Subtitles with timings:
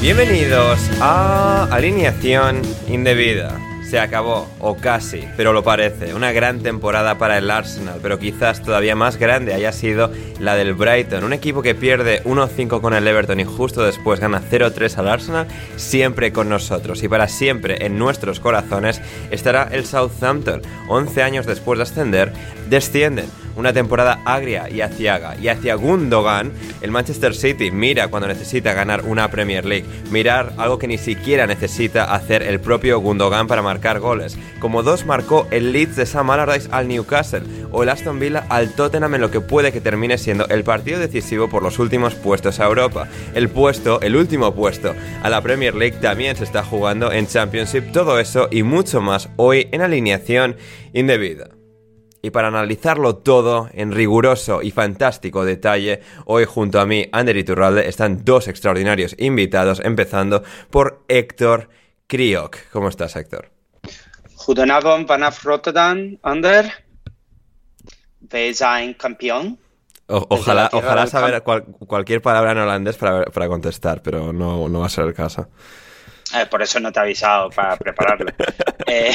[0.00, 3.60] Bienvenidos a Alineación Indebida.
[3.86, 6.14] Se acabó, o casi, pero lo parece.
[6.14, 10.72] Una gran temporada para el Arsenal, pero quizás todavía más grande haya sido la del
[10.72, 11.22] Brighton.
[11.22, 15.48] Un equipo que pierde 1-5 con el Everton y justo después gana 0-3 al Arsenal,
[15.76, 17.02] siempre con nosotros.
[17.02, 20.62] Y para siempre en nuestros corazones estará el Southampton.
[20.88, 22.32] 11 años después de ascender,
[22.70, 23.26] descienden
[23.60, 25.36] una temporada agria y aciaga.
[25.40, 29.86] Y hacia Gundogan, el Manchester City mira cuando necesita ganar una Premier League.
[30.10, 34.38] Mirar algo que ni siquiera necesita hacer el propio Gundogan para marcar goles.
[34.58, 38.72] Como dos marcó el Leeds de Sam Allardyce al Newcastle o el Aston Villa al
[38.72, 42.60] Tottenham en lo que puede que termine siendo el partido decisivo por los últimos puestos
[42.60, 43.08] a Europa.
[43.34, 47.92] El puesto, el último puesto a la Premier League también se está jugando en Championship.
[47.92, 50.56] Todo eso y mucho más hoy en alineación
[50.92, 51.59] indebida.
[52.22, 57.88] Y para analizarlo todo en riguroso y fantástico detalle, hoy junto a mí, Ander Iturralde,
[57.88, 61.70] están dos extraordinarios invitados, empezando por Héctor
[62.06, 62.58] Kriok.
[62.72, 63.50] ¿Cómo estás, Héctor?
[64.46, 66.70] Goedenavond vanaf Rotterdam, Ander.
[68.32, 69.58] We zijn campeón.
[70.06, 74.86] Ojalá ojalá saber cual- cualquier palabra en holandés para, para contestar, pero no, no va
[74.86, 75.48] a ser el caso.
[76.34, 78.30] Eh, por eso no te he avisado para prepararlo.
[78.86, 79.12] Eh,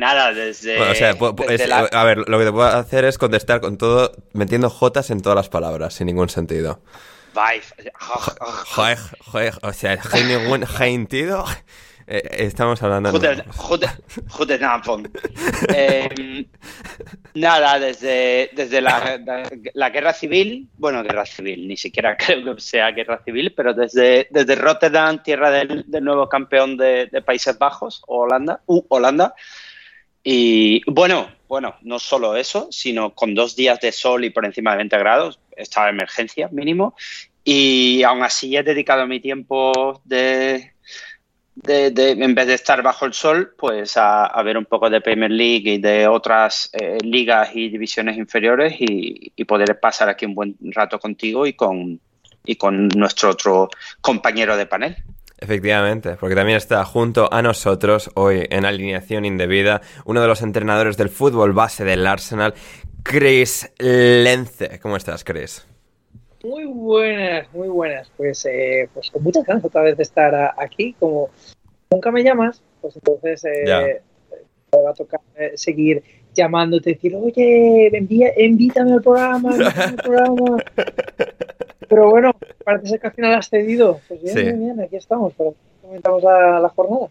[0.00, 0.76] nada, desde.
[0.76, 3.04] Bueno, o sea, pu- pu- desde es- la- a ver, lo que te puedo hacer
[3.04, 6.82] es contestar con todo, metiendo jotas en todas las palabras, sin ningún sentido.
[8.74, 9.96] Joder, joder, o sea,
[10.26, 11.44] ningún sentido.
[12.12, 13.12] Eh, estamos hablando...
[13.12, 13.44] Goeden-
[14.36, 15.08] Goedenavond.
[15.72, 16.44] Eh,
[17.34, 22.60] nada, desde, desde la, la- la guerra civil, bueno, guerra civil, ni siquiera creo que
[22.60, 27.56] sea guerra civil, pero desde, desde Rotterdam, tierra del, del nuevo campeón de, de Países
[27.56, 29.32] Bajos, Holanda, uh, Holanda.
[30.22, 34.72] Y bueno, bueno, no solo eso, sino con dos días de sol y por encima
[34.72, 36.94] de 20 grados, estaba de emergencia mínimo,
[37.42, 40.72] y aún así he dedicado mi tiempo de,
[41.54, 44.90] de, de- en vez de estar bajo el sol, pues a, a ver un poco
[44.90, 50.08] de Premier League y de otras eh, ligas y divisiones inferiores y, y poder pasar
[50.08, 52.00] aquí un buen rato contigo y con,
[52.44, 53.68] y con nuestro otro
[54.00, 54.96] compañero de panel.
[55.40, 60.96] Efectivamente, porque también está junto a nosotros hoy en alineación indebida uno de los entrenadores
[60.98, 62.52] del fútbol base del Arsenal,
[63.02, 64.78] Chris Lence.
[64.80, 65.66] ¿Cómo estás, Chris?
[66.44, 68.10] Muy buenas, muy buenas.
[68.16, 70.94] Pues, eh, pues con muchas ganas otra vez de estar aquí.
[70.98, 71.30] Como
[71.90, 73.80] nunca me llamas, pues entonces eh, Ya.
[73.80, 76.02] me va a tocar eh, seguir
[76.34, 80.56] llamándote y decir, oye, envía, invítame al programa, invítame al programa.
[81.90, 82.30] Pero bueno,
[82.64, 84.00] parece ser que al final has cedido.
[84.08, 84.42] Pues bien, Sí.
[84.44, 85.34] bien, bien, aquí estamos.
[85.36, 87.08] Pero comentamos la, la jornada.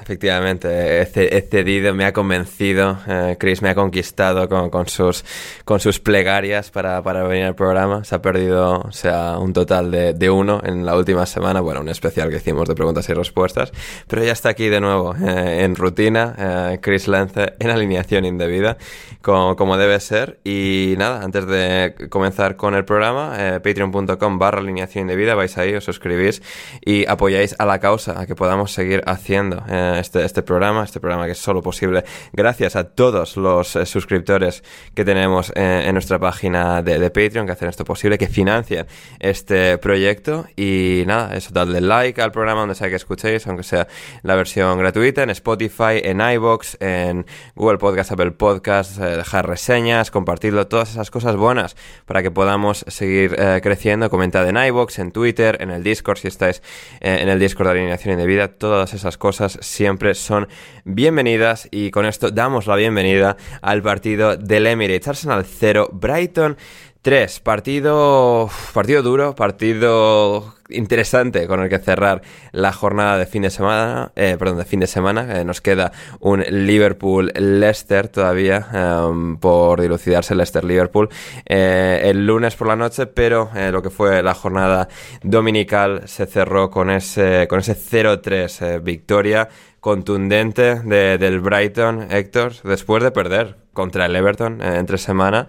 [0.00, 5.22] Efectivamente, he cedido, me ha convencido, eh, Chris me ha conquistado con, con, sus,
[5.66, 8.02] con sus plegarias para, para, venir al programa.
[8.04, 11.80] Se ha perdido, o sea, un total de, de, uno en la última semana, bueno,
[11.80, 13.72] un especial que hicimos de preguntas y respuestas,
[14.08, 18.78] pero ya está aquí de nuevo, eh, en rutina, eh, Chris Lance en alineación indebida,
[19.20, 20.38] como, como, debe ser.
[20.42, 25.74] Y nada, antes de comenzar con el programa, eh, patreon.com barra alineación indebida, vais ahí,
[25.74, 26.42] os suscribís
[26.84, 29.62] y apoyáis a la causa, a que podamos seguir haciendo.
[29.82, 33.86] Eh, este, este programa, este programa que es solo posible gracias a todos los eh,
[33.86, 34.62] suscriptores
[34.94, 38.86] que tenemos eh, en nuestra página de, Patreon que hacen esto posible, que financian
[39.18, 40.46] este proyecto.
[40.56, 43.88] Y nada, eso, dadle like al programa donde sea que escuchéis, aunque sea
[44.22, 50.68] la versión gratuita, en Spotify, en iBox, en Google Podcast, Apple Podcast, dejar reseñas, compartirlo,
[50.68, 51.76] todas esas cosas buenas
[52.06, 54.08] para que podamos seguir creciendo.
[54.10, 56.62] Comentad en iBox, en Twitter, en el Discord, si estáis
[57.00, 60.48] en el Discord de Alineación Indebida, todas esas cosas siempre son
[60.84, 65.08] bienvenidas y con esto damos la bienvenida al partido del Emirates.
[65.08, 66.56] Arsenal 0 Brighton
[67.02, 72.22] 3, partido, partido duro, partido interesante con el que cerrar
[72.52, 75.40] la jornada de fin de semana, eh, perdón, de fin de semana.
[75.40, 75.90] Eh, nos queda
[76.20, 81.08] un Liverpool-Leicester todavía em, por dilucidarse Leicester-Liverpool
[81.44, 84.88] eh, el lunes por la noche, pero lo que fue la jornada
[85.24, 89.48] dominical se cerró con ese, con ese 0-3 victoria
[89.80, 95.48] contundente del Brighton, Héctor, después de perder contra el Everton entre semana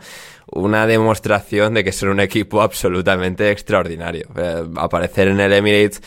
[0.55, 4.27] una demostración de que son un equipo absolutamente extraordinario.
[4.35, 6.01] Eh, aparecer en el Emirates,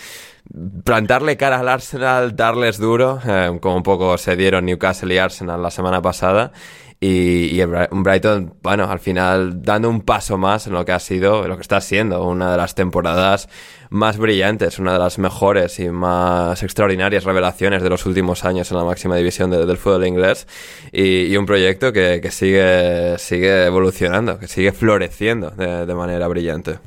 [0.84, 5.62] plantarle cara al Arsenal, darles duro, eh, como un poco se dieron Newcastle y Arsenal
[5.62, 6.52] la semana pasada.
[6.98, 11.46] Y, y, Brighton, bueno, al final dando un paso más en lo que ha sido,
[11.46, 13.48] lo que está siendo una de las temporadas
[13.90, 18.78] más brillantes, una de las mejores y más extraordinarias revelaciones de los últimos años en
[18.78, 20.46] la máxima división del fútbol inglés
[20.92, 26.78] y, un proyecto que, sigue, sigue evolucionando, que sigue floreciendo de, manera brillante.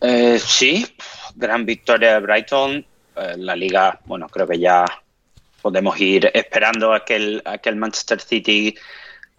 [0.00, 0.86] Eh, sí,
[1.34, 2.86] gran victoria de Brighton.
[3.16, 4.84] Eh, la liga, bueno, creo que ya
[5.60, 8.74] podemos ir esperando a que el, Manchester City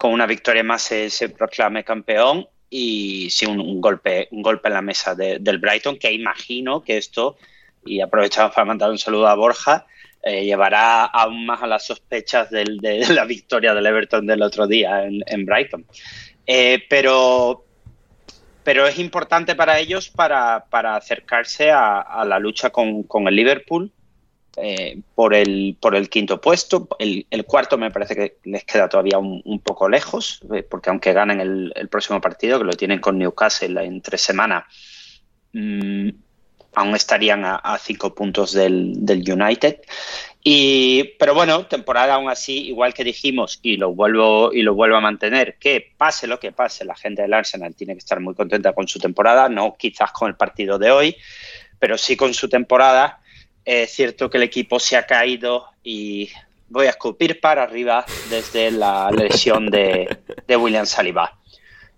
[0.02, 4.74] con una victoria más se, se proclame campeón y sí, un, golpe, un golpe en
[4.74, 7.36] la mesa del Brighton, que imagino que esto,
[7.86, 9.86] y aprovechamos para mandar un saludo a Borja,
[10.24, 12.64] eh, llevará aún más a las sospechas de,
[13.10, 15.86] la victoria del Everton del otro día en, Brighton.
[16.48, 17.64] Eh, pero,
[18.64, 20.66] pero es importante para ellos para,
[20.96, 23.92] acercarse a, la lucha con, con el Liverpool
[24.56, 26.86] eh, por, el, por el quinto puesto.
[26.98, 31.40] El, cuarto me parece que les queda todavía un, poco lejos, eh, porque aunque ganen
[31.40, 34.64] el, próximo partido, que lo tienen con Newcastle en tres semanas,
[35.52, 36.10] mm,
[36.74, 39.80] aún estarían a, cinco puntos del, United.
[40.44, 44.96] Y, pero bueno, temporada aún así, igual que dijimos, y lo vuelvo, y lo vuelvo
[44.96, 48.34] a mantener, que pase lo que pase, la gente del Arsenal tiene que estar muy
[48.34, 51.16] contenta con su temporada, no quizás con el partido de hoy,
[51.78, 53.21] pero sí con su temporada
[53.64, 56.30] es cierto que el equipo se ha caído y
[56.68, 60.18] voy a escupir para arriba desde la lesión de,
[60.48, 61.38] William Saliba.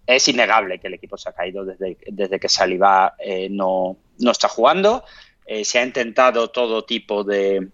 [0.07, 4.49] Es innegable que el equipo se ha caído desde, desde que Saliba eh, no, está
[4.49, 5.05] jugando.
[5.47, 7.69] Eh, se ha intentado todo tipo de,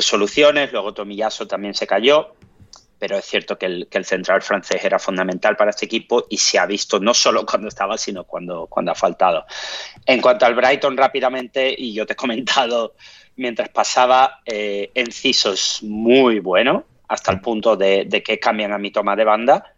[0.00, 2.34] soluciones, luego Tomillaso también se cayó,
[2.98, 6.38] pero es cierto que el, que el, central francés era fundamental para este equipo y
[6.38, 9.44] se ha visto no solo cuando estaba, sino cuando, cuando ha faltado.
[10.06, 12.94] En cuanto al Brighton, rápidamente, y yo te he comentado
[13.38, 19.16] mientras pasaba eh, encisos muy bueno, hasta el punto de, que cambian a mi toma
[19.16, 19.74] de banda.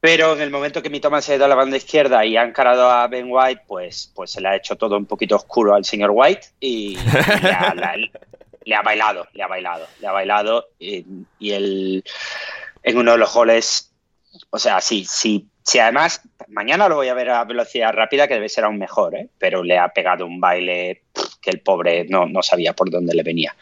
[0.00, 2.36] Pero en el momento que mi toma se ha ido a la banda izquierda y
[2.36, 5.74] ha encarado a Ben White, pues, pues se le ha hecho todo un poquito oscuro
[5.74, 10.66] al señor White y, le, ha, bailado, le ha bailado, le ha bailado.
[10.80, 11.06] Y,
[11.38, 12.04] y el,
[12.82, 13.92] en uno de los goles,
[14.50, 18.34] o sea, sí, sí, sí, además, mañana lo voy a ver a velocidad rápida, que
[18.34, 19.28] debe ser aún mejor, ¿eh?
[19.38, 21.02] pero le ha pegado un baile
[21.40, 23.54] que el pobre no, no sabía por dónde le venía.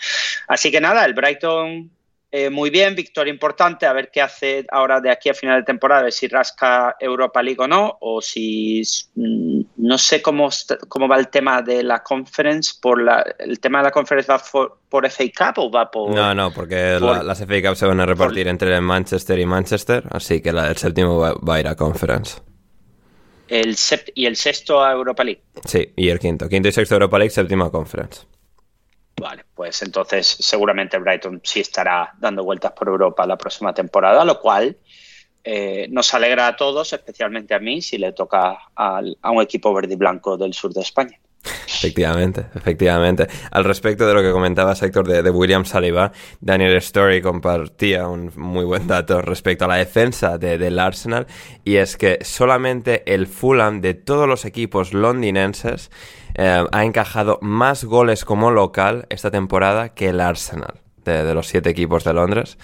[0.49, 1.91] Así que nada, el Brighton
[2.33, 5.65] eh, muy bien, victoria importante, a ver qué hace ahora de aquí a final de
[5.65, 8.83] temporada, a ver si rasca Europa League o no, o si
[9.17, 10.49] mm, no sé cómo,
[10.89, 14.41] cómo va el tema de la conference, por la, el tema de la conference va
[14.89, 16.15] por, FA Cup o va por...
[16.15, 20.41] No, no, porque las FA Cup se van a repartir entre Manchester y Manchester, así
[20.41, 22.41] que el séptimo va, va, a ir a conference.
[23.49, 23.75] El
[24.15, 25.43] y el sexto a Europa League.
[25.65, 26.49] Sí, y el quinto.
[26.49, 28.23] Quinto y sexto Europa League, séptimo a conference.
[29.21, 34.41] Vale, pues entonces seguramente Brighton sí estará dando vueltas por Europa la próxima temporada, lo
[34.41, 34.79] cual
[35.45, 39.93] eh, nos alegra a todos, especialmente a mí, si le toca a un equipo verde
[39.93, 41.21] y blanco del sur de España.
[41.67, 43.27] Efectivamente, efectivamente.
[43.51, 48.31] Al respecto de lo que comentaba Héctor de, de, William Saliba, Daniel Story compartía un
[48.37, 51.27] muy buen dato respecto a la defensa del Arsenal
[51.65, 55.91] y es que solamente el Fulham de todos los equipos londinenses
[56.35, 61.71] eh, ha encajado más goles como local esta temporada que el Arsenal de, los siete
[61.71, 62.59] equipos de Londres.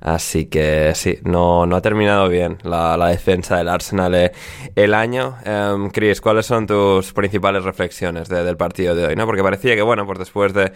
[0.00, 4.32] Así que sí, no, no ha terminado bien la, defensa del Arsenal eh,
[4.76, 5.36] el año.
[5.46, 9.16] Um, Chris, ¿cuáles son tus principales reflexiones del partido de hoy?
[9.16, 9.26] ¿no?
[9.26, 10.72] Porque parecía que, bueno, pues después de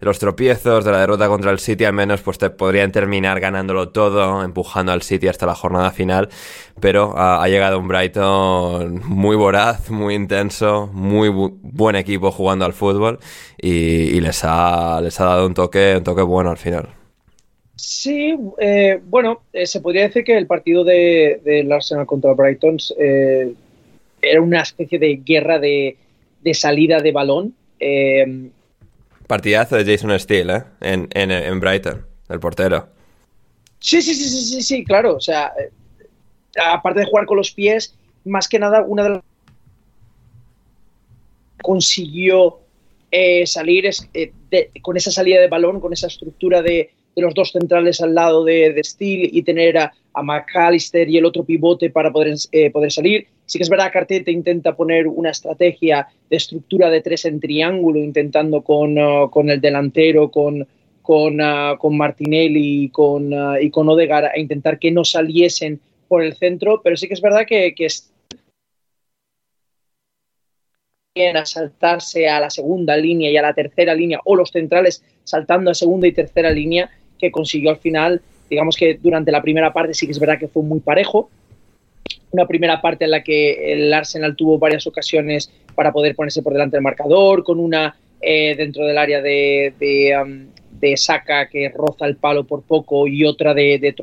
[0.00, 3.38] de los tropiezos, de la derrota contra el City, al menos pues te podrían terminar
[3.38, 6.30] ganándolo todo, empujando al City hasta la jornada final,
[6.80, 13.18] pero ha, llegado un Brighton muy voraz, muy intenso, muy buen equipo jugando al fútbol
[13.58, 16.88] y, les, ha, les ha dado un toque, un toque bueno al final.
[17.76, 22.36] Sí, eh, bueno, eh, se podría decir que el partido del de, Arsenal contra el
[22.36, 23.52] Brighton eh,
[24.20, 25.96] era una especie de guerra de,
[26.42, 27.54] de salida de balón.
[29.30, 30.64] Partidazo de Jason Steele, ¿eh?
[30.80, 32.88] En, en, Brighton, el portero.
[33.78, 35.14] Sí, sí, sí, sí, sí, sí, claro.
[35.14, 35.70] O sea, eh,
[36.60, 37.94] aparte de jugar con los pies,
[38.24, 39.22] más que nada, una de las
[41.62, 42.58] consiguió
[43.12, 44.32] eh, salir es, eh,
[44.82, 48.42] con esa salida de balón, con esa estructura de, de los dos centrales al lado
[48.42, 52.70] de, de Steele y tener a, a, McAllister y el otro pivote para poder, eh,
[52.70, 53.26] poder salir.
[53.46, 57.40] Sí que es verdad que Arteta intenta poner una estrategia de estructura de tres en
[57.40, 60.66] triángulo, intentando con, uh, con el delantero, con,
[61.02, 66.22] con, uh, con Martinelli y con, uh, y con a intentar que no saliesen por
[66.22, 68.12] el centro, pero sí que es verdad que, que es
[71.34, 75.70] a saltarse a la segunda línea y a la tercera línea, o los centrales saltando
[75.70, 79.94] a segunda y tercera línea, que consiguió al final, digamos que durante la primera parte
[79.94, 81.30] sí que es verdad que fue muy parejo,
[82.32, 86.52] una primera parte en la que el Arsenal tuvo varias ocasiones para poder ponerse por
[86.52, 90.46] delante del marcador, con una eh, dentro del área de, de, um,
[90.78, 93.94] de, Saca que roza el palo por poco y otra de, de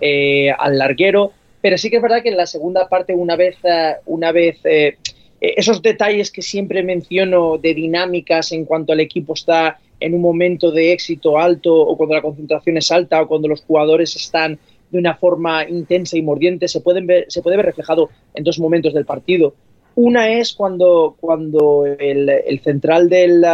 [0.00, 1.32] eh, al larguero.
[1.60, 4.58] Pero sí que es verdad que en la segunda parte, una vez, uh, una vez
[4.64, 4.96] eh,
[5.40, 10.70] esos detalles que siempre menciono de dinámicas en cuanto al equipo está en un momento
[10.70, 14.58] de éxito alto o cuando la concentración es alta o cuando los jugadores están
[14.90, 18.58] de una forma intensa y mordiente, se, pueden ver, se puede ver reflejado en dos
[18.58, 19.54] momentos del partido.
[19.94, 23.44] Una es cuando, cuando el, el central del,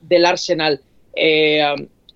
[0.00, 0.80] del Arsenal,
[1.14, 1.62] eh,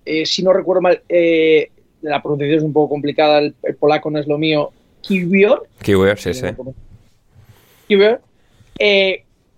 [0.05, 1.69] eh, si no recuerdo mal, eh,
[2.01, 5.67] la pronunciación es un poco complicada, el, el polaco no es lo mío, Kiwior.
[5.81, 6.47] Kiwior, sí, sí.
[7.87, 8.21] Kiwior.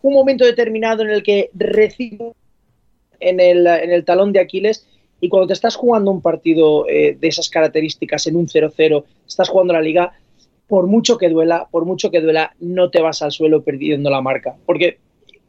[0.01, 2.33] un momento determinado en el que recibe
[3.19, 4.87] en el, en el talón de Aquiles
[5.19, 9.49] y cuando te estás jugando un partido eh, de esas características en un 0-0, estás
[9.49, 10.13] jugando la liga,
[10.67, 14.21] por mucho que duela, por mucho que duela, no te vas al suelo perdiendo la
[14.21, 14.55] marca.
[14.65, 14.99] Porque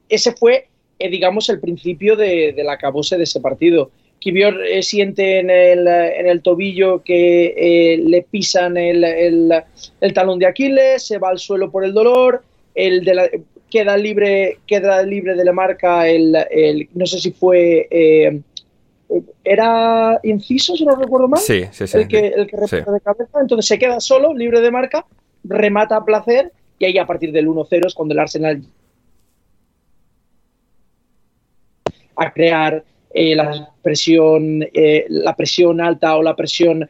[0.09, 3.91] ese fue, eh, digamos, el principio de, del acabose de ese partido.
[4.21, 9.53] Kibior eh, siente en el, en el, tobillo que le pisan el, el,
[10.01, 12.43] el, talón de Aquiles, se va al suelo por el dolor,
[12.75, 13.29] el de la,
[13.71, 18.41] queda libre, queda libre de la marca el, el no sé si fue eh,
[19.43, 23.01] era inciso, si no recuerdo mal, sí, sí, sí, el que, el que remata de
[23.01, 25.07] cabeza, entonces se queda solo, libre de marca,
[25.45, 28.63] remata a placer y ahí a partir del 1-0 es cuando el Arsenal
[32.17, 32.85] a crear
[33.15, 36.89] eh, la presión eh, la presión alta o la presión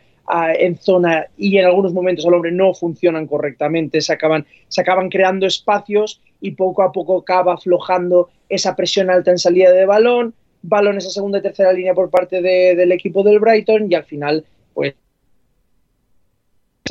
[0.59, 5.09] en zona y en algunos momentos al hombre no funcionan correctamente, se acaban, se acaban
[5.09, 10.35] creando espacios y poco a poco acaba aflojando esa presión alta en salida de balón,
[10.62, 14.04] balones a segunda y tercera línea por parte de, del equipo del Brighton y al
[14.04, 14.95] final, pues,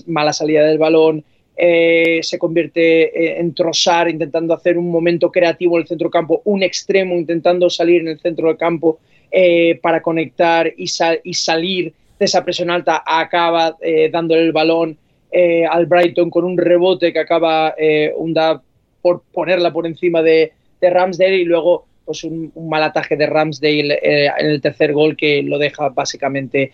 [0.05, 1.23] mala salida del balón,
[1.55, 6.61] eh, se convierte en trozar, intentando hacer un momento creativo en el centro campo, un
[6.61, 8.99] extremo intentando salir en el centro del campo
[9.31, 14.51] eh, para conectar y, sal y salir de esa presión alta acaba eh, dándole el
[14.51, 14.97] balón
[15.31, 18.61] eh, al Brighton con un rebote que acaba eh, Unda
[19.07, 24.31] por ponerla por encima de, Ramsdale y luego pues un, mal ataque de Ramsdale eh,
[24.37, 26.71] en el tercer gol que lo deja básicamente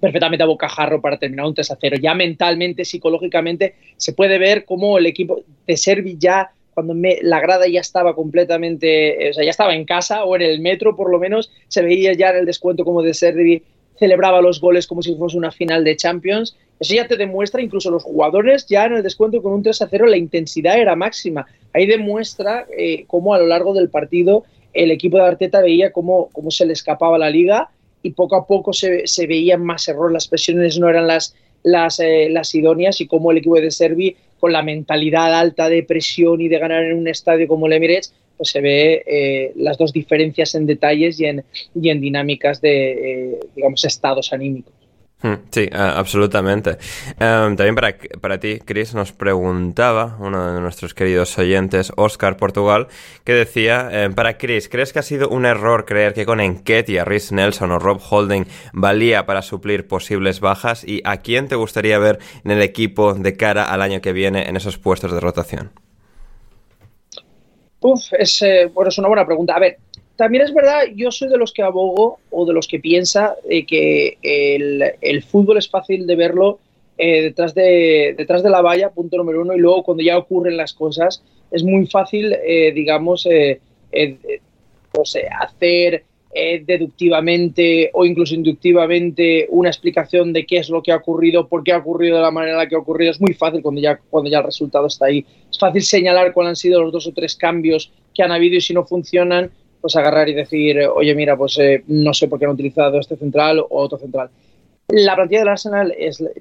[0.00, 1.96] perfectamente a bocajarro para terminar un 3 a 0.
[2.00, 7.40] Ya mentalmente, psicológicamente, se puede ver cómo el equipo de Servi ya cuando me, la
[7.40, 11.10] grada ya estaba completamente, o sea, ya estaba en casa o en el metro por
[11.10, 13.62] lo menos, se veía ya en el descuento como de Servi
[13.96, 16.56] celebraba los goles como si fuese una final de Champions.
[16.80, 19.88] Eso ya te demuestra, incluso los jugadores ya en el descuento con un 3 a
[19.88, 21.46] 0, la intensidad era máxima.
[21.72, 26.28] Ahí demuestra eh, cómo a lo largo del partido el equipo de Arteta veía cómo,
[26.32, 27.70] cómo se le escapaba la liga
[28.02, 32.00] y poco a poco se, se veían más errores, las presiones no eran las, las,
[32.00, 36.40] eh, las idóneas y cómo el equipo de Servi con la mentalidad alta de presión
[36.40, 39.92] y de ganar en un estadio como el Emirates, pues se ve eh, las dos
[39.92, 44.74] diferencias en detalles y en, y en dinámicas de, eh, digamos, estados anímicos.
[45.24, 46.76] Hmm, sí, absolutamente.
[47.18, 52.88] Em, también para, para ti, Chris, nos preguntaba uno de nuestros queridos oyentes, Oscar Portugal,
[53.24, 57.06] que decía, em, para Chris, ¿crees que ha sido un error creer que con Enketia,
[57.06, 60.84] Rhys Nelson o Rob Holding valía para suplir posibles bajas?
[60.86, 64.46] ¿Y a quién te gustaría ver en el equipo de cara al año que viene
[64.50, 65.83] en esos puestos de rotación?
[67.86, 69.54] Uf, es, eh, bueno, es una buena pregunta.
[69.54, 69.76] A ver,
[70.16, 74.16] también es verdad, yo soy de los que abogo o de los que piensa que
[75.02, 76.60] el, fútbol es fácil de verlo
[76.96, 80.56] eh, detrás, de, detrás de la valla, punto número uno, y luego cuando ya ocurren
[80.56, 83.60] las cosas es muy fácil, eh, digamos, eh,
[84.96, 90.96] no sé, hacer deductivamente o incluso inductivamente una explicación de qué es lo que ha
[90.96, 93.12] ocurrido, por qué ha ocurrido de la manera en la que ha ocurrido.
[93.12, 95.24] Es muy fácil cuando ya, cuando ya el resultado está ahí.
[95.50, 98.60] Es fácil señalar cuáles han sido los dos o tres cambios que han habido y
[98.60, 99.50] si no funcionan,
[99.80, 103.16] pues agarrar y decir, oye, mira, pues eh, no sé por qué han utilizado este
[103.16, 104.30] central o otro central.
[104.88, 105.94] La plantilla del Arsenal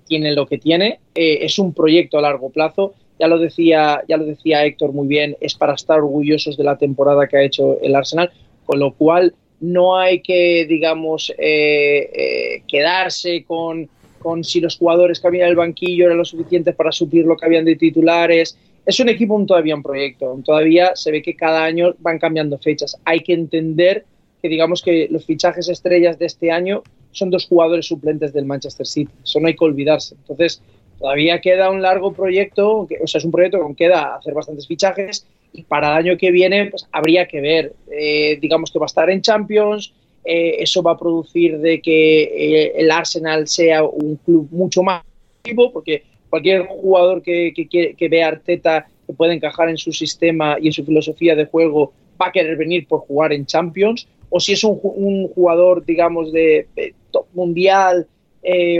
[0.05, 2.93] tiene lo que tiene, eh, es un proyecto a largo plazo.
[3.19, 6.77] Ya lo, decía, ya lo decía Héctor muy bien, es para estar orgullosos de la
[6.77, 8.31] temporada que ha hecho el Arsenal,
[8.65, 13.89] con lo cual no hay que, digamos, eh, quedarse con,
[14.19, 17.37] con si los jugadores que habían en el banquillo eran lo suficientes para suplir lo
[17.37, 21.63] que habían de titulares es un equipo todavía un proyecto, todavía se ve que cada
[21.63, 22.99] año van cambiando fechas.
[23.05, 24.05] Hay que entender
[24.41, 28.85] que digamos que los fichajes estrellas de este año son dos jugadores suplentes del Manchester
[28.85, 30.15] City, eso no hay que olvidarse.
[30.15, 30.61] Entonces,
[30.99, 35.25] todavía queda un largo proyecto, o sea, es un proyecto que queda hacer bastantes fichajes
[35.53, 38.87] y para el año que viene pues habría que ver, eh, digamos que va a
[38.87, 39.93] estar en Champions,
[40.25, 45.03] eh, eso va a producir de que eh, el Arsenal sea un club mucho más
[45.37, 50.67] activo, porque cualquier jugador que, que, vea Arteta que puede encajar en su sistema y
[50.67, 54.53] en su filosofía de juego va a querer venir por jugar en Champions, o si
[54.53, 54.79] es un,
[55.27, 56.67] jugador, digamos, de,
[57.11, 58.07] top mundial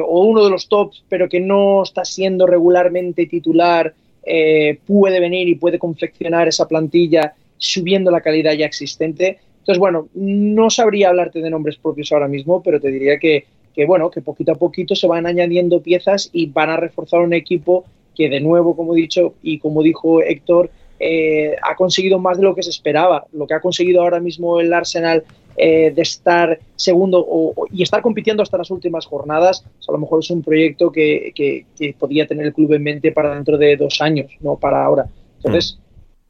[0.06, 3.94] o uno de los tops, pero que no está siendo regularmente titular,
[4.26, 9.40] eh, puede venir y puede confeccionar esa plantilla subiendo la calidad ya existente.
[9.60, 13.86] Entonces, bueno, no sabría hablarte de nombres propios ahora mismo, pero te diría que que
[13.86, 17.86] bueno, que poquito a poquito se van añadiendo piezas y van a reforzar un equipo
[18.16, 22.44] que de nuevo, como he dicho y como dijo Héctor, eh, ha conseguido más de
[22.44, 23.26] lo que se esperaba.
[23.34, 25.24] Lo que ha conseguido ahora mismo el Arsenal
[25.58, 30.30] eh, de estar segundo y estar compitiendo hasta las últimas jornadas, a lo mejor es
[30.30, 34.32] un proyecto que, que, podría tener el club en mente para dentro de dos años,
[34.40, 35.06] no para ahora.
[35.38, 35.78] Entonces,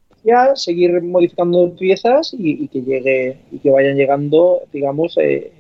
[0.09, 0.27] mm.
[0.27, 5.51] ya seguir modificando piezas y, que llegue y que vayan llegando, digamos, eh,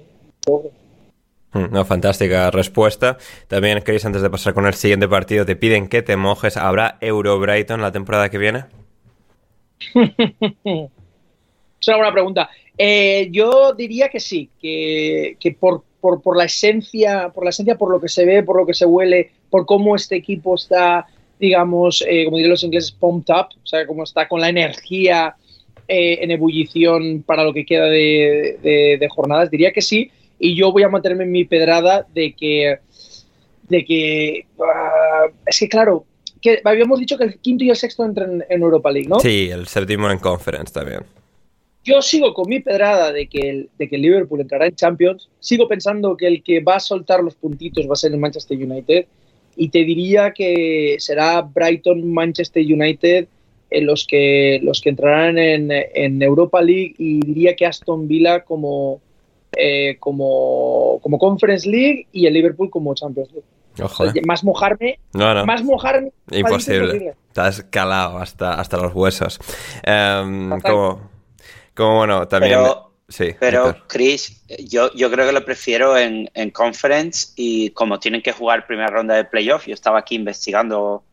[1.53, 3.17] Mm, no, fantástica respuesta.
[3.47, 6.57] También, Chris, antes de pasar con el siguiente partido, te piden que te mojes.
[6.57, 8.65] ¿Habrá Euro Brighton la temporada que viene?
[9.93, 12.49] es una buena pregunta.
[12.77, 15.83] Eh, yo diría que sí, que, por,
[16.35, 19.31] la esencia, por la esencia, por lo que se ve, por lo que se huele,
[19.49, 21.05] por cómo este equipo está,
[21.39, 25.35] digamos, eh, como dirían los ingleses, pumped up, o sea, cómo está con la energía
[25.87, 30.09] eh, en ebullición para lo que queda de jornadas, diría que sí
[30.43, 32.77] y yo voy a mantenerme en mi pedrada de que,
[33.69, 36.05] de que ah, es que claro,
[36.41, 39.21] que habíamos dicho que el quinto y el sexto entran en Europa League, ¿no?
[39.21, 41.03] Sí, el séptimo en Conference también.
[41.83, 45.29] Yo sigo con mi pedrada de que, el, de que el Liverpool entrará en Champions.
[45.39, 48.57] Sigo pensando que el que va a soltar los puntitos va a ser el Manchester
[48.57, 49.05] United.
[49.55, 53.27] Y te diría que será Brighton, Manchester United
[53.69, 56.95] en los que, los que entrarán en, en Europa League.
[56.97, 59.01] Y diría que Aston Villa como,
[59.57, 63.47] eh, como, como Conference League y el Liverpool como Champions League.
[63.75, 64.21] Eh.
[64.25, 66.11] más mojarme, más mojarme.
[66.31, 67.15] Imposible.
[67.27, 69.39] Estás calado hasta, hasta los huesos.
[69.83, 71.12] Em, como,
[71.75, 72.53] como, bueno, también.
[72.53, 77.99] Pero, sí, pero Chris, yo, yo creo que lo prefiero en, en, Conference y como
[77.99, 81.03] tienen que jugar primera ronda de playoff, yo estaba aquí investigando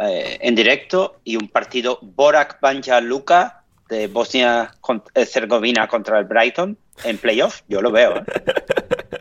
[0.00, 7.18] eh, en directo y un partido Borak Banja Luka de Bosnia-Herzegovina contra el Brighton en
[7.18, 8.16] playoff, yo lo veo.
[8.16, 8.22] ¿eh?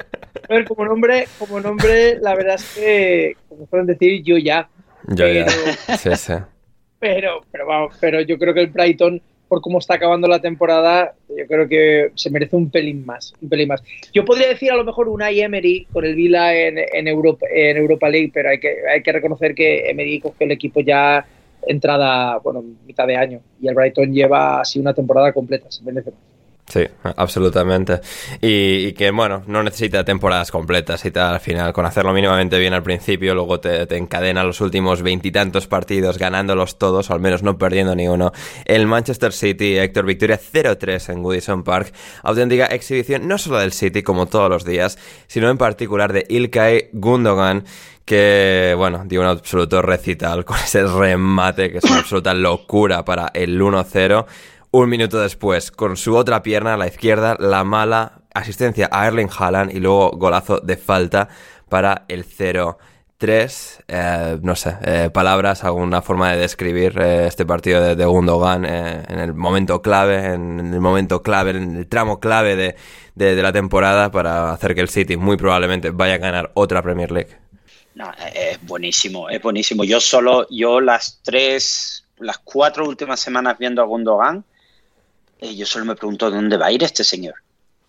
[0.50, 4.68] A ver, como nombre, como nombre, la verdad es que, como pueden decir, yo ya.
[5.08, 5.98] Yo pero, ya.
[5.98, 6.34] Sí, sí.
[7.00, 9.20] Pero, pero, vamos, pero yo creo que el Brighton,
[9.52, 13.34] por cómo está acabando la temporada, yo creo que se merece un pelín más.
[13.42, 13.84] Un pelín más.
[14.14, 17.76] Yo podría decir a lo mejor una Emery con el Vila en, en, Europa, en
[17.76, 21.26] Europa League, pero hay que, hay que reconocer que Emery cogió el equipo ya
[21.68, 23.42] entrada, bueno, mitad de año.
[23.62, 26.31] Y el Brighton lleva así una temporada completa, se merece más.
[26.72, 28.00] Sí, absolutamente.
[28.40, 31.34] Y, que, bueno, no necesita temporadas completas y tal.
[31.34, 36.18] Al final, con hacerlo mínimamente bien al principio, luego te, encadena los últimos veintitantos partidos
[36.18, 38.32] ganándolos todos, o al menos no perdiendo ni uno.
[38.64, 41.94] El Manchester City, Héctor, victoria 0-3 en Goodison Park.
[42.24, 46.92] Auténtica exhibición no solo del City, como todos los días, sino en particular de Ilkay
[46.94, 47.66] Gundogan
[48.06, 53.32] que, bueno, dio un absoluto recital con ese remate que es una absoluta locura para
[53.34, 54.26] el 1-0.
[54.74, 59.30] Un minuto después, con su otra pierna a la izquierda, la mala asistencia a Erling
[59.38, 61.28] Haaland y luego golazo de falta
[61.68, 62.78] para el 0
[63.22, 68.06] 3, eh, no sé, eh, palabras, alguna forma de describir eh, este partido de, de
[68.06, 72.76] Gundogan en el momento clave, en el momento clave, en el tramo clave de,
[73.14, 77.12] de, la temporada para hacer que el City muy probablemente vaya a ganar otra Premier
[77.12, 77.38] League.
[77.94, 79.84] No, es buenísimo, es buenísimo.
[79.84, 84.46] Yo solo, yo las tres, las cuatro últimas semanas viendo a Gundogan,
[85.42, 87.34] eh, yo solo me pregunto dónde va a ir este señor.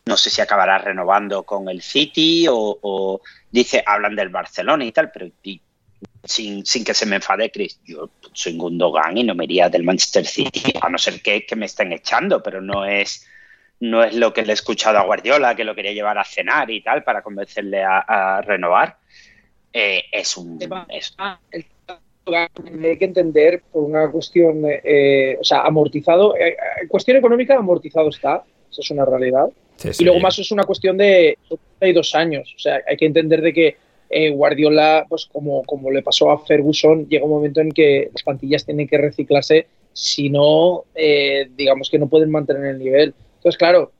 [0.06, 5.12] No sé si acabará renovando con el City o, dice, hablan del Barcelona y tal,
[5.12, 5.30] pero
[6.24, 10.26] sin, que se me enfade, Chris, yo soy Gundogan y no me iría del Manchester
[10.26, 13.28] City, a no ser que, me estén echando, pero no es,
[13.78, 16.68] no es lo que le he escuchado a Guardiola, que lo quería llevar a cenar
[16.70, 18.98] y tal para convencerle a, renovar.
[19.72, 20.58] Eh, es un...
[20.88, 21.14] Es,
[22.26, 28.08] hay que entender por una cuestión, eh, o sea, amortizado, eh, en cuestión económica amortizado
[28.08, 29.50] está, eso es una realidad.
[29.98, 31.36] Y luego más es una cuestión de,
[31.94, 33.76] dos años, o sea, hay que entender de que
[34.08, 38.22] eh, Guardiola, pues como, como le pasó a Ferguson, llega un momento en que las
[38.22, 40.84] plantillas tienen que reciclarse, si no,
[41.56, 43.14] digamos que no pueden mantener el nivel.
[43.36, 43.90] Entonces, claro,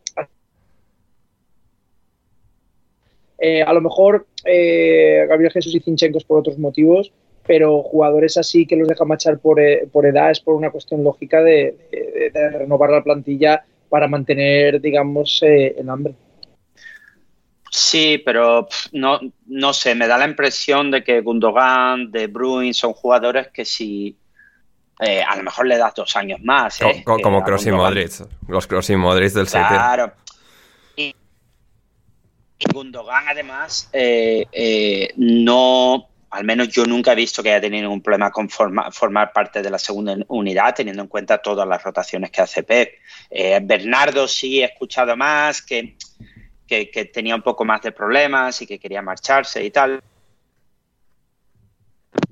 [3.66, 7.12] a lo mejor Gabriel Jesús y Zinchenkos por otros motivos,
[7.46, 11.02] pero jugadores así que los deja marchar por, eh, por edad es por una cuestión
[11.02, 16.14] lógica de, renovar la plantilla para mantener, digamos, eh, el hambre.
[17.70, 22.92] Sí, pero no, no sé, me da la impresión de que Gundogan, De Bruyne son
[22.92, 24.16] jugadores que si
[25.00, 26.78] eh, a lo mejor le das dos años más.
[27.04, 28.12] como, Cross y Modric,
[28.46, 29.64] los Cross y Modric del City.
[29.68, 30.12] Claro.
[30.96, 31.14] Y,
[32.72, 33.90] Gundogan además
[35.16, 39.60] no al menos yo nunca he visto que haya tenido ningún problema con formar parte
[39.60, 42.94] de la segunda unidad, teniendo en cuenta todas las rotaciones que hace Pep.
[43.28, 45.94] Eh, Bernardo sí he escuchado más, que,
[46.66, 50.02] que, tenía un poco más de problemas y que quería marcharse y tal.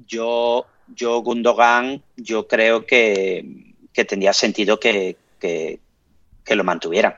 [0.06, 3.44] Yo, yo Gundogan, yo creo que,
[3.92, 5.78] que tendría sentido que, que,
[6.42, 7.16] que lo mantuvieran.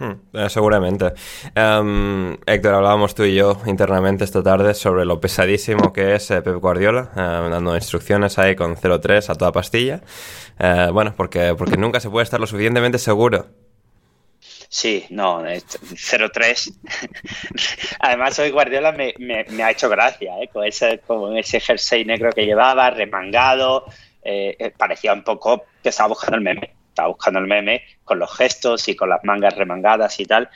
[0.00, 1.12] Hmm, eh, seguramente.
[1.54, 6.40] Em, Héctor, hablábamos tú y yo internamente esta tarde sobre lo pesadísimo que es eh,
[6.40, 10.00] Pep Guardiola, em, dando instrucciones ahí con 0-3 a toda pastilla.
[10.58, 13.48] Eh, bueno, porque, porque nunca se puede estar lo suficientemente seguro.
[14.70, 16.72] Sí, no, 0-3.
[18.00, 22.88] Además, hoy Guardiola me, ha hecho gracia, con, ese, con ese jersey negro que llevaba,
[22.88, 23.84] remangado.
[24.78, 28.88] parecía un poco que estaba buscando el meme estaba buscando el meme con los gestos
[28.88, 30.50] y con las mangas remangadas y tal.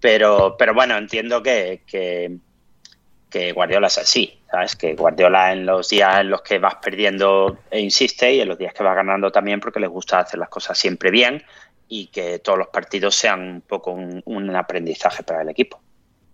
[0.00, 4.76] Pero, pero bueno, entiendo que, que, Guardiola es así, ¿sabes?
[4.76, 8.58] Que Guardiola en los días en los que vas perdiendo e insiste y en los
[8.58, 11.42] días que vas ganando también porque les gusta hacer las cosas siempre bien
[11.88, 15.80] y que todos los partidos sean un poco un aprendizaje para el equipo.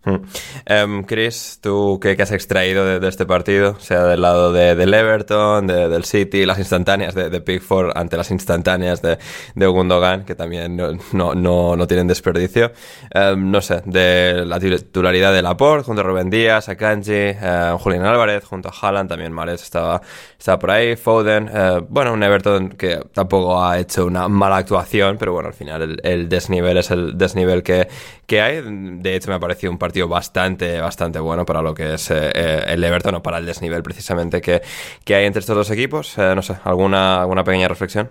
[0.06, 3.78] Um, Chris, ¿tú qué, has extraído de, este partido?
[3.80, 9.00] Sea del lado de, del Everton, del City, las instantáneas de, Pickford ante las instantáneas
[9.00, 9.18] de,
[9.54, 10.92] de Gundogan, que también no,
[11.34, 12.72] no, no, tienen desperdicio.
[13.10, 17.74] Em, no sé, de la titularidad de Laporte junto a Rubén Díaz, a Kanji, eh,
[17.78, 20.00] Julián Álvarez junto a Haaland, también Mares estaba,
[20.38, 21.50] estaba por ahí, Foden.
[21.52, 25.82] Eh, bueno, un Everton que tampoco ha hecho una mala actuación, pero bueno, al final
[25.82, 27.88] el, el desnivel es el desnivel que,
[28.26, 28.62] que hay.
[28.62, 32.30] De hecho, me ha parecido un partido bastante, bastante bueno para lo que es eh,
[32.35, 34.61] eh, el Everton o para el desnivel precisamente que,
[35.14, 36.18] hay entre estos dos equipos.
[36.18, 38.11] Eh, no sé, ¿alguna, ¿alguna pequeña reflexión?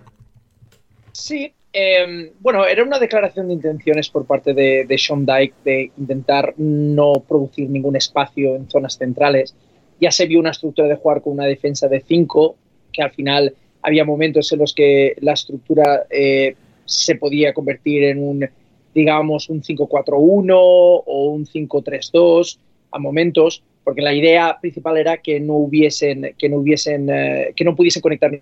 [1.12, 5.92] Sí, em, bueno, era una declaración de intenciones por parte de, de, Sean Dyke de
[5.96, 9.54] intentar no producir ningún espacio en zonas centrales.
[10.00, 12.56] Ya se vio una estructura de jugar con una defensa de 5,
[12.92, 16.06] que al final había momentos en los que la estructura
[16.86, 18.48] se podía convertir en un
[18.94, 22.58] digamos, un 5-4-1 o un 5-3-2
[22.92, 27.64] a momentos, porque la idea principal era que no hubiesen, que no hubiesen, eh, que
[27.64, 28.40] no pudiesen conectar ni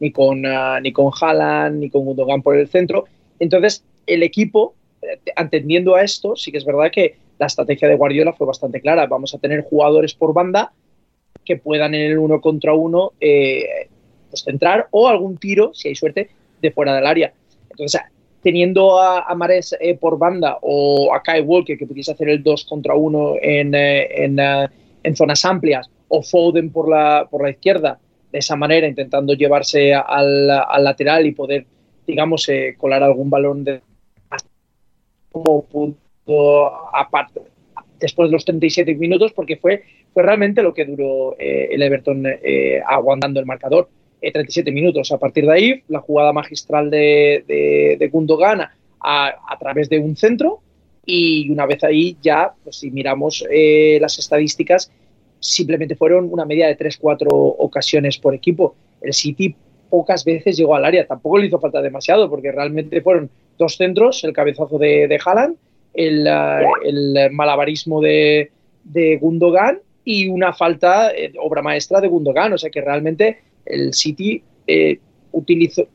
[0.00, 2.04] ni con uh, ni con Haaland ni con
[2.42, 3.04] por el centro.
[3.38, 7.96] Entonces, el equipo, eh, atendiendo a esto, sí que es verdad que la estrategia de
[7.96, 9.06] Guardiola fue bastante clara.
[9.06, 10.72] Vamos a tener jugadores por banda
[11.44, 13.88] que puedan en el uno contra uno eh,
[14.30, 16.30] pues centrar o algún tiro, si hay suerte,
[16.60, 17.32] de fuera del área.
[17.70, 18.00] Entonces,
[18.44, 22.42] teniendo a, a Mares eh, por banda o a Kai Walker que pudiese hacer el
[22.42, 24.68] 2 contra 1 en, eh, en, eh,
[25.02, 27.98] en, zonas amplias o Foden por la, por la izquierda,
[28.30, 31.64] de esa manera intentando llevarse al, al lateral y poder,
[32.06, 33.80] digamos, eh, colar algún balón de
[35.32, 37.40] como pudo aparte
[37.98, 42.24] después de los 37 minutos porque fue, fue realmente lo que duró el Everton
[42.86, 43.88] aguantando el marcador.
[44.32, 45.12] 37 minutos.
[45.12, 47.44] A partir de ahí, la jugada magistral de,
[47.98, 48.62] de, Gundogan
[49.00, 50.60] a, través de un centro
[51.06, 54.90] y una vez ahí ya, pues si miramos eh, las estadísticas,
[55.40, 58.74] simplemente fueron una media de 3-4 ocasiones por equipo.
[59.00, 59.54] El City
[59.90, 64.24] pocas veces llegó al área, tampoco le hizo falta demasiado porque realmente fueron dos centros,
[64.24, 65.56] el cabezazo de, de Haaland,
[65.92, 68.50] el, uh, el malabarismo de,
[68.82, 73.94] de, Gundogan y una falta, eh, obra maestra de Gundogan, o sea que realmente el
[73.94, 74.98] City eh,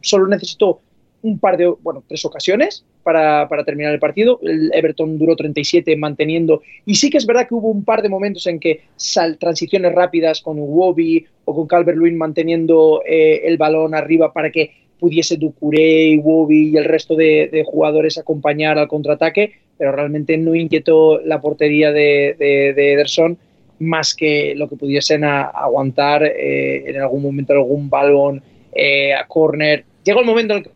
[0.01, 0.82] solo necesitó
[1.21, 4.39] un par de, bueno, tres ocasiones para, para, terminar el partido.
[4.41, 6.62] El Everton duró 37 manteniendo.
[6.86, 9.93] Y sí que es verdad que hubo un par de momentos en que sal, transiciones
[9.93, 16.17] rápidas con Wobby o con Calvert-Lewin manteniendo eh, el balón arriba para que pudiese Ducuré,
[16.17, 21.91] Wobby y el resto de, jugadores acompañar al contraataque, pero realmente no inquietó la portería
[21.93, 23.38] de Ederson
[23.80, 28.42] más que lo que pudiesen aguantar eh, en algún momento algún balón
[28.74, 29.86] eh, a córner.
[30.04, 30.72] Llegó el momento en el que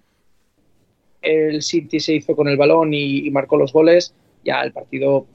[1.22, 4.14] el City se hizo con el balón y, marcó los goles,
[4.44, 5.26] ya el partido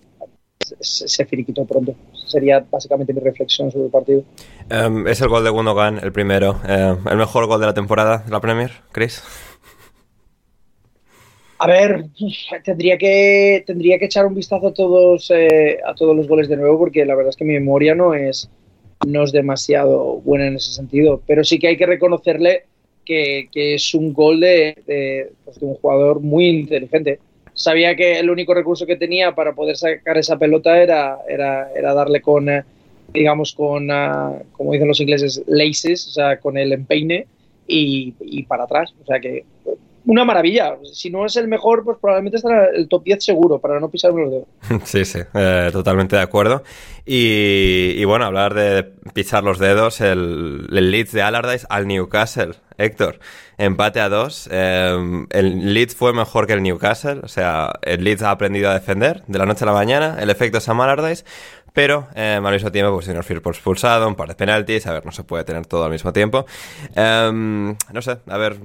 [0.58, 1.94] se, se, finiquitó pronto.
[2.26, 4.22] Sería básicamente mi reflexión sobre el partido.
[4.70, 6.60] Um, es el gol de Gundogan, el primero.
[6.62, 9.22] Uh, ¿El mejor gol de la temporada de la Premier, Chris?
[11.60, 12.06] A ver,
[12.64, 16.56] tendría que, tendría que echar un vistazo a todos, eh, a todos los goles de
[16.56, 18.48] nuevo porque la verdad es que mi memoria no es,
[19.04, 21.20] no es demasiado buena en ese sentido.
[21.26, 22.64] Pero sí que hay que reconocerle
[23.04, 27.18] que, que es un gol de, de, pues un jugador muy inteligente.
[27.54, 31.92] Sabía que el único recurso que tenía para poder sacar esa pelota era, era, era
[31.92, 32.62] darle con, eh,
[33.12, 37.26] digamos, con, uh, como dicen los ingleses, laces, o sea, con el empeine
[37.66, 38.94] y, y para atrás.
[39.02, 39.44] O sea que
[40.08, 40.78] una maravilla.
[40.90, 44.22] Si no es el mejor, pues probablemente estará el top 10 seguro, para no pisarme
[44.22, 44.48] los dedos.
[44.88, 46.62] Sí, sí, eh, totalmente de acuerdo.
[47.04, 52.54] Y, y, bueno, hablar de pisar los dedos, el, el Leeds de Allardyce al Newcastle.
[52.78, 53.18] Héctor,
[53.58, 54.48] empate a dos.
[54.50, 58.74] Eh, el Leeds fue mejor que el Newcastle, o sea, el Leeds ha aprendido a
[58.74, 60.16] defender de la noche a la mañana.
[60.20, 61.24] El efecto Sam Allardyce.
[61.72, 65.04] Pero eh, al mismo tiempo, pues señor Firpo expulsado, un par de penaltis, a ver,
[65.04, 66.46] no se puede tener todo al mismo tiempo.
[66.96, 68.56] Um, no sé, a ver,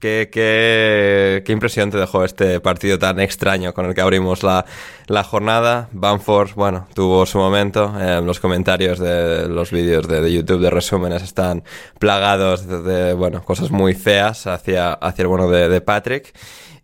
[0.00, 4.64] ¿qué, ¿qué, qué, impresión te dejó este partido tan extraño con el que abrimos la,
[5.06, 5.88] la jornada?
[5.92, 7.94] Banford, bueno, tuvo su momento.
[8.00, 11.62] Eh, los comentarios de los vídeos de, de, YouTube de resúmenes están
[11.98, 16.32] plagados de, de, bueno, cosas muy feas hacia, hacia el bueno de, de Patrick.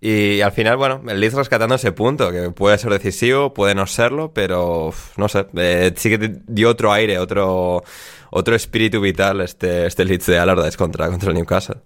[0.04, 3.86] Y al final, bueno, el Leeds rescatando ese punto, que puede ser decisivo, puede no
[3.86, 7.84] serlo, pero no sé, eh, sí que dio otro aire, otro,
[8.30, 11.76] otro espíritu vital este, este Leeds de Allardyce contra, contra el Newcastle.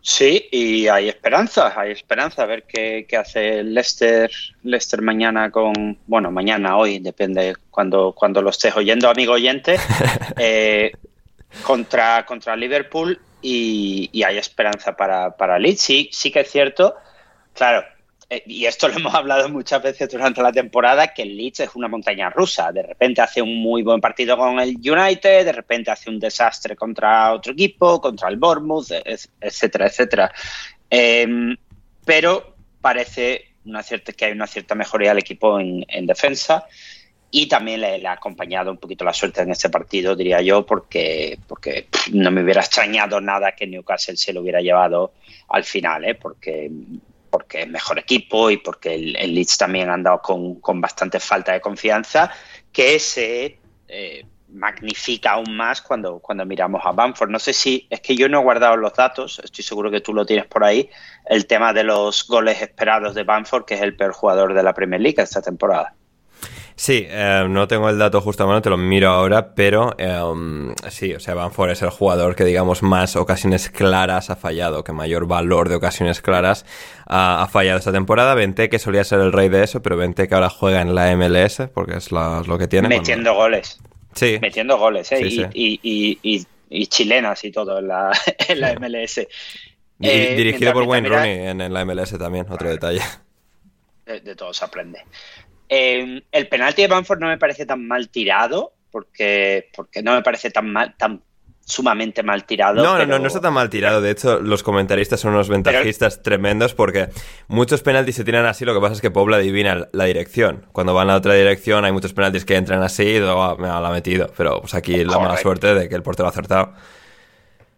[0.00, 4.30] Sí, y hay esperanza, hay esperanza a ver qué, qué hace Leicester,
[4.62, 9.74] Leicester mañana con, bueno, mañana, hoy, depende cuando, cuando lo estés oyendo, amigo oyente,
[10.38, 10.92] eh,
[11.64, 15.80] contra, contra Liverpool y, hay esperanza para, para Leeds.
[15.80, 16.94] Sí, sí que es cierto,
[17.52, 17.84] claro,
[18.30, 21.88] eh, y esto lo hemos hablado muchas veces durante la temporada, que Leeds es una
[21.88, 22.72] montaña rusa.
[22.72, 26.76] De repente hace un muy buen partido con el United, de repente hace un desastre
[26.76, 28.90] contra otro equipo, contra el Bournemouth,
[29.40, 30.32] etcétera, etcétera.
[30.88, 31.56] Eh,
[32.04, 36.66] pero parece una cierta, que hay una cierta mejoría del equipo en defensa
[37.34, 41.38] y también le, ha acompañado un poquito la suerte en este partido, diría yo, porque,
[41.48, 45.14] porque no me hubiera extrañado nada que Newcastle se lo hubiera llevado
[45.48, 46.14] al final, ¿eh?
[46.14, 46.70] porque,
[47.30, 51.18] porque es mejor equipo y porque el, el Leeds también ha andado con, con, bastante
[51.20, 52.30] falta de confianza,
[52.70, 57.30] que se eh, magnifica aún más cuando, cuando miramos a Bamford.
[57.30, 60.12] No sé si, es que yo no he guardado los datos, estoy seguro que tú
[60.12, 60.90] lo tienes por ahí,
[61.24, 64.74] el tema de los goles esperados de Bamford, que es el peor jugador de la
[64.74, 65.94] Premier League esta temporada.
[66.74, 70.20] Sí, eh, no tengo el dato justo a mano, te lo miro ahora, pero eh,
[70.90, 74.92] sí, o sea, Banford es el jugador que, digamos, más ocasiones claras ha fallado, que
[74.92, 76.64] mayor valor de ocasiones claras
[77.06, 78.34] ha, ha fallado esta temporada.
[78.34, 81.14] Vente que solía ser el rey de eso, pero Vente que ahora juega en la
[81.14, 82.88] MLS, porque es, la, es lo que tiene.
[82.88, 83.42] Metiendo cuando...
[83.42, 83.78] goles.
[84.14, 84.38] Sí.
[84.40, 85.18] Metiendo goles, ¿eh?
[85.18, 85.46] Sí, y, sí.
[85.52, 88.12] Y, y, y, y, chilenas y todo en la,
[88.48, 89.26] en la MLS.
[90.00, 93.02] Eh, dirigido por Wayne Rooney en, en, la MLS también, otro detalle.
[94.04, 95.04] De, de todo se aprende.
[95.74, 100.22] Eh, el penalti de Banford no me parece tan mal tirado, porque, porque no me
[100.22, 101.22] parece tan mal, tan
[101.64, 102.82] sumamente mal tirado.
[102.82, 104.02] No, no, pero- no, no está tan mal tirado.
[104.02, 107.08] De hecho, los comentaristas son unos ventajistas tremendos porque
[107.48, 108.66] muchos penaltis se tiran así.
[108.66, 110.66] Lo que pasa es que Pobla adivina la dirección.
[110.72, 113.56] Cuando va en la otra dirección, hay muchos penaltis que entran así y luego ah,
[113.58, 114.30] me la ha metido.
[114.36, 116.74] Pero pues aquí la mala suerte de que el portero ha acertado.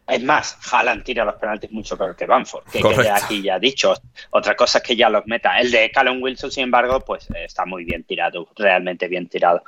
[0.07, 3.03] Es más, Haaland tira los penaltis mucho peor que Banford, que Correcto.
[3.03, 3.95] quede aquí ya dicho.
[4.31, 5.59] Otra cosa es que ya los meta.
[5.59, 9.63] El de Callum Wilson, sin embargo, pues eh, está muy bien tirado, realmente bien tirado.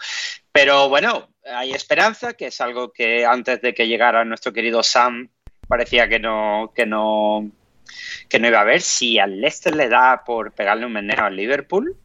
[0.52, 5.30] Pero bueno, hay esperanza, que es algo que antes de que llegara nuestro querido Sam
[5.68, 7.50] parecía que no, que no,
[8.28, 8.82] que no iba a haber.
[8.82, 11.96] Si al Leicester le da por pegarle un meneo al Liverpool,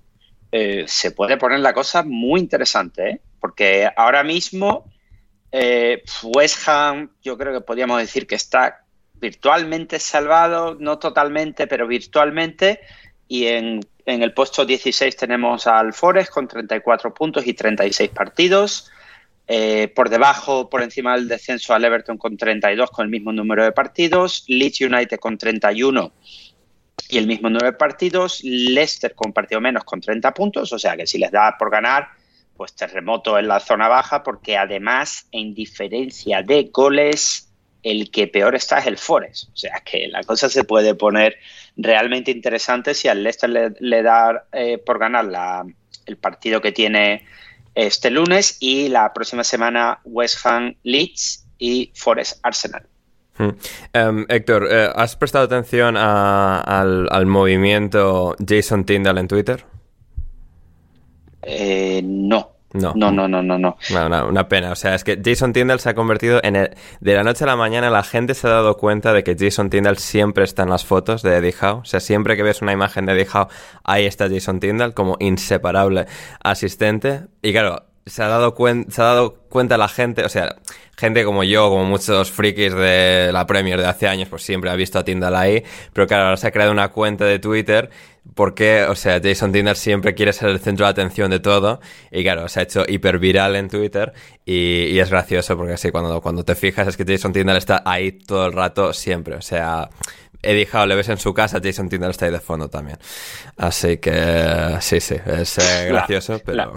[0.54, 3.22] eh, se puede poner la cosa muy interesante, ¿eh?
[3.39, 4.86] porque ahora mismo
[5.52, 8.86] eh, West Ham, yo creo que podríamos decir que está
[9.16, 12.80] virtualmente salvado, no totalmente, pero virtualmente.
[13.28, 18.92] Y en, el puesto 16 tenemos al Forest con 34 puntos y 36 partidos.
[19.48, 23.64] Eh, por debajo, por encima del descenso, al Everton con 32 con el mismo número
[23.64, 24.44] de partidos.
[24.48, 26.14] Leeds United con 31
[27.10, 28.42] y el mismo número de partidos.
[28.44, 30.74] Leicester con partido menos con 30 puntos.
[30.74, 32.10] O sea que si les da por ganar,
[32.62, 37.50] pues terremoto en la zona baja, porque además, en diferencia de goles,
[37.82, 39.50] el que peor está es el Forest.
[39.52, 41.38] O sea que la cosa se puede poner
[41.76, 45.65] realmente interesante si al Leicester le, da eh, por ganar la-
[46.06, 47.26] el partido que tiene
[47.74, 52.84] este lunes y la próxima semana West Ham Leeds y Forest Arsenal.
[53.39, 53.50] Hmm.
[53.93, 59.65] Em, Héctor, eh, ¿has prestado atención a- al, al movimiento Jason Tyndall en Twitter?
[61.43, 62.51] Eh, no.
[62.73, 62.93] No.
[62.95, 63.75] No, no, no, no, no.
[63.89, 66.69] Una, una- una pena, o sea, es que Jason Tyndall se ha convertido en el...
[67.01, 69.69] De la noche a la mañana la gente se ha dado cuenta de que Jason
[69.69, 71.82] Tyndall siempre está en las fotos de Eddie Howe.
[71.82, 73.49] O sea, siempre que ves una imagen de Eddie Howe,
[73.84, 76.06] ahí está Jason Tyndall como inseparable
[76.45, 77.23] asistente.
[77.41, 80.56] Y claro, se ha dado, cuen- se ha dado cuenta la gente, o sea,
[80.97, 84.75] gente como yo, como muchos frikis de la Premier de hace años, pues siempre ha
[84.75, 85.63] visto a Tyndall ahí.
[85.93, 87.89] Pero claro, ahora se ha creado una cuenta de Twitter
[88.36, 91.82] porque, o sea, Jason Tyndall siempre quiere ser el centro de atención de todo
[92.12, 94.14] y claro, se ha hecho hiperviral en Twitter
[94.46, 97.82] y, y es gracioso porque así cuando, cuando te fijas es que Jason Tyndall está
[97.86, 99.90] ahí todo el rato siempre, o sea...
[100.44, 102.98] Eddie Howe le ves en su casa, Jason Tyndall está ahí de fondo también.
[103.58, 106.58] Así que sí, sí, es eh, La- gracioso, pero...
[106.58, 106.72] la-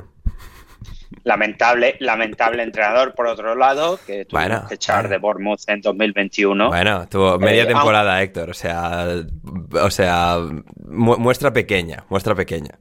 [1.25, 5.09] Lamentable, lamentable entrenador, por otro lado, que Bueno, que echar bueno.
[5.09, 6.69] de Bournemouth en 2021.
[6.69, 8.51] Bueno, tuvo media Eh, temporada, Héctor.
[8.51, 9.07] O sea,
[9.73, 10.37] o sea,
[10.87, 12.79] mu- muestra pequeña, muestra pequeña.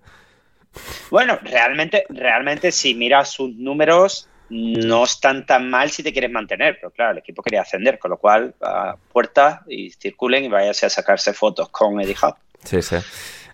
[1.09, 6.75] Bueno, realmente, realmente si miras sus números, no están tan mal si te quieres mantener,
[6.81, 10.85] pero claro, el equipo quería ascender, con lo cual, a puerta y circulen y váyase
[10.85, 12.35] a sacarse fotos con Eddie Howe.
[12.63, 12.97] Sí, sí.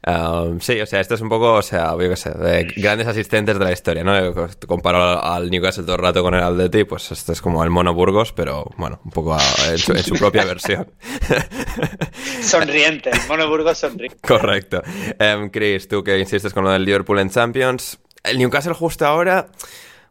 [0.07, 3.05] Um, sí, o sea, esto es un poco, o sea, yo qué sé, de grandes
[3.07, 4.17] asistentes de la historia, ¿no?
[4.33, 7.69] Yo Comparo al- Newcastle todo el rato con el Atleti, pues este es como el
[7.69, 10.89] Mono Burgos, pero bueno, un poco a- en, su, en su propia versión.
[12.41, 14.17] Sonriente, el Mono Burgos sonriente.
[14.25, 14.81] Correcto.
[15.19, 19.47] Em, Chris, tú que insistes con lo del Liverpool en Champions, el Newcastle justo ahora,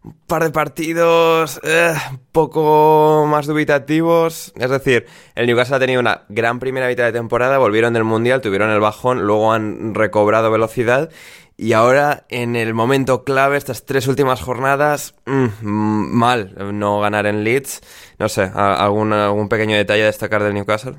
[0.08, 1.92] un par de partidos eh,
[2.32, 4.52] poco más dubitativos.
[4.56, 8.40] Es decir, el Newcastle ha tenido una gran primera mitad de temporada, volvieron del Mundial,
[8.40, 11.10] tuvieron el bajón, luego han recobrado velocidad.
[11.58, 17.26] Y ahora, en el momento clave, estas tres últimas jornadas, mm, mm, mal no ganar
[17.26, 17.80] en Leeds.
[18.18, 20.94] No sé, ¿a- ¿algún, algún pequeño detalle a destacar del Newcastle?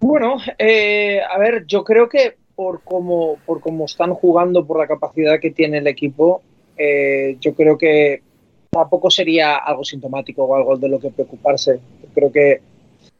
[0.00, 4.86] Bueno, eh, a ver, yo creo que por cómo, por cómo están jugando, por la
[4.86, 6.42] capacidad que tiene el equipo,
[6.76, 8.22] eh, yo creo que
[8.70, 11.80] tampoco sería algo sintomático o algo de lo que preocuparse.
[12.02, 12.60] Yo creo que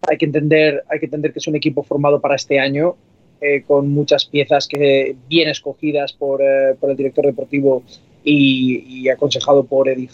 [0.09, 2.97] hay que entender, hay que entender que es un equipo formado para este año,
[3.41, 7.83] eh, con muchas piezas que bien escogidas por, eh, por el director deportivo
[8.25, 10.09] y, aconsejado por Eddie.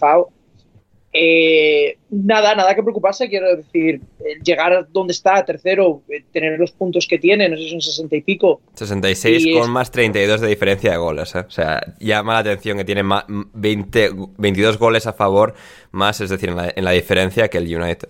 [1.14, 6.72] Eh, nada, nada que preocuparse, quiero decir, eh, llegar donde está, tercero, eh, tener los
[6.72, 9.90] puntos que tiene, no sé si son 60 y pico, 66 Y con es- más
[9.90, 11.34] 32 de diferencia de goles.
[11.34, 11.40] ¿eh?
[11.40, 15.54] O sea, llama la atención que tiene ma- 20, 22 goles a favor
[15.90, 18.08] más, es decir, en la, en la diferencia que el United.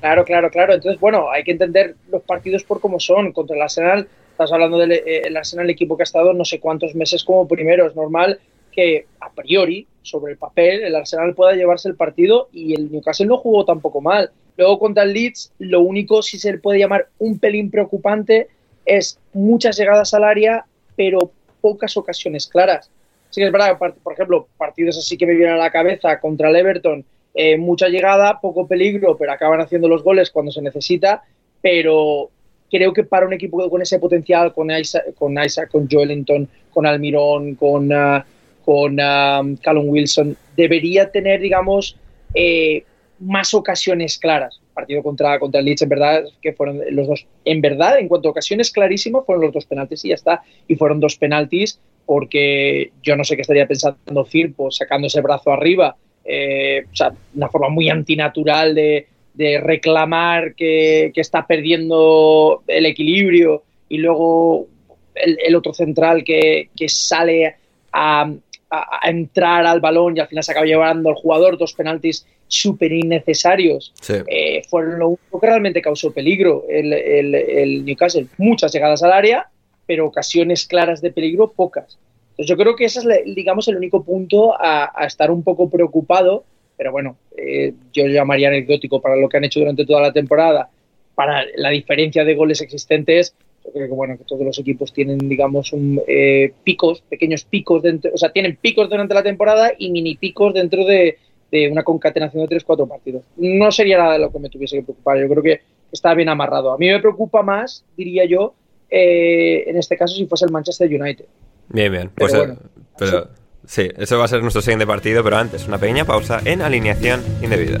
[0.00, 0.74] Claro, claro, claro.
[0.74, 3.30] Entonces, bueno, hay que entender los partidos por cómo son.
[3.32, 6.44] Contra el Arsenal, estás hablando del eh, el Arsenal, el equipo que ha estado no
[6.44, 7.86] sé cuántos meses como primero.
[7.86, 8.40] Es normal
[8.72, 13.26] que a priori, sobre el papel, el Arsenal pueda llevarse el partido y el Newcastle
[13.26, 14.30] no jugó tampoco mal.
[14.56, 18.48] Luego contra el Leeds, lo único si se le puede llamar un pelín preocupante
[18.84, 22.90] es muchas llegadas al área, pero pocas ocasiones claras.
[23.30, 26.50] Sí que es verdad por ejemplo, partidos así que me vienen a la cabeza contra
[26.50, 27.04] el Everton,
[27.34, 31.22] eh, mucha llegada, poco peligro, pero acaban haciendo los goles cuando se necesita.
[31.62, 32.30] Pero
[32.70, 36.86] creo que para un equipo con ese potencial, con Isaac, con, Isaac, con Joelinton, con
[36.86, 38.24] Almirón, con, ah,
[38.64, 41.96] con ah, Callum Wilson, debería tener, digamos,
[42.34, 42.84] eh,
[43.18, 44.60] más ocasiones claras.
[44.74, 47.26] partido contra, contra el Leeds, en verdad, que fueron los dos.
[47.44, 50.42] En verdad, en cuanto a ocasiones clarísimas, fueron los dos penaltis y ya está.
[50.66, 55.52] Y fueron dos penaltis porque yo no sé qué estaría pensando Firpo sacándose el brazo
[55.52, 55.96] arriba.
[56.24, 62.86] Eh, o sea, una forma muy antinatural de, de reclamar que, que, está perdiendo el
[62.86, 64.66] equilibrio y luego
[65.14, 67.56] el, el otro central que, que sale
[67.92, 68.32] a,
[68.72, 72.26] a, a, entrar al balón y al final se acaba llevando al jugador dos penaltis
[72.48, 73.92] súper innecesarios.
[74.00, 74.14] Sí.
[74.26, 78.26] Eh, fueron lo único que realmente causó peligro el, el, el, Newcastle.
[78.38, 79.48] Muchas llegadas al área,
[79.86, 81.98] pero ocasiones claras de peligro, pocas.
[82.30, 85.68] Entonces yo creo que ese es, digamos, el único punto a, a estar un poco
[85.68, 86.44] preocupado,
[86.78, 90.70] pero bueno, eh, yo llamaría anecdótico para lo que han hecho durante toda la temporada,
[91.14, 93.34] para la diferencia de goles existentes.
[93.64, 97.82] Yo creo que bueno que todos los equipos tienen, digamos, un, eh, picos, pequeños picos
[97.82, 101.18] dentro, o sea, tienen picos durante la temporada y mini picos dentro de,
[101.52, 103.24] de una concatenación de 3-4 partidos.
[103.36, 105.20] No sería nada de lo que me tuviese que preocupar.
[105.20, 105.60] Yo creo que
[105.92, 106.72] está bien amarrado.
[106.72, 108.54] A mí me preocupa más, diría yo,
[108.90, 111.26] eh, en este caso, si fuese el Manchester United.
[111.68, 112.10] Bien, bien.
[112.14, 112.60] Pues, pero, bueno,
[112.98, 113.28] pero
[113.66, 117.22] sí, eso va a ser nuestro siguiente partido, pero antes, una pequeña pausa en alineación
[117.42, 117.80] indebida.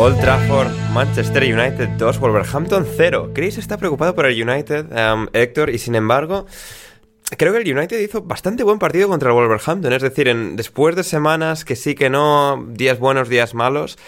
[0.00, 3.32] Old Trafford, Manchester United 2, Wolverhampton 0.
[3.34, 6.46] Chris está preocupado por el United, um, Héctor, y sin embargo,
[7.36, 9.92] creo que el United hizo bastante buen partido contra el Wolverhampton.
[9.92, 13.98] Es decir, después de semanas que sí que no, días buenos, días malos,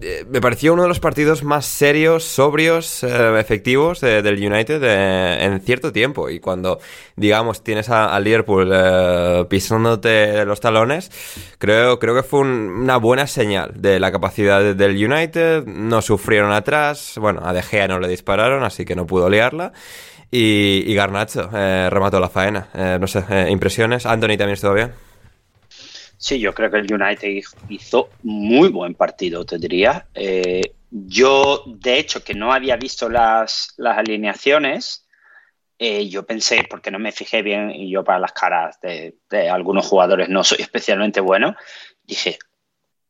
[0.00, 4.80] eh, me pareció uno de los partidos más serios, sobrios, eh, efectivos de, del United
[4.80, 6.30] de, en cierto tiempo.
[6.30, 6.78] Y cuando,
[7.16, 11.10] digamos, tienes a, Liverpool eh, pisándote los talones,
[11.58, 15.64] creo, creo que fue un, una buena señal de la capacidad de, del United.
[15.66, 17.14] No sufrieron atrás.
[17.20, 19.72] Bueno, a De Gea no le dispararon, así que no pudo liarla.
[20.30, 22.68] Y, y Garnacho eh, remató la faena.
[23.00, 24.06] no sé, impresiones.
[24.06, 25.07] Anthony también estuvo bien.
[26.20, 30.08] Sí, yo creo que el United hizo muy buen partido, te diría.
[30.12, 35.06] Eh, yo, de hecho, que no había visto las, las alineaciones,
[35.78, 39.48] eh, yo pensé, porque no me fijé bien, y yo para las caras de, de
[39.48, 41.54] algunos jugadores no soy especialmente bueno,
[42.02, 42.38] dije,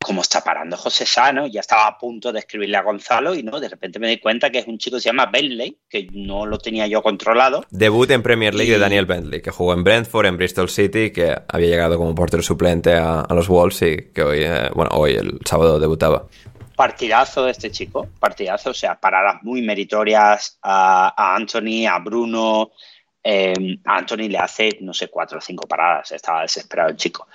[0.09, 3.61] cómo está parando José Sano, ya estaba a punto de escribirle a Gonzalo y no,
[3.61, 6.47] de repente me di cuenta que es un chico que se llama Bentley, que no
[6.47, 7.67] lo tenía yo controlado.
[7.69, 8.73] Debut en Premier League y...
[8.73, 12.43] de Daniel Bentley, que jugó en Brentford, en Bristol City, que había llegado como portero
[12.43, 16.27] suplente a, a los Wolves y que hoy, eh, bueno, hoy el sábado debutaba.
[16.75, 22.71] Partidazo de este chico, partidazo, o sea, paradas muy meritorias a, a Anthony, a Bruno.
[23.23, 27.29] Eh, a Anthony le hace, no sé, cuatro o cinco paradas, estaba desesperado el chico.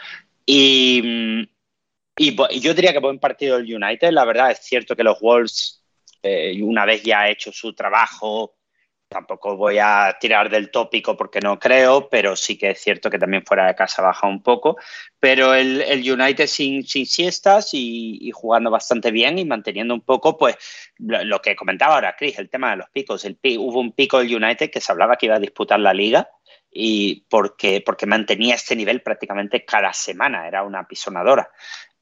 [0.43, 1.47] Y,
[2.17, 4.11] y, yo diría que buen partido el United.
[4.11, 5.83] La verdad es cierto que los Wolves,
[6.21, 8.55] eh, una vez ya ha hecho su trabajo,
[9.13, 13.19] tampoco voy a tirar del tópico porque no creo, pero sí que es cierto que
[13.19, 14.77] también fuera de casa baja un poco.
[15.19, 20.37] Pero el, el United sin, sin siestas y, jugando bastante bien y manteniendo un poco,
[20.37, 20.57] pues
[20.97, 23.23] lo, lo que comentaba ahora Chris, el tema de los picos.
[23.25, 26.29] El, hubo un pico del United que se hablaba que iba a disputar la liga
[26.73, 31.49] y porque, porque mantenía este nivel prácticamente cada semana, era una pisonadora.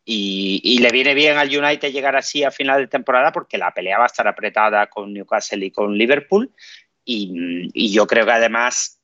[0.03, 3.99] Y, le viene bien al United llegar así a final de temporada porque la pelea
[3.99, 6.51] va a estar apretada con Newcastle y con Liverpool.
[7.05, 8.99] Y, yo creo que además,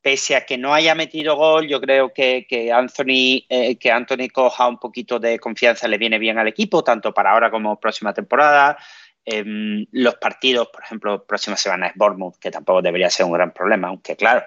[0.00, 4.28] pese a que no haya metido gol, yo creo que, que, Anthony, eh, que Anthony
[4.32, 8.14] coja un poquito de confianza le viene bien al equipo, tanto para ahora como próxima
[8.14, 8.78] temporada.
[9.24, 13.52] em, los partidos, por ejemplo, próxima semana es Bournemouth, que tampoco debería ser un gran
[13.52, 14.44] problema, aunque claro,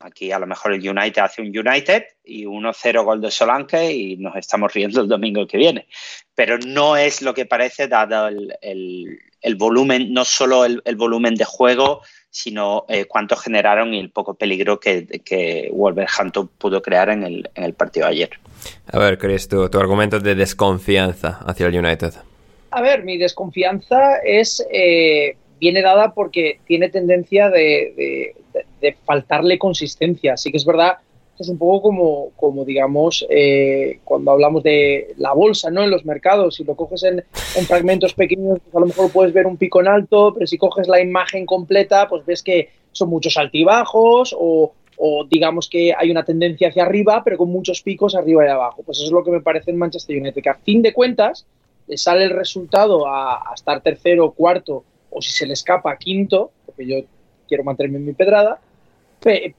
[0.00, 4.16] aquí a lo mejor el United hace un United y 1-0 gol de Solanke y
[4.16, 5.86] nos estamos riendo el domingo que viene.
[6.34, 12.02] Pero no es lo que parece dado el, volumen, no solo el, volumen de juego,
[12.30, 17.50] sino eh, cuánto generaron y el poco peligro que, que Wolverhampton pudo crear en el,
[17.54, 18.30] en el partido ayer.
[18.86, 22.12] A ver, Chris, tu, tu argumento de desconfianza hacia el United.
[22.70, 28.34] A ver, mi desconfianza es eh, viene dada porque tiene tendencia de,
[29.04, 30.36] faltarle consistencia.
[30.36, 30.98] Sí que es verdad
[31.38, 35.84] es un poco como, como digamos, eh, cuando hablamos de la bolsa, ¿no?
[35.84, 37.22] En los mercados, si lo coges en,
[37.64, 40.88] fragmentos pequeños, pues a lo mejor puedes ver un pico en alto, pero si coges
[40.88, 46.24] la imagen completa, pues ves que son muchos altibajos o, o digamos que hay una
[46.24, 48.82] tendencia hacia arriba, pero con muchos picos arriba y abajo.
[48.84, 51.46] Pues eso es lo que me parece en Manchester United, que a fin de cuentas
[51.86, 56.86] le sale el resultado a, estar tercero, cuarto, o si se le escapa quinto, porque
[56.86, 56.96] yo
[57.46, 58.60] quiero mantenerme en mi pedrada,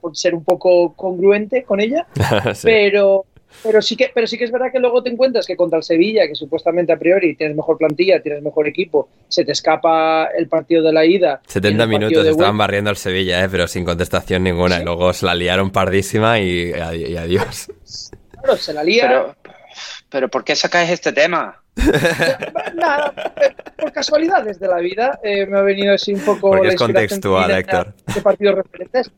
[0.00, 2.06] por ser un poco congruente con ella,
[2.62, 3.26] pero
[3.62, 5.82] pero sí que pero sí que es verdad que luego te encuentras que contra el
[5.82, 10.48] Sevilla, que supuestamente a priori tienes mejor plantilla, tienes mejor equipo, se te escapa el
[10.48, 11.40] partido de la ida.
[11.46, 13.48] 70 minutos estaban barriendo al Sevilla, ¿eh?
[13.50, 17.70] pero sin contestación ninguna, y luego se la liaron pardísima y, adiós.
[18.30, 19.34] Claro, se la liaron.
[19.42, 19.56] Pero,
[20.08, 21.60] pero ¿por qué sacáis este tema?
[22.74, 23.12] Nada,
[23.78, 26.50] por casualidades de la vida eh, me ha venido así un poco.
[26.50, 27.94] Porque es contextual, Héctor.
[28.14, 29.10] De partidos referentes.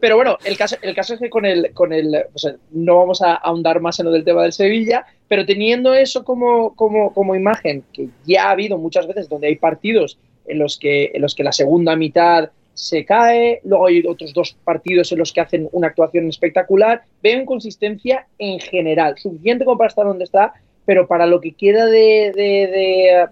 [0.00, 2.24] Pero bueno, el caso, el caso es que con el, con el,
[2.70, 6.74] no vamos a ahondar más en lo del tema del Sevilla, pero teniendo eso como,
[6.74, 11.10] como, como imagen, que ya ha habido muchas veces donde hay partidos en los que,
[11.14, 15.32] en los que la segunda mitad se cae, luego hay otros dos partidos en los
[15.32, 20.52] que hacen una actuación espectacular, veo inconsistencia en general, suficiente como para estar donde está,
[20.86, 23.28] pero para lo que queda de,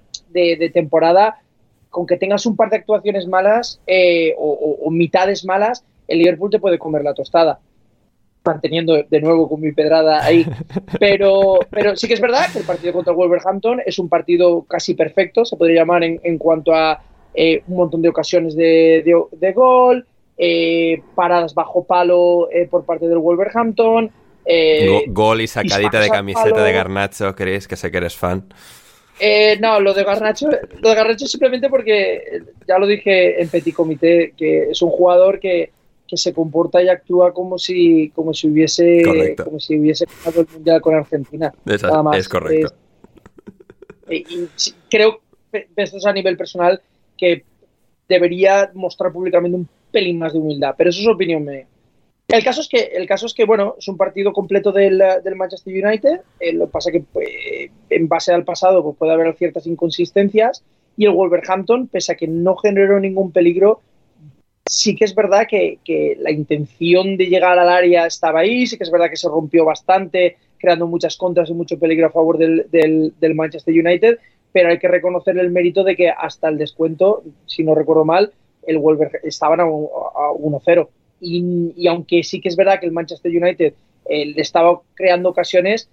[0.74, 1.40] temporada,
[1.88, 6.58] con que tengas un par de actuaciones malas eh, o, mitades malas, el Liverpool te
[6.58, 7.60] puede comer la tostada.
[8.44, 10.44] Manteniendo de nuevo con mi pedrada ahí.
[11.00, 14.94] Pero, pero sí que es verdad que el partido contra Wolverhampton es un partido casi
[14.94, 17.02] perfecto, se podría llamar en, cuanto a
[17.32, 24.10] eh, un montón de ocasiones de, gol, eh, paradas bajo palo por parte del Wolverhampton,
[24.44, 28.46] eh, gol y sacadita de camiseta de Garnacho, ¿crees que sé que eres fan?
[29.20, 30.48] Eh, no, lo de Garnacho,
[30.80, 35.40] lo de Garnacho simplemente porque ya lo dije en Petit Comité, que es un jugador
[35.40, 35.70] que,
[36.16, 40.80] se comporta y actúa como si, como si hubiese como si hubiese ganado el mundial
[40.80, 41.52] con Argentina.
[41.66, 42.72] Es correcto.
[44.08, 44.24] Eh,
[44.88, 45.20] creo,
[45.74, 46.80] esto es a nivel personal,
[47.18, 47.44] que
[48.08, 51.66] debería mostrar públicamente un pelín más de humildad, pero eso es opinión mía.
[52.28, 55.02] El caso es que, el caso es que bueno, es un partido completo del,
[55.36, 56.20] Manchester United.
[56.40, 57.28] Eh, lo que pasa que pues,
[57.90, 60.64] en base al pasado pues, puede haber ciertas inconsistencias.
[60.96, 63.80] Y el Wolverhampton, pese a que no generó ningún peligro,
[64.64, 65.78] sí que es verdad que,
[66.18, 69.64] la intención de llegar al área estaba ahí, sí que es verdad que se rompió
[69.64, 74.18] bastante, creando muchas contras y mucho peligro a favor del, del Manchester United,
[74.52, 78.32] pero hay que reconocer el mérito de que hasta el descuento, si no recuerdo mal,
[78.66, 80.88] el Wolverhampton estaban a 1-0
[81.20, 83.74] y, aunque sí que es verdad que el Manchester United
[84.08, 85.88] eh, le estaba creando ocasiones,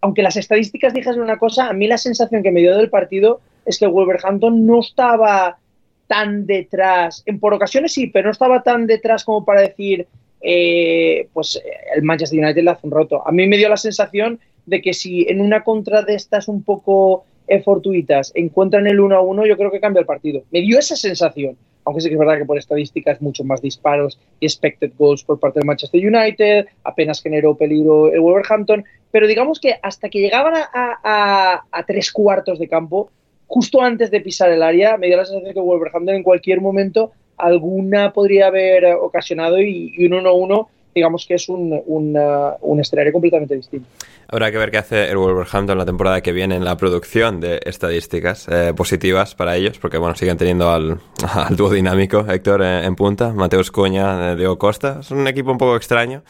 [0.00, 3.40] aunque las estadísticas dijesen una cosa, a mí la sensación que me dio del partido
[3.64, 5.58] es que Wolverhampton no estaba
[6.06, 10.06] tan detrás, en por ocasiones sí, pero no estaba tan detrás como para decir,
[10.40, 11.60] eh, pues
[11.94, 13.26] el Manchester United le hace un roto.
[13.26, 16.62] A mí me dio la sensación de que si en una contra de estas un
[16.62, 17.24] poco
[17.64, 20.42] fortuitas encuentran el 1 a 1, yo creo que cambia el partido.
[20.50, 24.18] Me dio esa sensación aunque sí que es verdad que por estadísticas mucho más disparos
[24.40, 29.60] y expected goals por parte del Manchester United, apenas generó peligro el Wolverhampton, pero digamos
[29.60, 33.10] que hasta que llegaban a, tres cuartos de campo,
[33.46, 37.12] justo antes de pisar el área, me dio la sensación que Wolverhampton en cualquier momento
[37.36, 43.54] alguna podría haber ocasionado y, y un 1-1 digamos que es un, un escenario completamente
[43.54, 43.88] distinto.
[44.28, 47.60] Habrá que ver qué hace el Wolverhampton la temporada que viene en la producción de
[47.64, 51.00] estadísticas eh, positivas para ellos, porque bueno, siguen teniendo al,
[51.34, 54.98] al dúo dinámico Héctor eh, en punta, Mateus Cuña, eh, Diego Costa.
[55.00, 56.22] Es un equipo un poco extraño.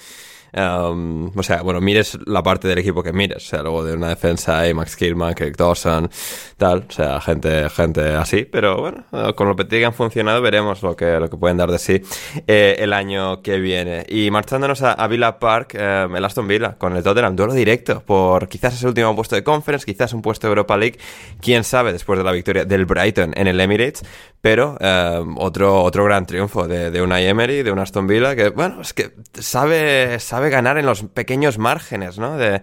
[0.54, 3.38] Um, o sea, bueno, mires la parte del equipo que mires.
[3.38, 6.10] O sea, luego de una defensa hay Max Killman, Kirk Dawson,
[6.58, 6.86] tal.
[6.88, 8.44] O sea, gente, gente así.
[8.44, 11.78] Pero bueno, con lo que han funcionado, veremos lo que, lo que pueden dar de
[11.78, 12.02] sí
[12.46, 14.04] eh, el año que viene.
[14.08, 18.48] Y marchándonos a, Villa Park, eh, el Aston Villa, con el Tottenham, duelo directo por
[18.48, 20.98] quizás ese último puesto de Conference, quizás un puesto de Europa League.
[21.40, 24.02] Quién sabe, después de la victoria del Brighton en el Emirates.
[24.40, 24.76] Pero
[25.36, 28.92] otro, otro gran triunfo de, de una Emery, de un Aston Villa, que bueno, es
[28.92, 32.36] que sabe, sabe ganar en los pequeños márgenes, ¿no?
[32.36, 32.62] De,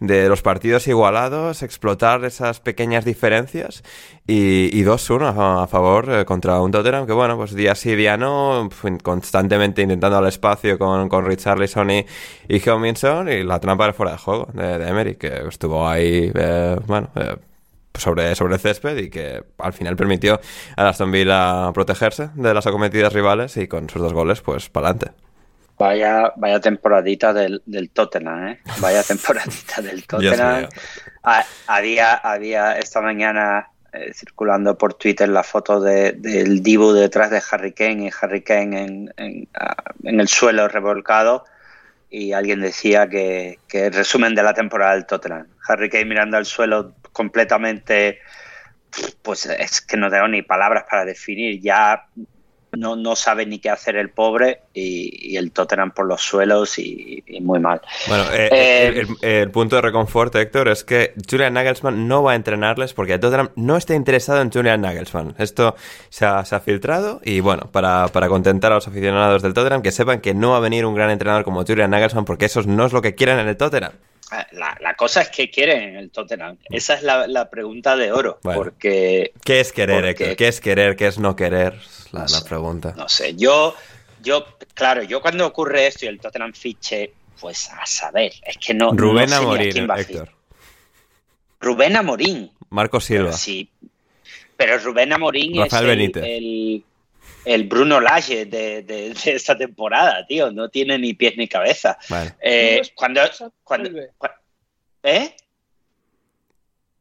[0.00, 3.82] los partidos igualados, explotar esas pequeñas diferencias
[4.26, 8.16] y, y 2-1 a, favor eh, contra un Tottenham que, bueno, pues día sí, día
[8.16, 8.70] no,
[9.02, 12.06] constantemente intentando al espacio con, con Richarlison y,
[12.48, 16.76] y y la trampa de fuera de juego de, de Emery, que estuvo ahí, eh,
[16.86, 17.10] bueno...
[17.16, 17.36] eh,
[17.94, 20.40] sobre, sobre el césped y que al final permitió
[20.76, 24.88] a Aston Villa protegerse de las acometidas rivales y con sus dos goles, pues para
[24.88, 25.29] adelante.
[25.80, 28.60] Vaya, vaya temporadita del, del Tottenham, ¿eh?
[28.80, 30.68] Vaya temporadita del Tottenham.
[31.66, 37.42] Había, había esta mañana eh, circulando por Twitter la foto de- del Dibu detrás de
[37.50, 39.48] Harry Kane y Harry Kane en, en,
[40.04, 41.44] en el suelo revolcado
[42.10, 45.46] y alguien decía que, que el resumen de la temporada del Tottenham.
[45.66, 48.18] Harry Kane mirando al suelo completamente,
[49.22, 52.06] pues es que no tengo ni palabras para definir, ya
[52.76, 56.78] no, no sabe ni qué hacer el pobre y, y el Tottenham por los suelos
[56.78, 57.80] y, y muy mal.
[58.08, 58.86] Bueno, eh, Eh,
[59.22, 63.14] el, el- punto de reconforto, Héctor, es que Julian Nagelsmann no va a entrenarles porque
[63.14, 65.34] el Tottenham no está interesado en Julian Nagelsmann.
[65.38, 65.74] Esto
[66.08, 69.82] se ha, se ha filtrado y bueno, para, para contentar a los aficionados del Tottenham,
[69.82, 72.62] que sepan que no va a venir un gran entrenador como Julian Nagelsmann porque eso
[72.62, 73.92] no es lo que quieren en el Tottenham.
[74.52, 76.56] La, la cosa es que quieren el Tottenham.
[76.70, 78.38] Esa es la, la pregunta de oro.
[78.44, 78.60] Bueno.
[78.62, 80.36] Porque, ¿Qué es querer, Porque- Héctor?
[80.36, 80.94] ¿Qué es querer?
[80.94, 81.74] ¿Qué es no querer?
[82.12, 82.44] La, No la sé.
[82.48, 82.94] pregunta.
[82.96, 83.74] no sé, yo,
[84.22, 88.74] yo, claro, yo cuando ocurre esto y el Tottenham fiche, pues a saber, es que
[88.74, 88.92] no.
[88.92, 90.22] Rubén no sé ni a Amorim, quién va a fichar.
[90.22, 90.34] Héctor.
[91.60, 92.50] Rubén Amorín.
[92.70, 93.32] Marco Silva.
[93.32, 93.68] Sí.
[94.56, 96.24] Pero Rubén Amorín Rafael es el, Benítez.
[96.24, 96.84] el,
[97.44, 100.50] el Bruno Lage de, de- de esta temporada, tío.
[100.50, 101.98] No tiene ni pies ni cabeza.
[102.08, 102.34] Vale.
[102.40, 103.20] Eh, cuando,
[103.64, 104.10] cuando, vuelve.
[104.18, 104.34] cua-
[105.02, 105.34] ¿Eh?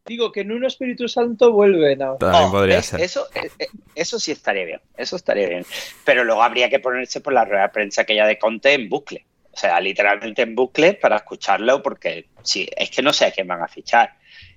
[0.10, 1.96] Digo que Nuno Espíritu Santo vuelve.
[1.96, 2.16] No.
[2.16, 2.86] También Oh, podría ¿ves?
[2.88, 3.00] ser.
[3.02, 5.66] Eso, eh, eh, eso sí estaría bien, eso estaría bien.
[6.04, 9.26] Pero luego habría que ponerse por la rueda de prensa aquella de Conte en bucle.
[9.52, 13.48] O sea, literalmente en bucle para escucharlo, porque sí, es que no sé a quién
[13.48, 14.14] van a fichar.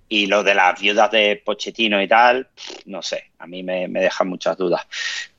[0.09, 2.49] Y lo de las viudas de Pochettino y tal,
[2.87, 4.87] no sé, a mí me, me dejan muchas dudas.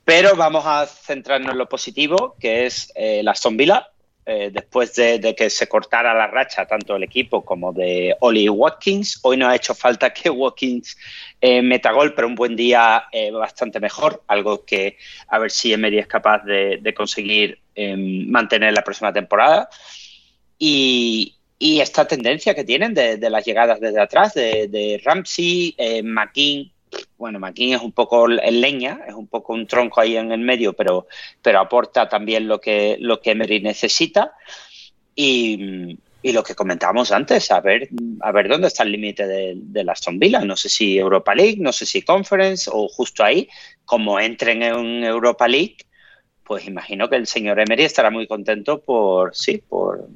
[0.05, 3.87] Pero vamos a centrarnos en lo positivo, que es eh, la Aston Villa.
[4.25, 9.19] Eh, después de, que se cortara la racha tanto el equipo como de Oli Watkins,
[9.23, 10.97] hoy no ha hecho falta que Watkins
[11.41, 14.97] eh, metagol, pero un buen día eh, bastante mejor, algo que
[15.27, 19.69] a ver si Emery es capaz de, conseguir eh, mantener la próxima temporada.
[20.57, 26.72] Y, esta tendencia que tienen de, las llegadas desde atrás, de, de Ramsey, eh, McKean,
[27.17, 30.39] bueno, McKean es un poco el leña, es un poco un tronco ahí en el
[30.39, 31.07] medio, pero,
[31.41, 34.33] pero aporta también lo que, lo que Emery necesita.
[35.15, 37.89] Y, y lo que comentábamos antes, a ver,
[38.21, 40.39] a ver dónde está el límite de, de la Aston Villa.
[40.39, 43.49] No sé si Europa League, no sé si Conference o justo ahí.
[43.83, 45.77] Como entren en Europa League,
[46.45, 50.07] pues imagino que el señor Emery estará muy contento por, sí, por,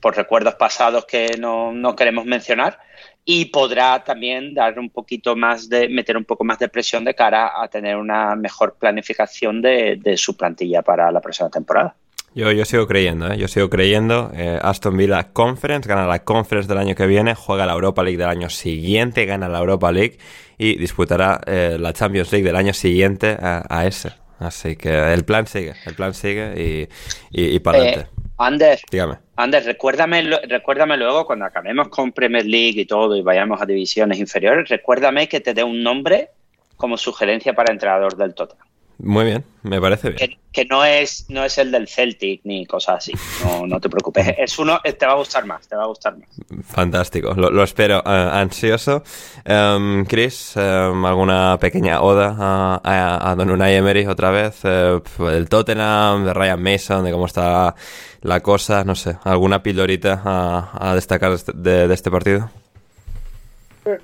[0.00, 2.78] por recuerdos pasados que no, no queremos mencionar
[3.24, 7.14] y podrá también dar un poquito más de, meter un poco más de presión de
[7.14, 11.94] cara a tener una mejor planificación de, de su plantilla para la próxima temporada.
[12.34, 13.36] Yo, yo sigo creyendo, ¿eh?
[13.36, 14.30] yo sigo creyendo.
[14.34, 18.16] Eh, Aston Villa Conference, gana la Conference del año que viene, juega la Europa League
[18.16, 20.18] del año siguiente, gana la Europa League
[20.56, 24.12] y disputará eh, la Champions League del año siguiente a, a ese.
[24.38, 26.88] Así que el plan sigue, el plan sigue
[27.30, 28.21] y, y, y para adelante.
[28.44, 29.18] Ander, Dígame.
[29.36, 34.18] Ander, recuérdame, recuérdame luego cuando acabemos con Premier League y todo y vayamos a divisiones
[34.18, 36.30] inferiores, recuérdame que te dé un nombre
[36.76, 38.71] como sugerencia para entrenador del Tottenham.
[39.04, 40.16] Muy bien, me parece bien.
[40.16, 43.12] Que, que no es no es el del Celtic ni cosas así.
[43.44, 44.26] No, no te preocupes.
[44.38, 46.28] Es uno, te va a gustar más, te va a gustar más.
[46.64, 49.02] Fantástico, lo, lo espero eh, ansioso.
[49.44, 54.60] Em, Chris, em, ¿alguna pequeña oda a, a, a Don Unai Emery otra vez?
[54.62, 55.00] Eh,
[55.32, 57.74] el Tottenham, de Ryan Mason, de cómo está
[58.20, 62.50] la cosa, no sé, ¿alguna pildorita a, a destacar de de, de este partido?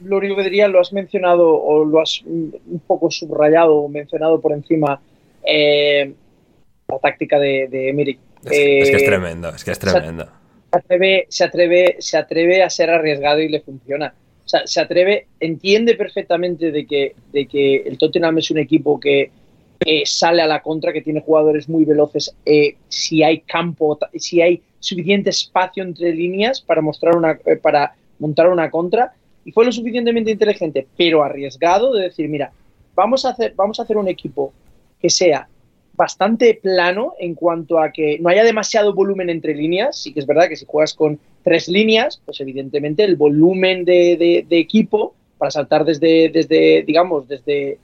[0.03, 4.41] Lo único que diría, lo has mencionado o lo has un poco subrayado o mencionado
[4.41, 5.01] por encima,
[5.45, 6.13] eh,
[6.89, 8.19] la táctica de, de Emery.
[8.45, 10.27] Es, que- es que es Eh, tremendo, es que es tremendo.
[10.71, 14.15] se atreve, se atreve, se atreve a ser arriesgado y le funciona.
[14.45, 18.99] O sea, se atreve, entiende perfectamente de que, de que el Tottenham es un equipo
[18.99, 19.31] que
[19.85, 22.35] eh, sale a la contra, que tiene jugadores muy veloces.
[22.45, 28.49] eh, si hay campo, si hay suficiente espacio entre líneas para mostrar una, para montar
[28.49, 29.13] una contra,
[29.45, 32.53] y fue lo suficientemente inteligente, pero arriesgado de decir, mira,
[32.95, 34.53] vamos a hacer, vamos a hacer un equipo
[35.01, 35.49] que sea
[35.95, 40.01] bastante plano en cuanto a que no haya demasiado volumen entre líneas.
[40.01, 44.17] Sí que es verdad que si juegas con tres líneas, pues evidentemente el volumen de,
[44.17, 47.79] de- de equipo para saltar desde, desde digamos, desde,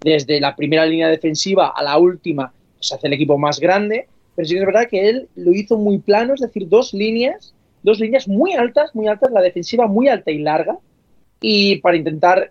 [0.00, 4.06] desde la primera línea defensiva a la última, pues hace el equipo más grande.
[4.34, 7.52] Pero sí que es verdad que él lo hizo muy plano, es decir, dos líneas
[7.82, 10.76] dos líneas muy altas, muy altas, la defensiva muy alta y larga,
[11.48, 12.50] y para intentar,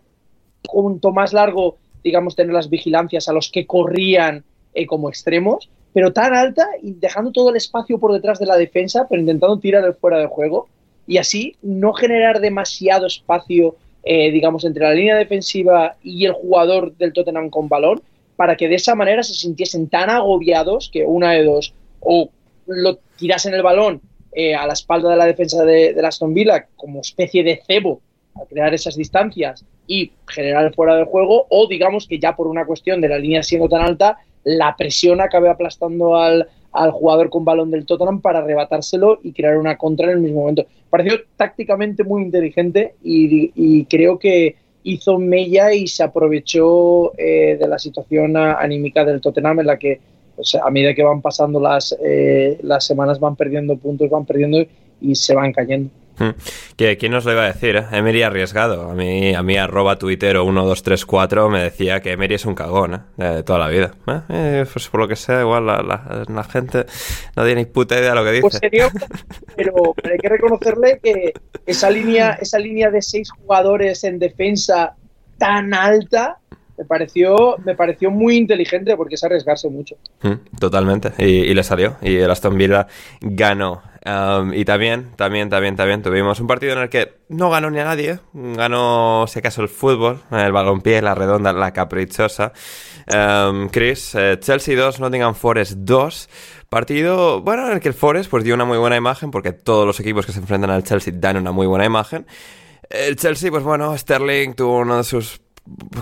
[0.66, 6.14] cuanto más largo, digamos, tener las vigilancias a los que corrían eh, como extremos, pero
[6.14, 9.84] tan alta y dejando todo el espacio por detrás de la defensa, pero intentando tirar
[9.84, 10.70] el fuera de juego
[11.08, 13.76] y así no generar demasiado espacio,
[14.06, 18.02] eh, digamos, entre la línea defensiva y el jugador del Tottenham con balón,
[18.38, 22.30] para que de esa manera se sintiesen tan agobiados que una de dos, o
[22.66, 24.00] lo tirasen el balón
[24.32, 28.00] eh, a la espalda de la defensa de, de Aston Villa como especie de cebo
[28.36, 32.66] a crear esas distancias y generar fuera de juego, o digamos que ya por una
[32.66, 37.46] cuestión de la línea siendo tan alta, la presión acabe aplastando al, al jugador con
[37.46, 40.66] balón del Tottenham para arrebatárselo y crear una contra en el mismo momento.
[40.90, 47.80] Pareció tácticamente muy inteligente y, creo que hizo mella y se aprovechó eh, de la
[47.80, 50.00] situación anímica del Tottenham en la que
[50.36, 54.64] pues, a medida que van pasando las, eh, las semanas van perdiendo puntos, van perdiendo
[55.02, 55.90] y se van cayendo.
[56.18, 56.30] Hmm.
[56.76, 57.76] ¿Quién nos lo iba a decir?
[57.76, 57.86] Eh?
[57.92, 58.90] Emery arriesgado.
[58.90, 62.96] A mí, a mí arroba Twitter o 1234 me decía que Emery es un cagón
[62.96, 63.24] ¿eh?
[63.24, 63.92] de toda la vida.
[64.08, 64.22] ¿Eh?
[64.30, 66.86] eh pues por lo que sea, igual la, la, gente
[67.36, 68.90] no tiene ni puta idea de lo que pues dice.
[68.90, 69.06] Pues
[69.56, 71.34] pero, pero, hay que reconocerle que
[71.66, 74.96] esa línea, esa línea de seis jugadores en defensa
[75.38, 76.40] tan alta
[76.78, 79.96] me pareció, me pareció muy inteligente porque es arriesgarse mucho.
[80.22, 81.14] Hmm, totalmente.
[81.18, 81.96] Y, y, le salió.
[82.02, 82.88] Y el Aston Villa
[83.22, 87.80] ganó y también, también, también, también tuvimos un partido en el que no ganó ni
[87.80, 88.20] a nadie.
[88.34, 92.54] Ganó, si acaso, el fútbol, el balompié, la redonda, la caprichosa.
[93.72, 96.30] Chris, eh, Chelsea 2, Nottingham Forest 2.
[96.70, 99.88] Partido, bueno, en el que el Forest pues dio una muy buena imagen, porque todos
[99.88, 102.28] los equipos que se enfrentan al Chelsea dan una muy buena imagen.
[102.90, 105.42] El Chelsea, pues bueno, Sterling tuvo uno de sus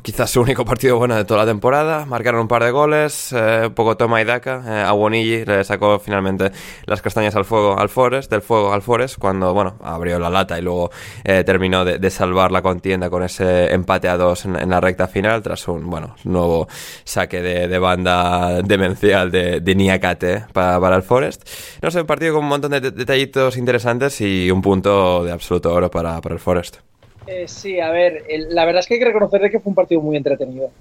[0.02, 2.06] quizás su único partido bueno de toda la temporada.
[2.06, 4.64] Marcaron un par de goles, eh, un poco toma y daca.
[4.68, 6.52] Eh, a Bonilli le sacó finalmente
[6.86, 10.60] las castañas al fuego al Forest, del fuego al Forest, cuando bueno abrió la lata
[10.60, 10.92] y luego
[11.24, 15.42] eh, terminó de, salvar la contienda con ese empate a dos en, la recta final,
[15.42, 16.68] tras un bueno nuevo
[17.04, 21.48] saque de, banda demencial de, de Niakate para, para, el Forest.
[21.82, 25.74] No sé, un partido con un montón de detallitos interesantes y un punto de absoluto
[25.74, 26.93] oro para, para el Forest.
[27.28, 30.02] Eh, sí, a ver, la verdad es que hay que reconocerle que fue un partido
[30.02, 30.72] muy entretenido.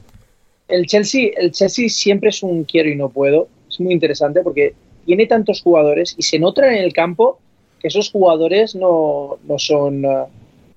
[0.68, 3.48] El Chelsea, el Chelsea siempre es un quiero y no puedo.
[3.68, 4.74] Es muy interesante porque
[5.04, 7.38] tiene tantos jugadores y se nota en el campo
[7.80, 10.26] que esos jugadores no, no son, uh,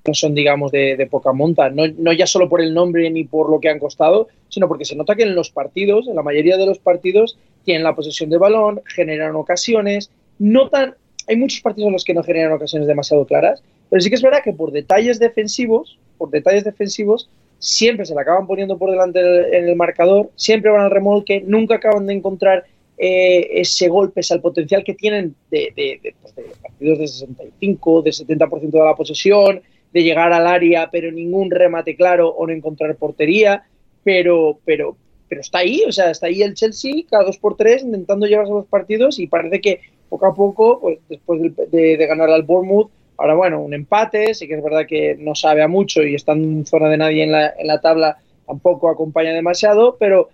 [0.05, 1.69] no son, digamos, de, poca monta.
[1.69, 4.85] No, no, ya solo por el nombre ni por lo que han costado, sino porque
[4.85, 8.29] se nota que en los partidos, en la mayoría de los partidos, tienen la posesión
[8.29, 10.09] de balón, generan ocasiones,
[10.39, 10.95] notan
[11.27, 14.21] hay muchos partidos en los que no generan ocasiones demasiado claras, pero sí que es
[14.21, 17.29] verdad que por detalles defensivos, por detalles defensivos,
[17.59, 19.19] siempre se la acaban poniendo por delante
[19.57, 22.65] en el marcador, siempre van al remolque, nunca acaban de encontrar
[22.97, 28.71] eh, ese golpe, ese potencial que tienen de, pues de, partidos de 65, de 70%
[28.71, 29.61] de la posesión,
[29.91, 33.63] de llegar al área pero ningún remate claro o no encontrar portería,
[34.03, 34.95] pero, pero,
[35.27, 38.53] pero está ahí, o sea, está ahí el Chelsea cada dos por tres intentando llevarse
[38.53, 43.35] los partidos y parece que poco a poco, pues después de, ganar al Bournemouth, ahora
[43.35, 46.65] bueno, un empate, sí que es verdad que no sabe a mucho y está en
[46.65, 50.29] zona de nadie en la, en la tabla, tampoco acompaña demasiado, pero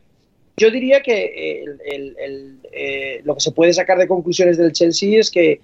[0.57, 1.63] yo diría que
[2.73, 5.61] eh, lo que se puede sacar de conclusiones del Chelsea es que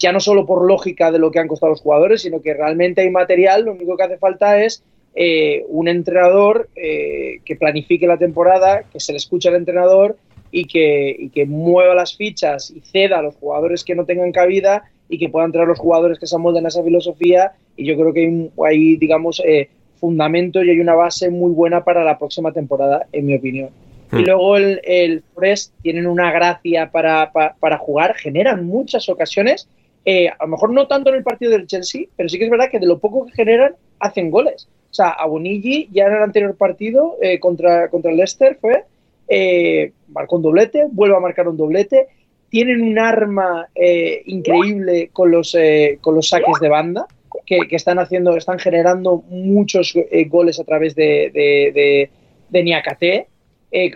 [0.00, 3.02] ya no solo por lógica de lo que han costado los jugadores, sino que realmente
[3.02, 4.82] hay material, lo único que hace falta es
[5.14, 10.16] eh, un entrenador eh, que planifique la temporada, que se le escuche al entrenador
[10.50, 14.84] y que, que mueva las fichas y ceda a los jugadores que no tengan cabida
[15.10, 17.52] y que puedan traer los jugadores que se amolden a esa filosofía.
[17.76, 22.04] Y yo creo que hay, digamos, eh, fundamento y hay una base muy buena para
[22.04, 23.70] la próxima temporada, en mi opinión.
[24.12, 24.24] Y hmm.
[24.24, 29.68] luego el, el Forest tienen una gracia para, para, jugar, generan muchas ocasiones,
[30.04, 32.50] eh, a lo mejor no tanto en el partido del Chelsea, pero sí que es
[32.50, 34.68] verdad que de lo poco que generan, hacen goles.
[34.90, 38.84] O sea, a Bonigi ya en el anterior partido eh, contra, contra el Leicester fue,
[39.28, 42.08] eh, marcó un doblete, vuelve a marcar un doblete.
[42.50, 47.06] Tienen un arma eh, increíble con los, eh, con los saques de banda,
[47.46, 52.10] que, están haciendo, están generando muchos eh, goles a través de, de,
[52.48, 53.26] de, Niakate.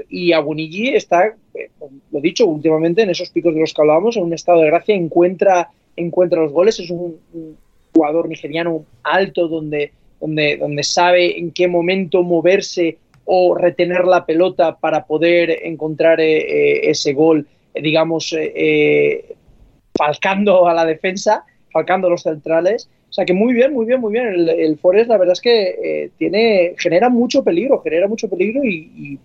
[0.08, 1.34] y Abunigi está,
[2.10, 4.94] lo dicho, últimamente en esos picos de los que hablábamos, en un estado de gracia,
[4.94, 6.80] encuentra, encuentra los goles.
[6.80, 7.18] Es un,
[7.94, 14.76] jugador nigeriano alto donde, donde, donde sabe en qué momento moverse o retener la pelota
[14.76, 18.34] para poder encontrar eh, eh, ese gol, eh, digamos,
[19.96, 22.88] falcando a la defensa, falcando a los centrales.
[23.10, 24.26] O sea que muy bien, muy bien, muy bien.
[24.26, 29.18] El, el Forest, la verdad es que tiene, genera mucho peligro, genera mucho peligro y,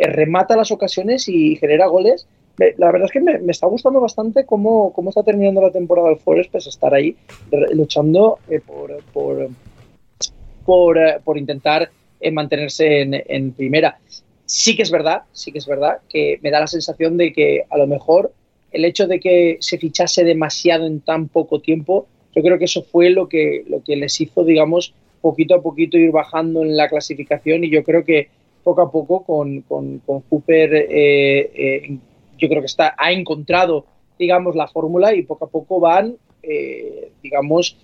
[0.00, 2.28] remata las ocasiones y genera goles
[2.76, 6.18] la verdad es que me, está gustando bastante cómo, cómo, está terminando la temporada del
[6.18, 7.16] Forest, pues estar ahí
[7.72, 9.48] luchando eh, por, por,
[10.64, 11.88] por, eh, intentar
[12.20, 13.98] eh, mantenerse en, en, primera.
[14.48, 17.64] Sí que es verdad, sí que es verdad que me da la sensación de que
[17.68, 18.32] a lo mejor
[18.72, 22.82] el hecho de que se fichase demasiado en tan poco tiempo, yo creo que eso
[22.82, 26.88] fue lo que, lo que les hizo, digamos, poquito a poquito ir bajando en la
[26.88, 28.28] clasificación y yo creo que
[28.64, 31.98] poco a poco con, con, con Cooper eh, eh,
[32.38, 33.84] yo creo que está, ha encontrado,
[34.18, 37.76] digamos, la fórmula y poco a poco van, eh, digamos,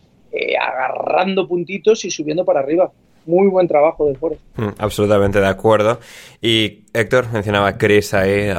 [0.59, 2.91] agarrando puntitos y subiendo para arriba.
[3.27, 4.43] Muy buen trabajo de Forest.
[4.57, 5.99] Mm, absolutamente de acuerdo.
[6.41, 8.53] Y Héctor mencionaba Chris ahí,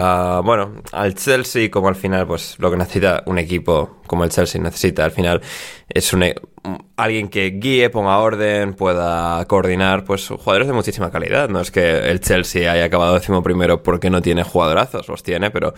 [0.44, 4.62] bueno, al Chelsea como al final, pues lo que necesita un equipo como el Chelsea
[4.62, 5.42] necesita al final
[5.88, 6.24] es un,
[6.98, 11.50] alguien que guíe, ponga orden, pueda coordinar, pues jugadores de muchísima calidad.
[11.50, 15.52] No es que el Chelsea haya acabado décimo primero porque no tiene jugadorazos, los tiene,
[15.52, 15.74] pero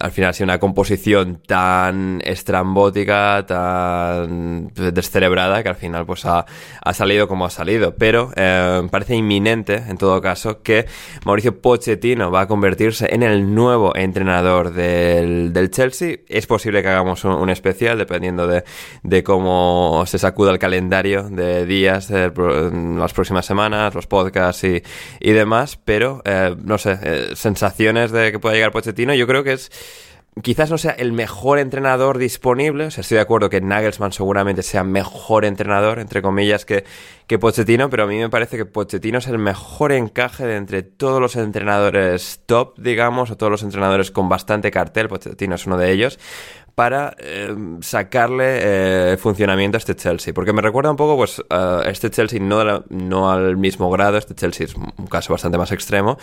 [0.00, 6.44] al final si una composición tan estrambótica, tan descerebrada, que al final pues ha,
[6.92, 7.94] salido como ha salido.
[7.96, 10.86] Pero eh, parece inminente, en todo caso, que
[11.24, 11.60] Mauricio
[11.94, 16.18] Pochettino va a convertirse en el nuevo entrenador del, Chelsea.
[16.28, 18.64] Es posible que hagamos un, especial, dependiendo de,
[19.04, 22.32] de cómo se sacuda el calendario de días de
[22.98, 24.82] las próximas semanas, los podcasts y,
[25.20, 29.44] y demás, pero eh, no sé, eh, sensaciones de que pueda llegar Pochettino, yo creo
[29.44, 29.70] que es
[30.42, 32.86] quizás no sea el mejor entrenador disponible.
[32.86, 36.84] O sea, estoy de acuerdo que Nagelsmann seguramente sea mejor entrenador, entre comillas, que,
[37.26, 40.82] que Pochettino, pero a mí me parece que Pochettino es el mejor encaje de entre
[40.82, 45.08] todos los entrenadores top, digamos, o todos los entrenadores con bastante cartel.
[45.08, 46.18] Pochettino es uno de ellos
[46.74, 50.34] para eh, sacarle eh, funcionamiento a este Chelsea.
[50.34, 51.42] Porque me recuerda un poco, pues,
[51.86, 56.18] este Chelsea no, no al mismo grado, este Chelsea es un caso bastante más extremo,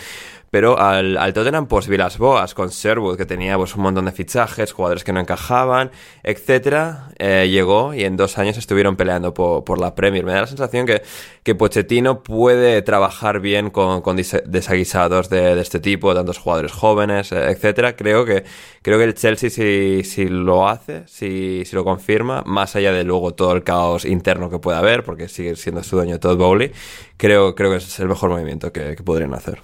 [0.52, 4.12] pero al, al Tottenham, pues, Vilas Boas con Sherwood, que tenía pues un montón de
[4.12, 5.92] fichajes, jugadores que no encajaban,
[6.24, 10.26] etcétera, eh, llegó y en dos años estuvieron peleando por, por, la Premier.
[10.26, 11.04] Me da la sensación que,
[11.44, 17.32] que Pochettino puede trabajar bien con, con desaguisados de, de, este tipo, tantos jugadores jóvenes,
[17.32, 17.96] etcétera.
[17.96, 18.44] Creo que,
[18.82, 23.04] creo que el Chelsea, si, si lo hace, si, si, lo confirma, más allá de
[23.04, 26.72] luego todo el caos interno que pueda haber, porque sigue siendo su dueño Todd Bowley,
[27.18, 29.62] creo, creo que es el mejor movimiento que, podrían hacer.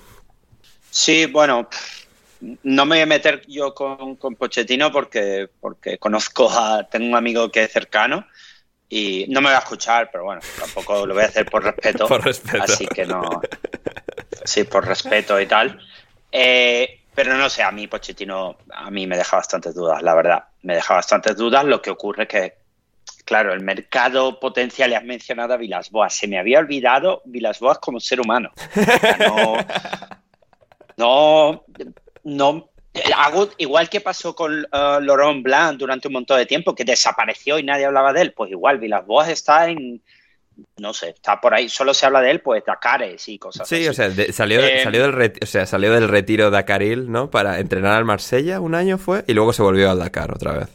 [0.90, 1.68] Sí, bueno,
[2.64, 7.16] no me voy a meter yo con, con Pochettino porque, porque conozco a, tengo un
[7.16, 8.26] amigo que es cercano
[8.90, 12.08] y no me va a escuchar, pero bueno, tampoco lo voy a hacer por respeto.
[12.08, 12.64] por respeto.
[12.64, 13.42] Así que no.
[14.46, 15.80] Sí, por respeto y tal.
[16.32, 20.46] Eh, pero no sé, a mí Pochettino a mí me deja bastantes dudas, la verdad.
[20.68, 21.64] Me deja bastantes dudas.
[21.64, 22.56] Lo que ocurre que,
[23.24, 26.14] claro, el mercado potencial, has mencionado a Vilas Boas.
[26.14, 28.52] Se me había olvidado Vilas Boas como ser humano.
[30.98, 31.64] No,
[32.24, 32.72] no,
[33.58, 37.64] igual que pasó con uh, Laurent Blanc durante un montón de tiempo, que desapareció y
[37.64, 40.02] nadie hablaba de él, pues igual Vilas Boas está en,
[40.78, 43.76] no sé, está por ahí, solo se habla de él, pues Dakares y cosas sí,
[43.76, 43.88] así.
[43.88, 47.30] o sea, salió, Eh, salió, del reti- o sea, salió del retiro Dakaril, ¿no?
[47.30, 50.70] Para entrenar al Marsella un año fue y luego se volvió al Dakar otra vez.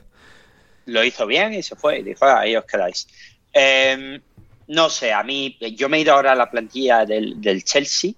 [0.86, 3.06] lo hizo bien y se fue y dijo, "Ah, ahí os quedáis.
[3.52, 4.20] Eh,
[4.68, 8.12] no sé, a mí, yo me he ido ahora a la plantilla del, del Chelsea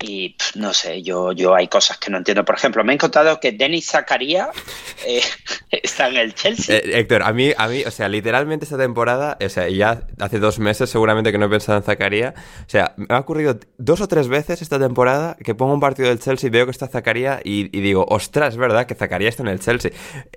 [0.00, 2.44] y pff, no sé, yo, yo hay cosas que no entiendo.
[2.44, 4.50] Por ejemplo, me he encontrado que Denis Zakaria
[5.04, 5.22] eh,
[5.70, 6.76] está en el Chelsea.
[6.76, 10.38] Eh, Héctor, a mí, a mí, o sea, literalmente esta temporada, o sea, ya hace
[10.38, 12.34] dos meses seguramente que no he pensado en Zacaría.
[12.60, 16.08] O sea, me ha ocurrido dos o tres veces esta temporada que pongo un partido
[16.08, 19.48] del Chelsea, veo que está Zacaría y, y digo, ostras, verdad que Zacaría está en
[19.48, 19.90] el Chelsea.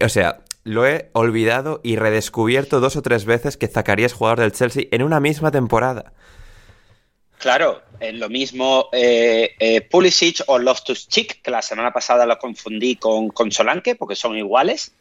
[0.04, 4.40] O sea, lo he olvidado y redescubierto dos o tres veces que Zacaría es jugador
[4.40, 6.14] del Chelsea en una misma temporada.
[7.42, 12.98] Claro, es lo mismo eh, eh, Pulisic o Loftus-Cheek, que la semana pasada lo confundí
[12.98, 14.94] con, con Solanke, porque son iguales.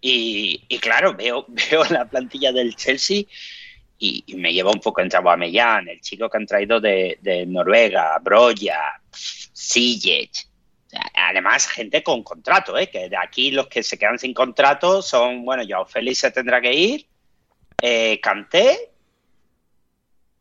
[0.00, 3.24] Y, claro, veo, veo la plantilla del Chelsea
[3.98, 8.18] y, me lleva un poco entre Aubameyang, el chico que han traído de, de Noruega,
[8.18, 10.46] Broya, Sijic.
[11.12, 12.88] Además, gente con contrato, ¿eh?
[12.88, 16.62] que de aquí los que se quedan sin contrato son, bueno, Joao Félix se tendrá
[16.62, 17.06] que ir,
[17.82, 18.90] eh, Kanté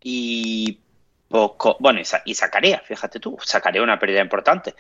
[0.02, 0.80] y
[1.80, 4.76] bueno, y, Sa- y Zacarías, fíjate tú, Zacarías una pérdida importante.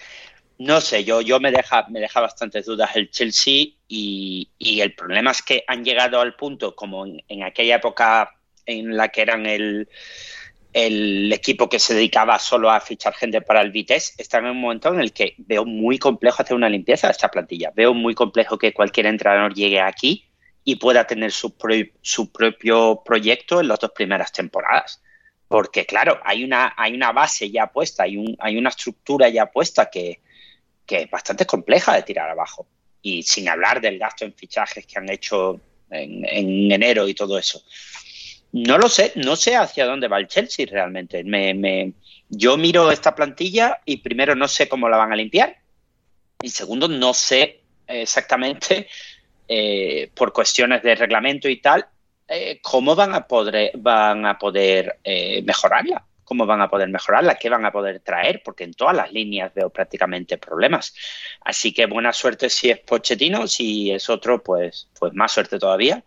[0.60, 4.96] No sé, yo, yo me deja, me deja bastantes dudas el Chelsea y, y el
[4.96, 8.32] problema es que han llegado al punto como en, aquella época
[8.66, 9.90] en la que eran el,
[10.74, 14.62] el equipo que se dedicaba solo a fichar gente para el Vitesse, están en un
[14.62, 17.72] momento en el que veo muy complejo hacer una limpieza de esta plantilla.
[17.76, 20.30] Veo muy complejo que cualquier entrenador llegue aquí
[20.64, 25.04] y pueda tener su, pro- su propio proyecto en las dos primeras temporadas.
[25.54, 29.52] Porque, claro, hay una, hay una base ya puesta, hay, un, hay una estructura ya
[29.52, 30.20] puesta que,
[30.84, 32.66] que es bastante compleja de tirar abajo.
[33.04, 36.26] Y sin hablar del gasto en fichajes que han hecho en,
[36.72, 37.64] enero y todo eso.
[38.52, 41.24] No lo sé, no sé hacia dónde va el Chelsea realmente.
[41.24, 41.94] Me,
[42.30, 45.58] yo miro esta plantilla y primero no sé cómo la van a limpiar.
[46.42, 48.88] Y segundo, no sé exactamente,
[49.48, 51.86] eh, por cuestiones de reglamento y tal,
[52.34, 57.36] eh, cómo van a poder, van a poder eh, mejorarla cómo van a poder mejorarla,
[57.36, 60.96] qué van a poder traer, porque en todas las líneas veo prácticamente problemas.
[61.42, 66.04] Así que buena suerte si es Pochettino, si es otro, pues, pues más suerte todavía.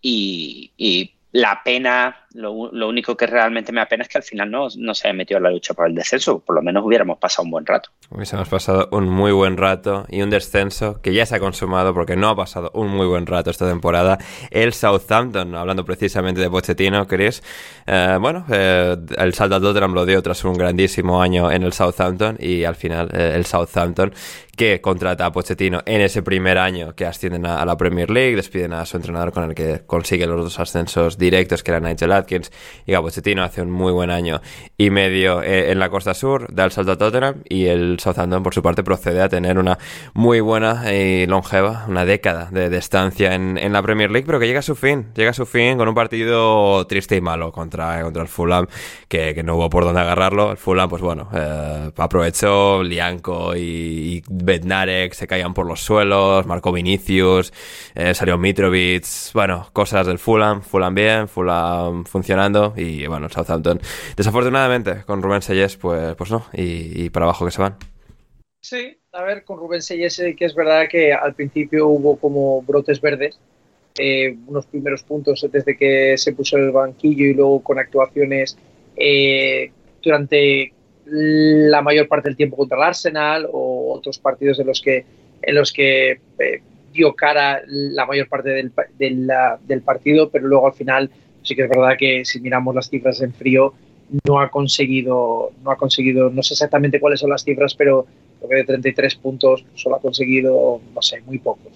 [0.00, 4.68] Y, y la pena, lo, único que realmente me apena es que al final no,
[4.76, 6.40] no se haya metido en la lucha por el descenso.
[6.40, 7.88] Por lo menos hubiéramos pasado un buen rato.
[8.10, 12.16] Hubiésemos pasado un muy buen rato y un descenso que ya se ha consumado porque
[12.16, 14.18] no ha pasado un muy buen rato esta temporada.
[14.50, 17.42] El Southampton, hablando precisamente de Pochettino, Chris.
[17.86, 21.72] Eh, bueno, eh, el salto a Tottenham lo dio tras un grandísimo año en el
[21.72, 24.12] Southampton y al final eh, el Southampton
[24.56, 28.74] que contrata a Pochettino en ese primer año que ascienden a, la Premier League, despiden
[28.74, 32.50] a su entrenador con el que consigue los dos ascensos directos, que era Nigel Atkins,
[32.86, 34.40] y Pochettino hace un muy buen año
[34.76, 38.42] y medio eh, en la costa sur, da el salto a Tottenham, y el Southampton,
[38.42, 39.78] por su parte, procede a tener una
[40.14, 44.60] muy buena y longeva, una década de, estancia en, la Premier League, pero que llega
[44.60, 48.22] a su fin, llega a su fin con un partido triste y malo contra, contra
[48.22, 48.66] el Fulham,
[49.08, 50.50] que, que no hubo por dónde agarrarlo.
[50.50, 56.72] El Fulham, pues bueno, eh, aprovechó Lianco y Bednarek se caían por los suelos, marcó
[56.72, 57.52] Vinicius,
[57.94, 59.04] eh, salió Mitrovic,
[59.34, 63.80] bueno, cosas del Fulham, Fulham bien, Fulham funcionando y bueno, Southampton
[64.16, 67.76] desafortunadamente con Rubén Seyes pues, pues no, y, para abajo que se van.
[68.60, 73.00] Sí, a ver, con Rubén Seyes que es verdad que al principio hubo como brotes
[73.00, 73.38] verdes,
[73.98, 78.56] eh, unos primeros puntos desde que se puso el banquillo y luego con actuaciones
[78.96, 79.70] eh,
[80.02, 80.72] durante
[81.04, 85.04] la mayor parte del tiempo contra el Arsenal o otros partidos en los que,
[85.42, 88.72] en los que eh, dio cara la mayor parte del,
[89.66, 91.10] del, partido, pero luego al final
[91.42, 93.74] sí que es verdad que si miramos las cifras en frío
[94.26, 98.06] no ha conseguido, no ha conseguido, no sé exactamente cuáles son las cifras, pero
[98.38, 101.72] creo que de 33 puntos solo ha conseguido, no sé, muy pocos.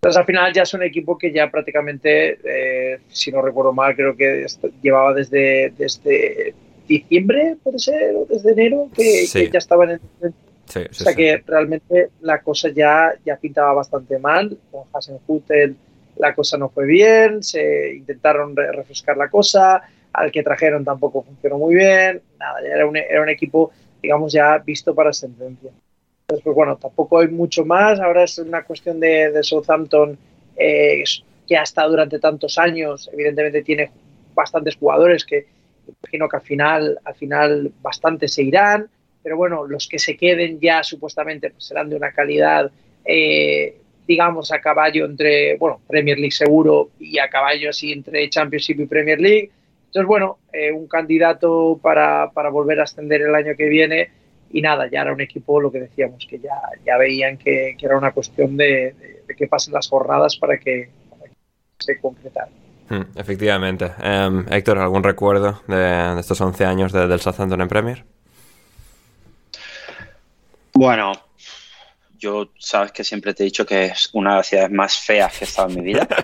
[0.00, 3.96] Entonces al final ya es un equipo que ya prácticamente, eh, si no recuerdo mal,
[3.96, 4.46] creo que
[4.80, 6.54] llevaba desde, desde
[6.86, 10.00] diciembre, puede ser, o desde enero, que, ya estaban en...
[10.68, 14.56] Sí, o sea que realmente la cosa ya, ya pintaba bastante mal.
[14.70, 15.76] Con Hasenhutel
[16.18, 21.58] la cosa no fue bien, se intentaron refrescar la cosa, al que trajeron tampoco funcionó
[21.58, 22.20] muy bien.
[22.38, 23.70] Nada, era un, era un equipo,
[24.02, 25.70] digamos, ya visto para sentencia.
[26.22, 28.00] Entonces, pues bueno, tampoco hay mucho más.
[28.00, 30.18] Ahora es una cuestión de, de Southampton
[30.56, 31.02] eh,
[31.46, 33.08] que ha estado durante tantos años.
[33.12, 33.90] Evidentemente tiene
[34.34, 35.46] bastantes jugadores que,
[36.02, 38.90] imagino que al final, al final bastante se irán,
[39.28, 42.72] pero bueno, los que se queden ya supuestamente pues, serán de una calidad,
[43.04, 43.76] eh,
[44.06, 48.86] digamos, a caballo entre, bueno, Premier League seguro y a caballo así entre Championship y
[48.86, 49.50] Premier League.
[49.84, 54.08] Entonces, bueno, eh, un candidato para, para, volver a ascender el año que viene
[54.50, 57.98] y nada, ya era un equipo, lo que decíamos, que ya, ya veían que, era
[57.98, 58.94] una cuestión de,
[59.26, 60.88] de, que pasen las jornadas para que,
[61.78, 62.48] se concretara.
[62.88, 63.92] Hmm, efectivamente.
[64.02, 68.04] Em, Héctor, ¿algún recuerdo de, estos 11 años del Southampton en Premier?
[70.74, 71.12] Bueno,
[72.18, 75.32] yo sabes que siempre te he dicho que es una de las ciudades más feas
[75.32, 76.06] que he estado en mi vida.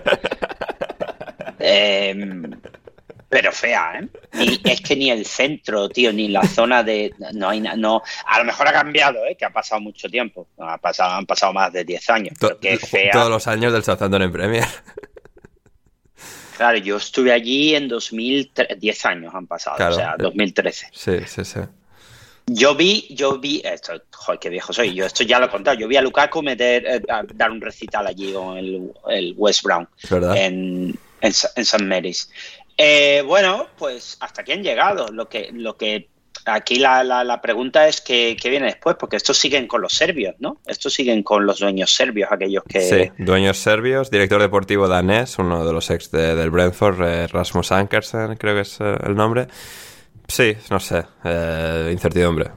[1.57, 2.51] Em,
[3.29, 4.59] pero fea, ¿eh?
[4.65, 7.13] es que ni el centro, tío, ni la zona de...
[7.33, 9.35] No hay no A lo mejor ha cambiado, ¿eh?
[9.35, 10.47] Que ha pasado mucho tiempo.
[10.59, 12.37] Ha pasado, han pasado más de 10 años.
[12.39, 14.65] Todos los años del Southampton en Premier.
[16.55, 20.87] Claro, yo estuve allí en 2010 10 años han pasado, o sea, 2013.
[20.93, 21.59] Sí, sí, sí.
[22.47, 25.77] Yo vi, yo vi, esto, joder, qué viejo soy, yo esto ya lo he contado,
[25.77, 27.01] yo vi a Lukaku meter, eh,
[27.33, 29.87] dar un recital allí con el, West Brown
[30.35, 31.83] en, en, St.
[31.83, 32.29] Mary's.
[32.77, 35.07] Eh, bueno, pues hasta aquí han llegado.
[35.07, 36.09] Lo que, lo que
[36.45, 40.57] aquí la, la, pregunta es ¿qué, viene después, porque estos siguen con los serbios, ¿no?
[40.67, 42.81] Estos siguen con los dueños serbios, aquellos que...
[42.81, 48.35] Sí, dueños serbios, director deportivo danés, uno de los ex del Brentford, eh, Rasmus Ankersen,
[48.35, 49.47] creo que es eh, el nombre.
[50.27, 52.51] Sí, no sé, eh, incertidumbre.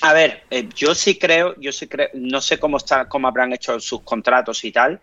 [0.00, 0.42] A ver,
[0.74, 4.64] yo sí creo, yo sí creo, no sé cómo está, cómo habrán hecho sus contratos
[4.64, 5.00] y tal,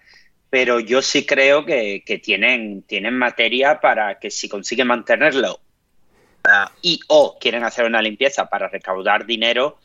[0.49, 5.59] pero yo sí creo que, tienen, tienen materia para que si consiguen mantenerlo
[6.81, 9.79] y o quieren hacer una limpieza para recaudar dinero,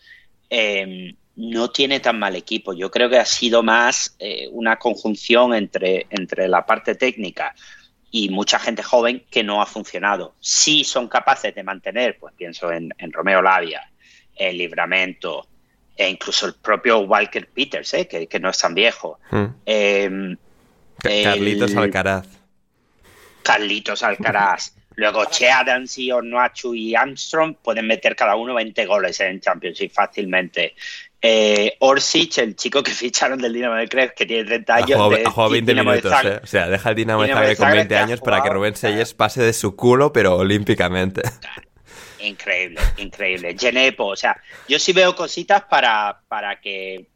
[0.49, 2.73] em, no tiene tan mal equipo.
[2.73, 7.55] Yo creo que ha sido más eh, una conjunción entre, entre la parte técnica
[8.17, 10.37] y mucha gente joven que no ha funcionado.
[10.39, 13.91] Si son capaces de mantener, pues pienso en, Romeo Lavia,
[14.37, 15.49] el Libramento,
[15.97, 18.07] e incluso el propio Walker Peters, ¿eh?
[18.07, 19.19] que, que no es tan viejo.
[19.33, 19.47] Hmm.
[19.67, 20.37] Eh,
[21.25, 22.29] Carlitos el- Alcaraz.
[23.43, 24.77] Carlitos Alcaraz.
[24.95, 29.91] Luego Che Adams y Onuachu y Armstrong pueden meter cada uno 20 goles en Championship
[29.91, 30.77] fácilmente.
[31.27, 34.93] Eh, Orsic, el chico que ficharon del Dinamo de Kiev, que tiene 30 Ha años.
[34.93, 36.25] jugado, de ha jugado 20 Dinamo de minutos.
[36.25, 36.41] ¿eh?
[36.43, 38.21] O sea, deja el Dinamo de Dinamo de Zagreb con Zagreb 20 que ha años
[38.21, 38.95] para que Rubén claro.
[38.95, 41.23] Selles pase de su culo, pero olímpicamente.
[42.21, 43.55] Increíble, increíble.
[43.59, 44.35] Genepo, o sea,
[44.67, 47.07] yo sí veo cositas para, para que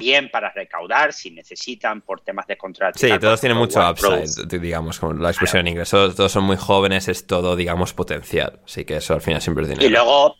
[0.00, 2.98] bien para recaudar si necesitan por temas de contrato.
[2.98, 4.20] Sí, todos tienen mucho Pro.
[4.20, 5.90] upside, digamos, con la expresión en inglés.
[5.90, 8.60] Todos, todos son muy jóvenes, es todo, digamos, potencial.
[8.64, 9.86] Así que eso al final siempre es dinero.
[9.86, 10.36] Y luego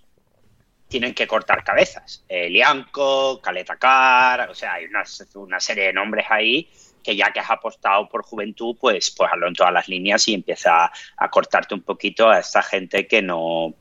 [0.89, 2.25] tienen que cortar cabezas.
[2.29, 6.69] Eh, Lianco, Caleta Car, o sea, hay una, serie de nombres ahí
[7.03, 10.35] que ya que has apostado por juventud, pues, pues hazlo en todas las líneas y
[10.35, 13.75] empieza a, cortarte un poquito a esta gente que no,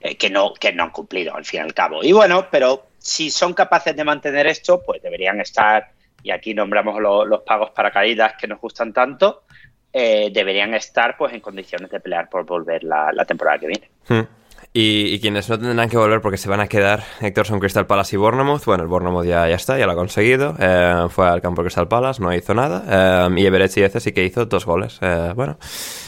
[0.00, 2.02] eh, que no, que no han cumplido al fin y al cabo.
[2.02, 5.92] Y bueno, pero si son capaces de mantener esto, pues deberían estar,
[6.22, 9.44] y aquí nombramos lo- los pagos para caídas que nos gustan tanto,
[9.92, 13.90] eh, deberían estar pues en condiciones de pelear por volver la, la temporada que viene.
[14.06, 14.37] Hmm.
[14.80, 18.14] Y, quienes no tendrán que volver porque se van a quedar, Héctor, son Crystal Palace
[18.14, 18.64] y Bournemouth.
[18.64, 20.54] Bueno, el Bournemouth ya, ya está, ya lo ha conseguido.
[20.56, 23.26] Eh, fue al campo Crystal Palace, no hizo nada.
[23.28, 24.98] Eh, y Everett y Eze sí que hizo dos goles.
[25.00, 25.58] Eh, bueno,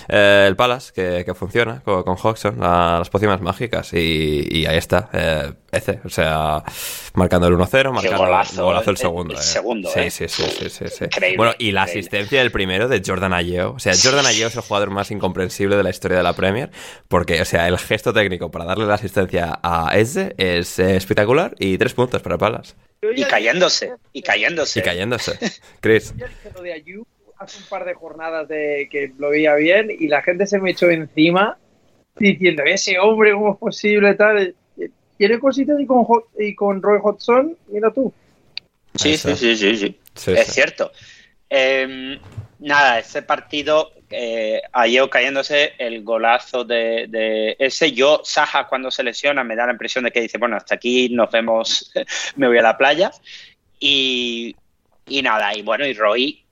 [0.09, 3.93] Eh, el Palace, que, funciona con, con Hodgson, la- las pócimas mágicas.
[3.93, 5.09] Y, y ahí está,
[5.73, 6.63] Eze, o sea,
[7.15, 9.35] marcando el 1-0, marcando golazo, el el- segundo.
[9.35, 9.43] el eh.
[9.43, 10.11] segundo, sí, eh.
[10.11, 11.05] sí, sí, sí, sí, sí.
[11.05, 12.01] Increíble, Bueno, y la increíble.
[12.01, 13.71] asistencia del primero de Jordan Ayew.
[13.75, 16.71] O sea, Jordan Ayew es el jugador más incomprensible de la historia de la Premier.
[17.09, 21.55] Porque, o sea, el gesto técnico para darle la asistencia a Eze es eh, espectacular
[21.59, 22.77] y tres puntos para Palas.
[23.17, 24.81] Y cayéndose, y cayéndose.
[24.81, 25.39] Y cayéndose.
[25.81, 26.13] Chris.
[27.39, 30.73] Hace un par de jornadas de que lo veía bien y la gente se me
[30.73, 31.57] echó encima
[32.19, 34.15] diciendo, ese hombre, ¿cómo es posible?
[34.15, 34.55] Tal.
[35.21, 36.07] ¿Quiere cositas y con,
[36.39, 37.55] y con Roy Hodgson?
[37.69, 38.11] Mira tú.
[38.95, 40.01] Sí, sí, sí, sí, sí.
[40.15, 40.53] Sí, es sí.
[40.53, 40.93] cierto.
[41.51, 42.19] Eh,
[42.61, 47.93] nada, ese partido, eh, Ayew cayéndose, el golazo de, de ese.
[47.93, 51.11] Yo, Saja, cuando se lesiona, me da la impresión de que dice, bueno, hasta aquí
[51.11, 51.93] nos vemos,
[52.37, 53.11] me voy a la playa.
[53.79, 54.57] Y,
[55.07, 56.43] y nada, y bueno, y Roy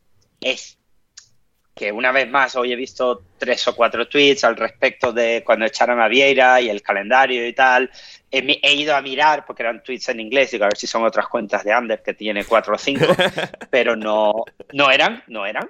[0.43, 0.78] es
[1.79, 5.65] que una vez más hoy he visto tres o cuatro tweets al respecto de cuando
[5.65, 7.89] echaron a Vieira y el calendario y tal.
[8.31, 11.29] He, ido a mirar porque eran tweets en inglés, digo a ver si son otras
[11.29, 13.07] cuentas de Ander que tiene cuatro o cinco,
[13.71, 15.69] pero no, no eran, no eran.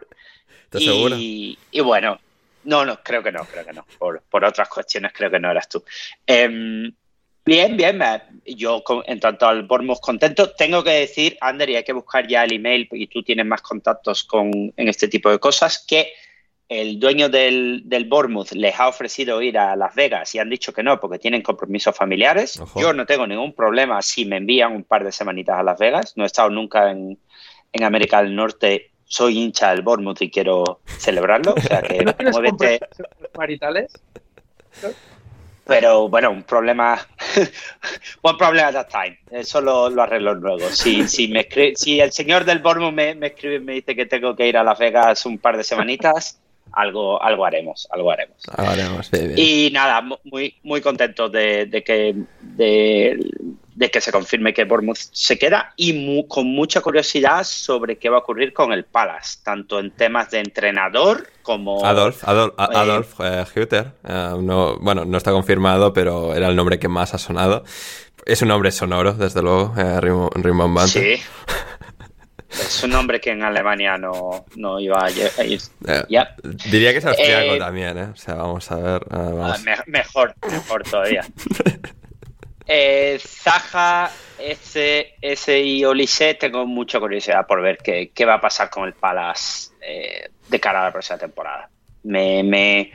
[0.64, 1.14] ¿Estás seguro?
[1.18, 2.18] Y, y bueno,
[2.64, 3.84] no, no, creo que no, creo que no.
[3.98, 5.84] Por, por otras cuestiones creo que no eras tú.
[6.26, 6.90] Em,
[7.48, 11.84] bien, bien, me- yo en tanto al Bournemouth contento, tengo que decir, Ander, y hay
[11.84, 15.38] que buscar ya el email, y tú tienes más contactos con, en este tipo de
[15.38, 16.12] cosas, que
[16.68, 20.72] el dueño del, del Bournemouth les ha ofrecido ir a Las Vegas y han dicho
[20.72, 22.60] que no porque tienen compromisos familiares.
[22.60, 22.78] Ojo.
[22.80, 26.12] Yo no tengo ningún problema si me envían un par de semanitas a Las Vegas.
[26.16, 27.18] No he estado nunca en,
[27.72, 28.90] en América del Norte.
[29.06, 31.54] Soy hincha del Bournemouth y quiero celebrarlo.
[31.56, 32.80] O sea que ¿No tienes muévete.
[32.80, 33.92] compromisos maritales?
[35.68, 36.98] Pero bueno, un problema.
[38.22, 39.18] One problem at a time.
[39.30, 40.70] Eso lo, lo arreglo luego.
[40.70, 43.94] Si, si, me escri- si el señor del Bournemouth me, me escribe y me dice
[43.94, 46.40] que tengo que ir a Las Vegas un par de semanitas,
[46.72, 47.86] algo, algo haremos.
[47.90, 48.38] Algo haremos.
[49.36, 53.18] Y nada, mu- muy, muy contento de, de que, de,
[53.78, 58.08] de que se confirme que Bournemouth se queda y mu- con mucha curiosidad sobre qué
[58.08, 61.86] va a ocurrir con el Palace, tanto en temas de entrenador como...
[61.86, 63.92] Adolf, Adolf, Eh, Adolf eh, Hutter.
[64.04, 67.62] eh, no, bueno, no está confirmado, pero era el nombre que más ha sonado.
[68.26, 71.16] Es un nombre sonoro, desde luego, eh, rimbo- rimbombante.
[71.18, 71.22] Sí.
[72.50, 75.30] Es un nombre que en Alemania no, no iba a ir.
[75.86, 76.34] Eh, Ya.
[76.70, 78.08] Diría que es austriaco Eh, también, ¿eh?
[78.12, 79.02] O sea, vamos a ver.
[79.02, 79.62] eh, Ah, vamos.
[79.64, 81.24] me- mejor, mejor todavía.
[82.70, 88.40] Eh, Zaha, ese, ese y Olise, tengo mucha curiosidad por ver qué, qué va a
[88.40, 91.70] pasar con el Palace eh, de cara a la próxima temporada.
[92.02, 92.92] Me, me,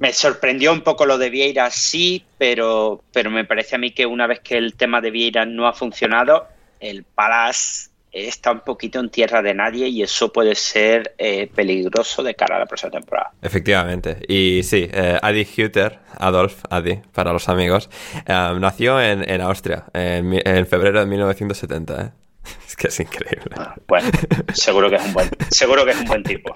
[0.00, 4.04] me sorprendió un poco lo de Vieira, sí, pero, pero me parece a mí que
[4.04, 6.46] una vez que el tema de Vieira no ha funcionado,
[6.80, 12.22] el Palace está un poquito en tierra de nadie y eso puede ser eh, peligroso
[12.22, 13.32] de cara a la próxima temporada.
[13.42, 14.18] Efectivamente.
[14.28, 17.88] Y sí, eh, Adi Hutter, Adolf, Adi, para los amigos,
[18.26, 22.10] eh, nació en, en Austria en, febrero de 1970, ¿eh?
[22.66, 23.54] Es que es increíble.
[23.56, 24.08] Ah, Bueno,
[24.54, 26.54] seguro que es un buen, seguro que es un buen tipo.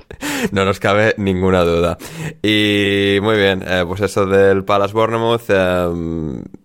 [0.52, 1.98] No nos cabe ninguna duda.
[2.42, 5.50] Y muy bien, pues eso del Palace Bournemouth.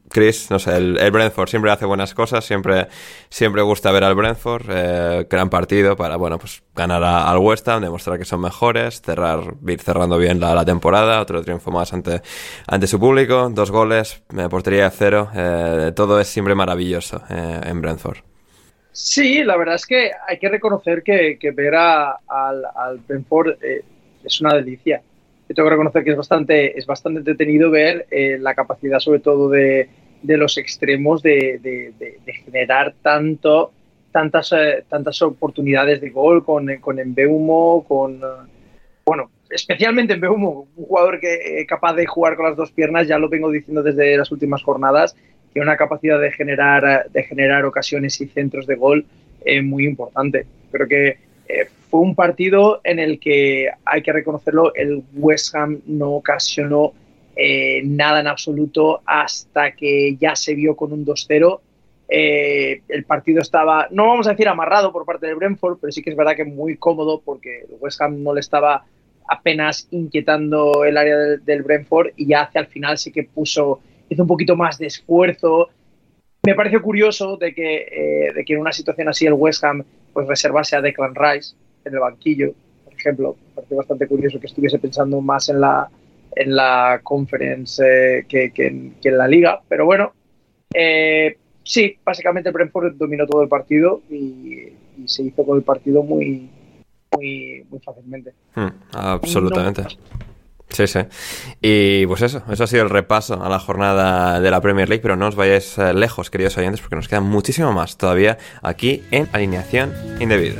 [0.10, 2.88] Eh, Chris, no sé, el, Brentford siempre hace buenas cosas, siempre,
[3.30, 7.82] siempre gusta ver al Brentford, eh, gran partido para, bueno, pues ganar al West Ham,
[7.82, 12.22] demostrar que son mejores, cerrar, ir cerrando bien la, temporada, otro triunfo más ante,
[12.68, 17.82] ante su público, dos goles, portería de cero, eh, todo es siempre maravilloso eh, en
[17.82, 18.18] Brentford.
[18.92, 23.56] Sí, la verdad es que hay que reconocer que, ver al, al, Brentford
[24.24, 25.02] es una delicia.
[25.50, 28.06] Yo tengo que reconocer que es bastante, es bastante entretenido ver
[28.40, 29.90] la capacidad sobre todo de,
[30.22, 31.94] de los extremos de,
[32.46, 33.72] generar tanto,
[34.12, 38.50] tantas, eh, tantas oportunidades de gol con, con Embeumo, con, eh,
[39.06, 43.08] bueno, especialmente Embeumo, un jugador que es eh, capaz de jugar con las dos piernas,
[43.08, 45.16] ya lo vengo diciendo desde las últimas jornadas,
[45.54, 49.06] que una capacidad de generar, de generar ocasiones y centros de gol
[49.64, 50.46] muy importante.
[50.70, 51.18] Creo que
[51.90, 56.94] fue un partido en el que, hay que reconocerlo, el West Ham no ocasionó
[57.36, 61.60] eh, nada en absoluto hasta que ya se vio con un 2-0.
[62.08, 66.02] Eh, el partido estaba, no vamos a decir amarrado por parte del Brentford, pero sí
[66.02, 68.86] que es verdad que muy cómodo porque el West Ham no le estaba
[69.28, 73.80] apenas inquietando el área del, Brentford y ya hacia el final sí que puso,
[74.10, 75.70] hizo un poquito más de esfuerzo.
[76.44, 79.84] Me pareció curioso de que, eh, de que en una situación así el West Ham
[80.14, 81.56] pues reservase a Declan Rice
[81.90, 82.54] en el banquillo,
[82.86, 83.36] por ejemplo.
[83.50, 85.90] Me pareció bastante curioso que estuviese pensando más en la,
[86.36, 90.14] en la conference eh, que, que, en la liga, pero bueno,
[90.74, 94.74] eh, sí, básicamente el Brentford dominó todo el partido y,
[95.06, 96.50] se hizo con el partido muy,
[97.16, 98.34] muy, muy fácilmente.
[98.54, 99.84] Hmm, absolutamente.
[100.68, 101.00] Sí, sí.
[101.62, 105.02] Y pues eso, eso ha sido el repaso a la jornada de la Premier League,
[105.02, 109.04] pero no os vayáis eh, lejos, queridos oyentes, porque nos queda muchísimo más todavía aquí
[109.12, 110.60] en alineación indebida.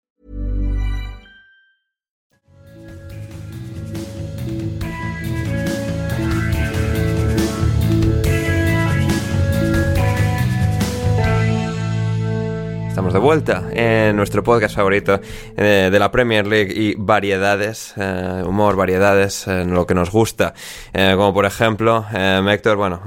[13.01, 15.19] Estamos de vuelta en nuestro podcast favorito
[15.57, 20.53] eh, de la Premier League y variedades, eh, humor, variedades, en lo que nos gusta.
[20.93, 23.01] Eh, como por ejemplo, Héctor, bueno,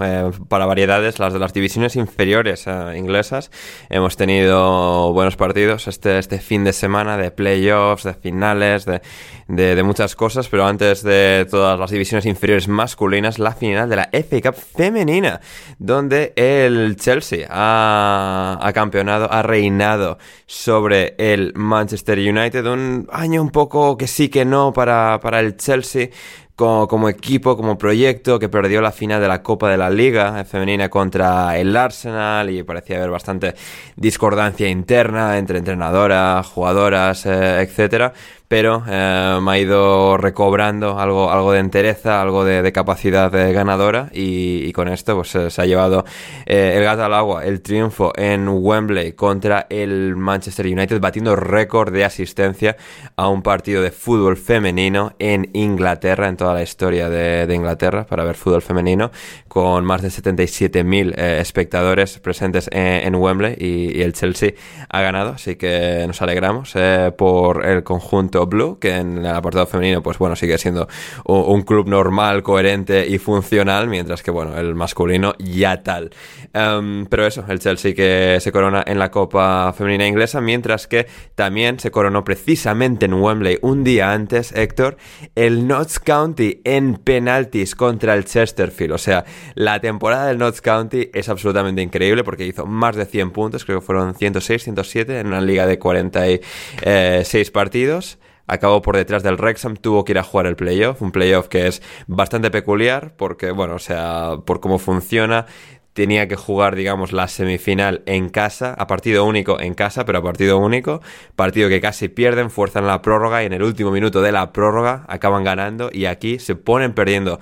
[0.49, 2.66] para variedades, las de las divisiones inferiores
[2.97, 3.53] inglesas.
[3.89, 9.01] Hemos tenido buenos partidos este, este fin de semana de playoffs, de finales, de,
[9.49, 14.09] de, muchas cosas, pero antes de todas las divisiones inferiores masculinas, la final de la
[14.12, 15.41] FA Cup femenina,
[15.79, 23.51] donde el Chelsea ha, ha campeonado, ha reinado sobre el Manchester United, un año un
[23.51, 26.09] poco que sí que no para, para el Chelsea,
[26.57, 30.89] como, equipo, como proyecto, que perdió la final de la Copa de la Liga femenina
[30.89, 33.55] contra el Arsenal y parecía haber bastante
[33.97, 38.12] discordancia interna entre entrenadoras, jugadoras, eh, etcétera
[38.49, 44.73] pero eh, me ha ido recobrando algo, algo de entereza, algo de, capacidad ganadora y,
[44.73, 46.05] con esto pues se ha llevado
[46.47, 51.93] eh, el gato al agua, el triunfo en Wembley contra el Manchester United, batiendo récord
[51.93, 52.77] de asistencia
[53.16, 58.25] a un partido de fútbol femenino en Inglaterra, en toda la historia de, Inglaterra, para
[58.25, 59.11] ver fútbol femenino,
[59.55, 64.55] con más de 77.000 eh, espectadores presentes en, Wembley y, el Chelsea
[64.89, 66.75] ha ganado, así que nos alegramos
[67.17, 70.89] por el conjunto Blue, que en el apartado femenino, pues bueno, sigue siendo
[71.25, 76.11] un, club normal, coherente y funcional, mientras que, bueno, el masculino ya tal.
[76.53, 81.07] Em, pero eso, el Chelsea que se corona en la Copa Femenina Inglesa, mientras que
[81.37, 84.97] también se coronó precisamente en Wembley un día antes, Héctor,
[85.37, 88.93] el Notts County en penaltis contra el Chesterfield.
[88.95, 93.31] O sea, la temporada del Notts County es absolutamente increíble porque hizo más de 100
[93.31, 98.19] puntos, creo que fueron 106, 107 en una liga de 46 partidos.
[98.47, 101.66] Acabó por detrás del Wrexham, tuvo que ir a jugar el playoff, un playoff que
[101.66, 105.47] es bastante peculiar porque, bueno, o sea, por cómo funciona,
[105.95, 110.23] tenía que jugar, digamos, la semifinal en casa, a partido único en casa, pero a
[110.23, 111.01] partido único,
[111.37, 115.05] partido que casi pierden, fuerzan la prórroga y en el último minuto de la prórroga
[115.09, 117.39] acaban ganando y aquí se ponen perdiendo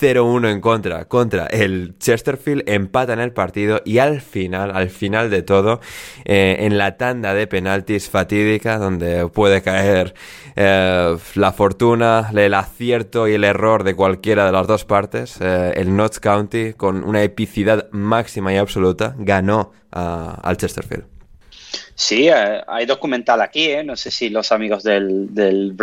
[0.00, 5.42] 0-1 en contra contra el Chesterfield, empatan el partido y al final, al final de
[5.42, 5.80] todo,
[6.24, 10.14] eh, en la tanda de penaltis fatídica donde puede caer
[10.56, 15.72] eh, la fortuna, el acierto y el error de cualquiera de las dos partes, eh,
[15.76, 21.12] el Notts County con una epicidad máxima y absoluta ganó al Chesterfield.
[21.94, 23.84] Sí, eh, hay documental aquí, ¿eh?
[23.84, 25.76] No sé si los amigos del, del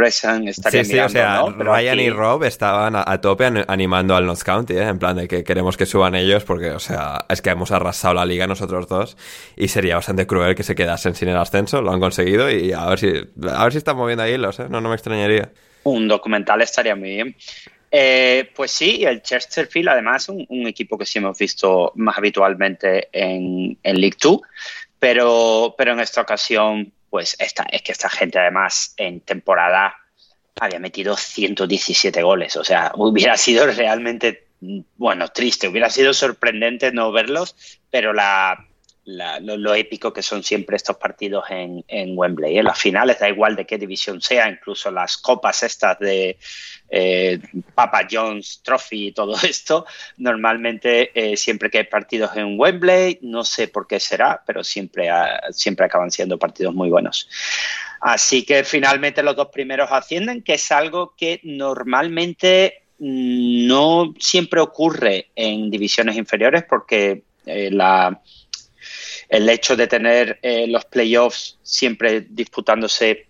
[0.45, 4.73] estarían sí, sí, o sea, Ryan y Rob estaban a, tope animando al North County,
[4.73, 4.87] ¿eh?
[4.87, 8.15] En plan de que queremos que suban ellos porque, o sea, es que hemos arrasado
[8.15, 9.17] la liga nosotros dos
[9.55, 11.81] y sería bastante cruel que se quedasen sin el ascenso.
[11.81, 13.13] Lo han conseguido y a ver si,
[13.47, 14.65] a ver si están moviendo ahí los, ¿eh?
[14.69, 15.51] No, no me extrañaría.
[15.83, 17.35] Un documental estaría muy bien.
[17.91, 23.77] Eh, pues sí, el Chesterfield además un, equipo que sí hemos visto más habitualmente en,
[23.81, 24.41] en League 2
[24.99, 29.95] pero, pero en esta ocasión, pues esta, es que esta gente además en temporada
[30.59, 32.57] había metido 117 goles.
[32.57, 34.47] O sea, hubiera sido realmente,
[34.97, 37.55] bueno, triste, hubiera sido sorprendente no verlos,
[37.89, 38.67] pero la,
[39.05, 42.53] lo, épico que son siempre estos partidos en, en Wembley.
[42.53, 42.63] En ¿eh?
[42.63, 46.37] las finales, da igual de qué división sea, incluso las copas estas de
[46.89, 47.39] eh,
[47.75, 49.85] Papa John's Trophy y todo esto,
[50.17, 55.09] normalmente eh, siempre que hay partidos en Wembley, no sé por qué será, pero siempre,
[55.51, 57.29] siempre acaban siendo partidos muy buenos.
[58.01, 65.29] Así que finalmente los dos primeros ascienden, que es algo que normalmente no siempre ocurre
[65.35, 68.21] en divisiones inferiores porque la
[69.29, 73.27] el hecho de tener eh, los playoffs siempre disputándose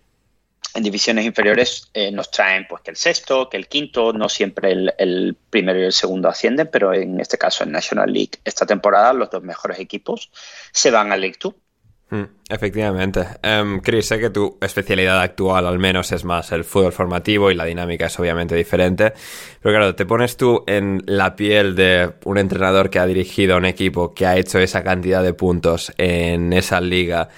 [0.74, 4.72] en divisiones inferiores eh, nos traen pues que el sexto, que el quinto, no siempre
[4.72, 9.12] el, primero y el segundo ascienden, pero en este caso en National League esta temporada
[9.12, 10.30] los dos mejores equipos
[10.72, 11.54] se van a League Two.
[12.10, 13.24] Hmm, efectivamente.
[13.44, 17.54] Um, Chris, sé que tu especialidad actual al menos es más el fútbol formativo y
[17.54, 19.12] la dinámica es obviamente diferente,
[19.62, 23.58] pero claro, te pones tú en la piel de un entrenador que ha dirigido a
[23.58, 27.28] un equipo que ha hecho esa cantidad de puntos en esa liga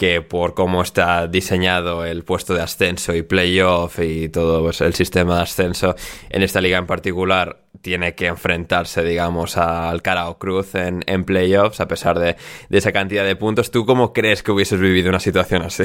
[0.00, 4.94] que por cómo está diseñado el puesto de ascenso y playoff y todo pues, el
[4.94, 5.94] sistema de ascenso
[6.30, 11.82] en esta liga en particular tiene que enfrentarse, digamos, al Carao Cruz en, en playoffs
[11.82, 12.36] a pesar de,
[12.70, 13.70] esa cantidad de puntos.
[13.70, 15.84] ¿Tú cómo crees que hubieses vivido una situación así?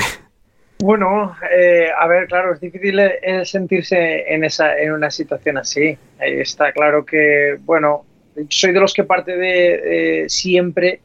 [0.80, 5.98] Bueno, eh, a ver, claro, es difícil eh, sentirse en, esa, en una situación así.
[6.22, 8.06] está claro que, bueno,
[8.48, 11.02] soy de los que parte de siempre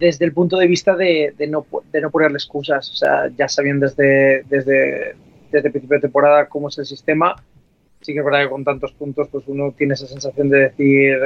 [0.00, 2.90] desde el punto de vista de, no, de no ponerle excusas.
[2.90, 5.14] O sea, ya sabiendo desde, desde,
[5.52, 7.36] desde el principio de temporada cómo es el sistema,
[8.00, 11.18] sí que es verdad que con tantos puntos pues uno tiene esa sensación de decir,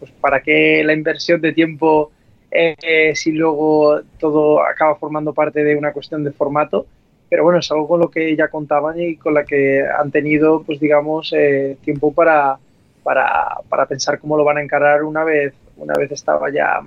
[0.00, 2.10] pues para qué la inversión de tiempo
[2.50, 6.86] eh, si luego todo acaba formando parte de una cuestión de formato.
[7.30, 10.62] Pero bueno, es algo con lo que ya contaban y con la que han tenido,
[10.62, 12.58] pues digamos, eh, tiempo para,
[13.02, 16.80] para, para pensar cómo lo van a encarar una vez una vez estaba ya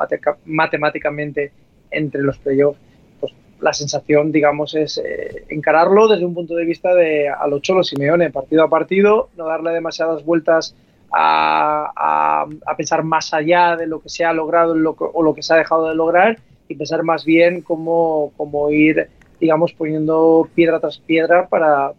[0.45, 1.51] matemáticamente
[1.89, 2.79] entre los playoffs,
[3.19, 7.59] pues la sensación, digamos, es eh, encararlo desde un punto de vista de a lo
[7.59, 10.75] Cholo Simeone, partido a partido, no darle demasiadas vueltas
[11.11, 12.47] a,
[12.77, 15.89] pensar más allá de lo que se ha logrado o lo que se ha dejado
[15.89, 19.09] de lograr y pensar más bien cómo, cómo ir,
[19.39, 21.93] digamos, poniendo piedra tras piedra para,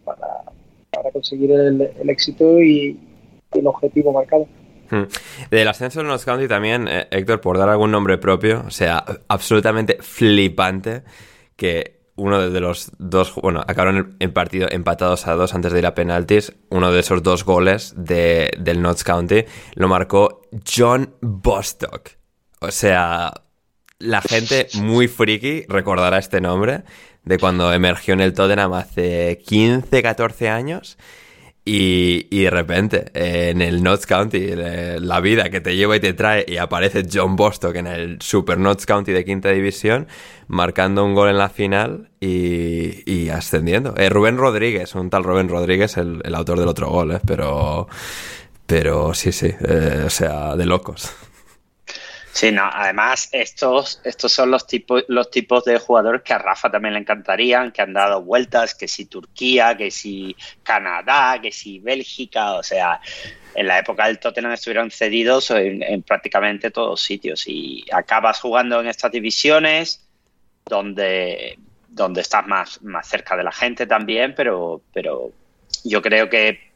[1.11, 2.99] conseguir el, éxito y
[3.51, 4.47] el objetivo marcado.
[4.89, 5.03] Hmm.
[5.49, 9.03] Del ascenso de North County también, eh, Héctor, por dar algún nombre propio, o sea,
[9.27, 11.03] absolutamente flipante
[11.55, 15.85] que uno de los dos, bueno, acabaron el partido empatados a dos antes de ir
[15.85, 16.53] a penaltis.
[16.69, 22.11] Uno de esos dos goles de, del Notts County lo marcó John Bostock.
[22.59, 23.33] O sea,
[23.97, 26.83] la gente muy friki recordará este nombre
[27.23, 30.97] de cuando emergió en el Tottenham hace 15, 14 años
[31.65, 36.13] Y, y de repente, en el Notts County, la vida que te lleva y te
[36.13, 40.07] trae, y aparece John Bostock en el Super Notts County de quinta división,
[40.47, 43.95] marcando un gol en la final y, y ascendiendo.
[43.95, 47.87] Eh, Rubén Rodríguez, un tal Rubén Rodríguez, el, el autor del otro gol, eh, pero,
[48.65, 51.13] pero sí, sí, eh, o sea, de locos.
[52.33, 56.71] Sí, no, además estos, estos son los tipos, los tipos de jugadores que a Rafa
[56.71, 61.77] también le encantarían, que han dado vueltas, que si Turquía, que si Canadá, que si
[61.77, 62.99] Bélgica, o sea,
[63.53, 68.81] en la época del Tottenham estuvieron cedidos en, en prácticamente todos sitios y acabas jugando
[68.81, 70.09] en estas divisiones
[70.65, 75.31] donde, donde estás más, más cerca de la gente también, pero, pero
[75.83, 76.72] yo creo que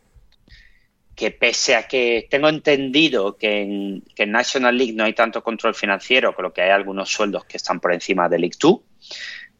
[1.17, 5.41] que pese a que tengo entendido que en, que en, National League no hay tanto
[5.41, 8.79] control financiero, con lo que hay algunos sueldos que están por encima de League 2,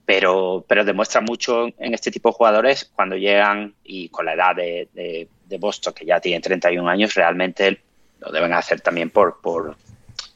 [0.06, 4.56] pero, pero demuestra mucho en este tipo de jugadores cuando llegan y con la edad
[4.56, 7.82] de, de, de Boston, que ya tiene 31 años, realmente
[8.20, 9.76] lo deben hacer también por, por,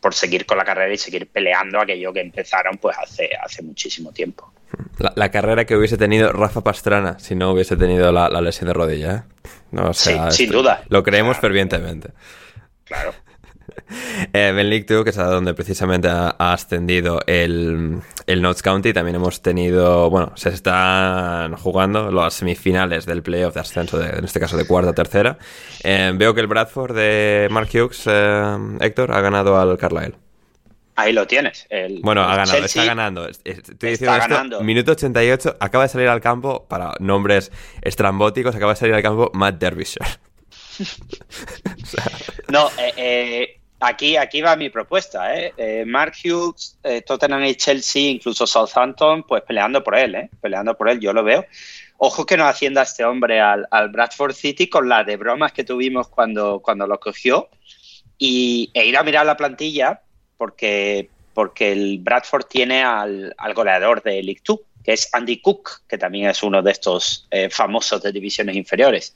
[0.01, 4.11] por seguir con la carrera y seguir peleando aquello que empezaron pues hace, hace muchísimo
[4.11, 4.51] tiempo.
[4.99, 8.67] La, la, carrera que hubiese tenido Rafa Pastrana si no hubiese tenido la, la lesión
[8.67, 9.15] de rodilla.
[9.15, 9.23] ¿eh?
[9.71, 10.83] No, o sea, sí, sin duda.
[10.89, 11.41] Lo creemos claro.
[11.41, 12.11] fervientemente.
[12.85, 13.13] Claro.
[14.33, 18.61] Eh, Ben League 2, que es a donde precisamente ha, ha ascendido el, el Notts
[18.61, 24.09] County, también hemos tenido, bueno, se están jugando las semifinales del playoff de ascenso, de,
[24.09, 25.37] en este caso de cuarta tercera.
[25.83, 30.15] Eh, veo que el Bradford de Mark Hughes, eh, Héctor, ha ganado al Carlisle.
[31.01, 31.65] Ahí lo tienes.
[31.69, 33.27] El, bueno, ha ganado, Chelsea está ganando.
[33.27, 34.61] Estoy diciendo está esto, ganando.
[34.61, 37.51] minuto 88, acaba de salir al campo, para nombres
[37.81, 40.05] estrambóticos, acaba de salir al campo Matt Derbyshire.
[40.79, 42.03] o sea.
[42.49, 45.35] No, eh, eh, aquí, aquí va mi propuesta.
[45.35, 45.53] ¿eh?
[45.57, 50.29] eh Mark Hughes, Tottenham y Chelsea, incluso Southampton, pues peleando por él, ¿eh?
[50.39, 51.47] peleando por él, yo lo veo.
[51.97, 55.63] Ojo que no hacienda este hombre al, al, Bradford City con la de bromas que
[55.63, 57.49] tuvimos cuando, cuando lo cogió.
[58.19, 60.01] Y, e ir a mirar la plantilla,
[60.41, 65.83] porque, porque el Bradford tiene al, al goleador de League 2, que es Andy Cook,
[65.87, 69.15] que también es uno de estos eh, famosos de divisiones inferiores.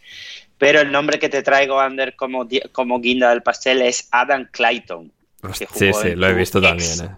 [0.59, 5.11] Pero el nombre que te traigo, Ander, como, como guinda del pastel es Adam Clayton.
[5.41, 7.11] Que sí, sí, lo he visto ex, también.
[7.11, 7.17] Eh.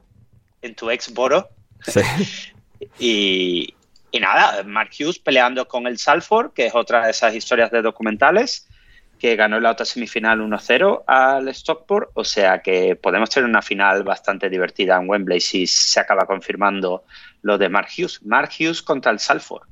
[0.62, 1.50] En tu ex Boro.
[1.86, 2.00] Sí.
[3.00, 3.76] y,
[4.12, 7.82] y, nada, Mark Hughes peleando con el Salford, que es otra de esas historias de
[7.82, 8.70] documentales,
[9.19, 12.11] que ganó la otra semifinal 1-0 al Stockport.
[12.14, 17.03] O sea que podemos tener una final bastante divertida en Wembley si se acaba confirmando
[17.41, 18.22] lo de Mark Hughes.
[18.23, 19.68] Mark Hughes contra el Salford.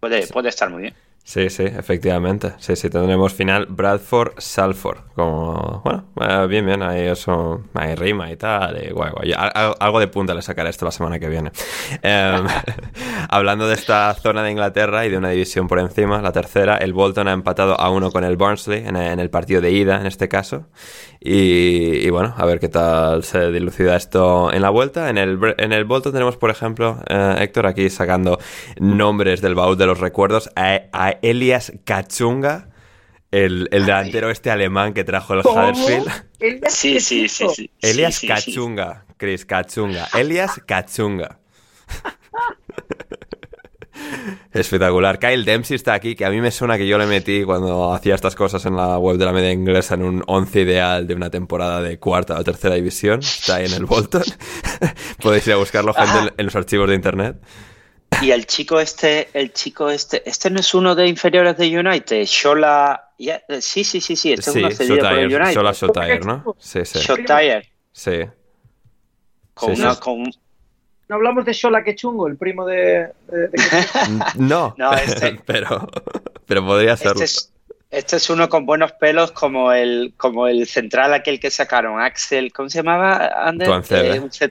[0.00, 0.94] Puede, puede estar muy bien.
[1.22, 2.54] Sí, sí, efectivamente.
[2.58, 4.98] Sí, sí, tendremos final Bradford-Salford.
[5.14, 9.32] Como, bueno, eh, bien, bien, ahí eso, hay rima y tal, y guay, guay.
[9.34, 11.52] Al, algo de punta le sacaré esto la semana que viene.
[12.02, 12.42] Eh,
[13.28, 16.92] hablando de esta zona de Inglaterra y de una división por encima, la tercera, el
[16.94, 20.28] Bolton ha empatado a uno con el Barnsley en, el partido de ida, en este
[20.28, 20.66] caso.
[21.20, 25.10] Y, y, bueno, a ver qué tal se dilucida esto en la vuelta.
[25.10, 28.38] En el, en el Bolton tenemos, por ejemplo, eh, Héctor, aquí sacando
[28.80, 32.68] nombres del baúl de los recuerdos, a, a Elias Kachunga,
[33.30, 36.10] el, el delantero este alemán que trajo el Huddersfield.
[36.68, 37.70] Sí, sí, sí, sí.
[37.80, 39.04] Elias sí, Kachunga.
[39.16, 40.08] Chris, Kachunga.
[40.14, 41.38] Elias Kachunga.
[44.52, 45.18] Espectacular.
[45.18, 48.14] Kyle Dempsey está aquí, que a mí me suena que yo le metí cuando hacía
[48.14, 51.30] estas cosas en la web de la media inglesa en un 11 ideal de una
[51.30, 53.20] temporada de cuarta o tercera división.
[53.20, 54.22] Está ahí en el Bolton.
[55.22, 56.34] Podéis ir a buscarlo, gente, ah.
[56.36, 57.36] en los archivos de internet.
[58.22, 62.24] Y el chico este, el chico este, este no es uno de inferiores de United,
[62.24, 65.54] Shola, yeah, sí, sí, sí, sí, este sí, es uno cedido por el United.
[65.54, 66.56] Shola Shotire, ¿no?
[66.58, 66.98] Sí, sí.
[66.98, 67.70] Shotire.
[67.92, 68.26] Sí.
[69.54, 70.00] Con sí, una, sí.
[70.00, 70.30] con,
[71.10, 73.08] no hablamos de Shola Quechungo, el primo de.
[73.26, 73.58] de, de...
[74.36, 75.88] no, no este, pero,
[76.46, 77.20] pero podría serlo.
[77.20, 77.52] Este es,
[77.90, 82.52] este es, uno con buenos pelos, como el, como el central, aquel que sacaron, Axel,
[82.52, 83.28] ¿cómo se llamaba?
[83.44, 83.66] Ander?
[83.66, 84.16] Tuancebe.
[84.18, 84.50] Eh,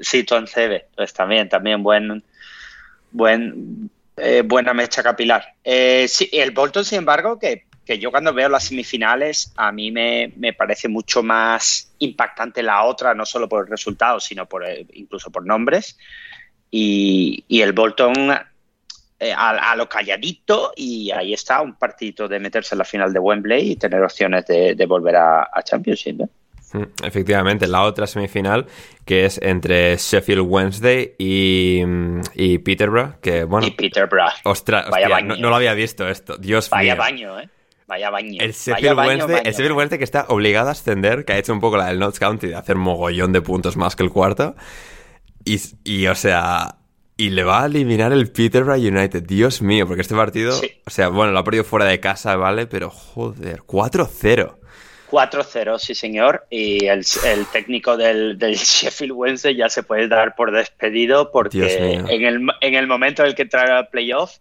[0.00, 2.24] sí, Tuancebe, pues también, también buen,
[3.12, 5.54] buen, eh, buena mecha capilar.
[5.64, 9.90] Eh, sí, el Bolton, sin embargo, que, que, yo cuando veo las semifinales, a mí
[9.90, 14.64] me, me, parece mucho más impactante la otra, no solo por el resultado, sino por
[14.92, 15.96] incluso por nombres.
[16.70, 18.32] Y, y el Bolton
[19.22, 23.12] eh, a, a, lo calladito, y ahí está, un partidito de meterse en la final
[23.12, 26.22] de Wembley y tener opciones de, volver a, a Championship.
[26.74, 26.86] ¿Eh?
[27.02, 28.66] Efectivamente, la otra semifinal
[29.04, 31.82] que es entre Sheffield Wednesday y,
[32.34, 33.66] y Peterborough, que bueno...
[33.66, 34.30] Y Peterborough.
[34.44, 35.34] Ostras, Vaya hostia, baño.
[35.34, 37.02] no, no, lo había visto esto, Dios Vaya mío.
[37.02, 37.48] baño, ¿eh?
[37.88, 38.36] Vaya baño.
[38.40, 41.38] El Sheffield, Vaya Wednesday, baño, el Sheffield Wednesday que está obligado a ascender, que ha
[41.38, 44.10] hecho un poco la del Notts County de hacer mogollón de puntos más que el
[44.10, 44.54] cuarto.
[45.44, 46.76] Y, y o sea,
[47.16, 49.24] Y le va a eliminar el Peterborough United.
[49.24, 50.70] Dios mío, porque este partido, Sí.
[50.86, 52.66] o sea, bueno, lo ha perdido fuera de casa, ¿vale?
[52.68, 54.56] Pero joder, 4-0.
[55.10, 60.34] 4-0, sí señor, y el, el técnico del, del Sheffield Wednesday ya se puede dar
[60.34, 64.38] por despedido porque en el, en el momento en el que entrará al playoff,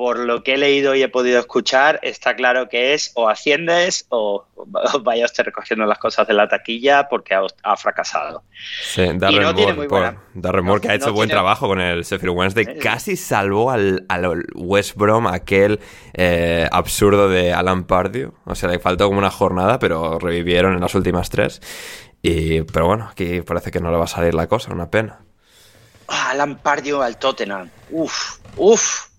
[0.00, 4.06] por lo que he leído y he podido escuchar, está claro que es o asciendes
[4.08, 4.46] o
[5.02, 8.42] vaya usted recogiendo las cosas de la taquilla porque ha, ha fracasado.
[8.82, 12.02] Sí, Darren no Moore, buena- no- que ha hecho no buen tiene- trabajo con el
[12.02, 12.64] Sheffield Wednesday.
[12.64, 12.78] Sí.
[12.80, 15.80] Casi salvó al, al West Brom aquel
[16.14, 18.32] eh, absurdo de Alan Pardew.
[18.46, 21.60] O sea, le faltó como una jornada, pero revivieron en las últimas tres.
[22.22, 25.18] Y, pero bueno, aquí parece que no le va a salir la cosa, una pena.
[26.08, 27.68] Ah, Alan Pardew al Tottenham.
[27.90, 29.09] Uf, uf.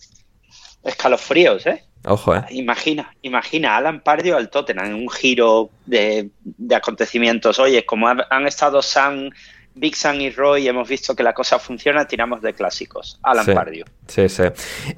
[0.84, 1.84] Escalofríos, ¿eh?
[2.06, 2.44] Ojo, ¿eh?
[2.50, 7.60] Imagina, imagina, Alan Pardew al Tottenham en un giro de, de acontecimientos.
[7.60, 9.30] Oye, como han, han estado Sam,
[9.76, 13.20] Big Sam y Roy, hemos visto que la cosa funciona, tiramos de clásicos.
[13.22, 13.52] Alan Sí.
[13.54, 13.86] Pardew.
[14.08, 14.44] Sí, sí.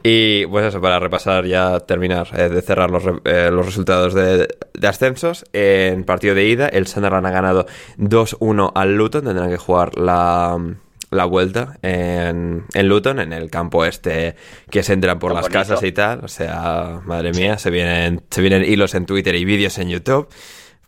[0.02, 4.14] Y pues eso, para repasar ya, terminar eh, de cerrar los, re- eh, los resultados
[4.14, 5.44] de, de ascensos.
[5.52, 7.66] En partido de ida, el Sunderland ha ganado
[7.98, 9.26] 2-1 al Luton.
[9.26, 10.58] Tendrán que jugar la,
[11.14, 14.36] la vuelta en, en Luton, en el campo este
[14.70, 15.60] que se entran por las bonito.
[15.60, 16.24] casas y tal.
[16.24, 20.28] O sea, madre mía, se vienen, se vienen hilos en Twitter y vídeos en YouTube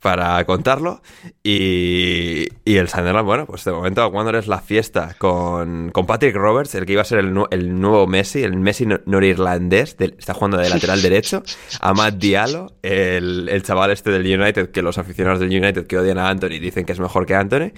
[0.06, 1.02] para contarlo.
[1.44, 6.76] Y, y el Sunderland, bueno, pues de momento aguantándoles la fiesta con, con Patrick Roberts,
[6.76, 10.14] el que iba a ser el, nu- el nuevo Messi, el Messi no- norirlandés, del-
[10.19, 11.41] está jugando de lateral derecho.
[11.82, 15.98] A Matt Diallo, el, el chaval este del United, que los aficionados del United que
[15.98, 17.72] odian a Anthony dicen que es mejor que Anthony.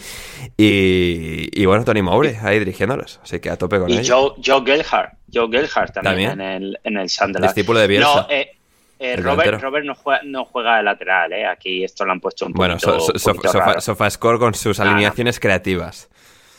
[0.58, 4.10] Y, y bueno, Tony Mowbray ahí dirigiéndolos, así que a tope con Y ellos.
[4.10, 6.52] Joe, Joe Gelhardt, Joe Gelhardt también, También.
[6.52, 7.54] en el, en el Sunderland.
[7.54, 8.22] Discípulo de Bielsa.
[8.24, 8.57] No, eh,
[9.00, 9.62] eh, Robert.
[9.62, 11.46] Robert no, juega, no juega de lateral, ¿eh?
[11.46, 13.82] Aquí esto lo han puesto un Bueno, poquito, so- poquito sofa-.
[13.82, 16.10] Sofascore con sus alineaciones creativas.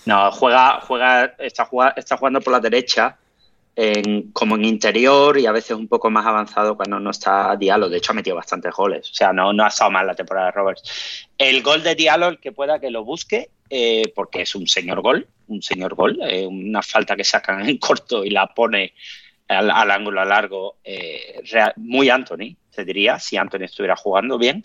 [0.06, 3.16] No, juega, juega, está jugando por la derecha,
[3.76, 7.88] en- como en interior y a veces un poco más avanzado cuando no está Diallo.
[7.88, 9.10] De hecho, ha metido bastantes goles.
[9.10, 11.28] O sea, no, no ha estado mal la temporada de Roberts.
[11.36, 15.00] El gol de Diallo, el que pueda que lo busque, eh, porque es un señor
[15.02, 18.94] gol, un señor gol, eh, una falta que sacan en corto y la pone
[19.48, 24.62] al, al ángulo largo, eh, real- muy Anthony, se diría, si Anthony estuviera jugando bien.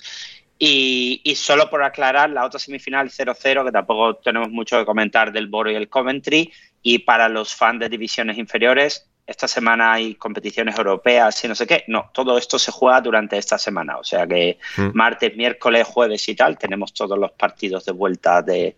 [0.59, 5.31] Y, y solo por aclarar, la otra semifinal 0-0, que tampoco tenemos mucho que comentar
[5.31, 6.51] del Boro y el Coventry.
[6.81, 11.65] Y para los fans de divisiones inferiores, esta semana hay competiciones europeas y no sé
[11.65, 11.83] qué.
[11.87, 13.97] No, todo esto se juega durante esta semana.
[13.97, 14.89] O sea que Mm.
[14.93, 18.75] martes, miércoles, jueves y tal, tenemos todos los partidos de vuelta de,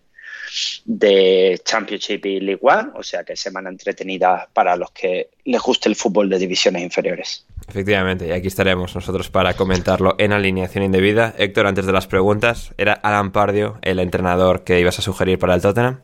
[0.84, 2.90] de Championship y League One.
[2.94, 7.46] O sea que semana entretenida para los que les guste el fútbol de divisiones inferiores.
[7.68, 11.34] Efectivamente, y aquí estaremos nosotros para comentarlo en alineación indebida.
[11.36, 15.54] Héctor, antes de las preguntas, ¿era Alan Pardew el entrenador que ibas a sugerir para
[15.54, 16.00] el Tottenham?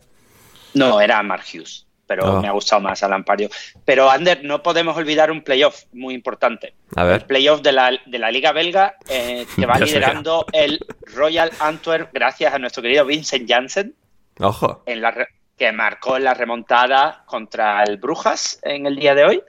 [0.74, 2.42] No, era Mark Hughes, pero Oh.
[2.42, 3.48] me ha gustado más Alan Pardew.
[3.84, 6.74] Pero, Ander, no podemos olvidar un playoff muy importante.
[6.96, 7.26] A El ver.
[7.26, 10.80] playoff de la, de la Liga Belga eh, que va liderando el
[11.14, 13.94] Royal Antwerp gracias a nuestro querido Vincent Janssen,
[14.42, 14.82] Ojo.
[14.86, 19.24] en la re- que marcó en la remontada contra el Brujas en el día de
[19.24, 19.42] hoy.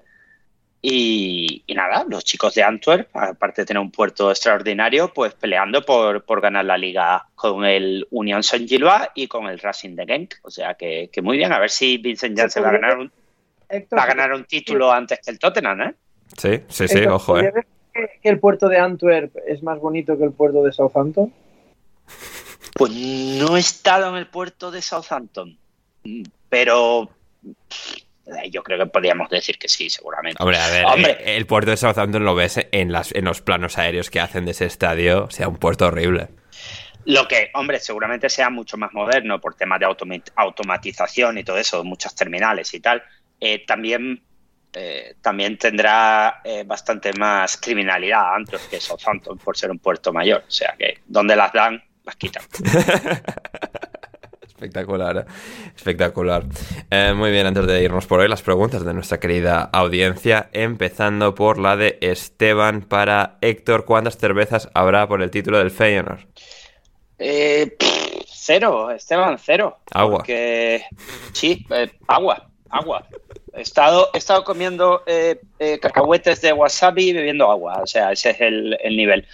[0.85, 5.81] Y, y nada, los chicos de Antwerp, aparte de tener un puerto extraordinario, pues peleando
[5.81, 10.33] por, por ganar la liga con el Union Saint-Gilloise y con el Racing de Genk.
[10.41, 13.09] O sea que, que muy bien, a ver si Vincent Janssen va a ganar un,
[13.69, 15.93] Héctor, va a ganar un título antes que el Tottenham, ¿eh?
[16.37, 17.43] Sí, sí, sí, Héctor, ojo, eh.
[17.43, 21.33] ¿podrías decir que el puerto de Antwerp es más bonito que el puerto de Southampton?
[22.75, 25.57] Pues no he estado en el puerto de Southampton,
[26.49, 27.09] pero
[28.25, 30.41] eh, yo creo que podríamos decir que sí, seguramente.
[30.41, 31.11] Hombre, a ver, Hombre.
[31.19, 34.45] eh, el puerto de Southampton lo ves en, las, en los planos aéreos que hacen
[34.45, 36.29] de ese estadio, o sea, un puerto horrible.
[37.05, 41.57] Lo que, hombre, seguramente sea mucho más moderno por temas de automa- automatización y todo
[41.57, 43.03] eso, muchas terminales y tal.
[43.41, 44.23] Eh, también,
[44.71, 50.45] eh, también tendrá eh, bastante más criminalidad antes que Southampton por ser un puerto mayor.
[50.47, 52.43] O sea que donde las dan, las quitan.
[54.45, 55.25] Espectacular, ¿eh?
[55.75, 56.45] espectacular.
[56.89, 61.35] Eh, muy bien, antes de irnos por hoy, las preguntas de nuestra querida audiencia, empezando
[61.35, 63.83] por la de Esteban para Héctor.
[63.83, 66.21] ¿Cuántas cervezas habrá por el título del Feyenoord?
[67.19, 68.03] Eh, pff,
[68.43, 69.79] cero, Esteban, cero.
[69.91, 70.17] Agua.
[70.17, 70.83] Porque,
[71.31, 73.07] sí, eh, agua, agua.
[73.53, 77.81] He estado, he estado comiendo eh, eh, cacahuetes de wasabi y bebiendo agua.
[77.81, 79.27] O sea, ese es el, el nivel.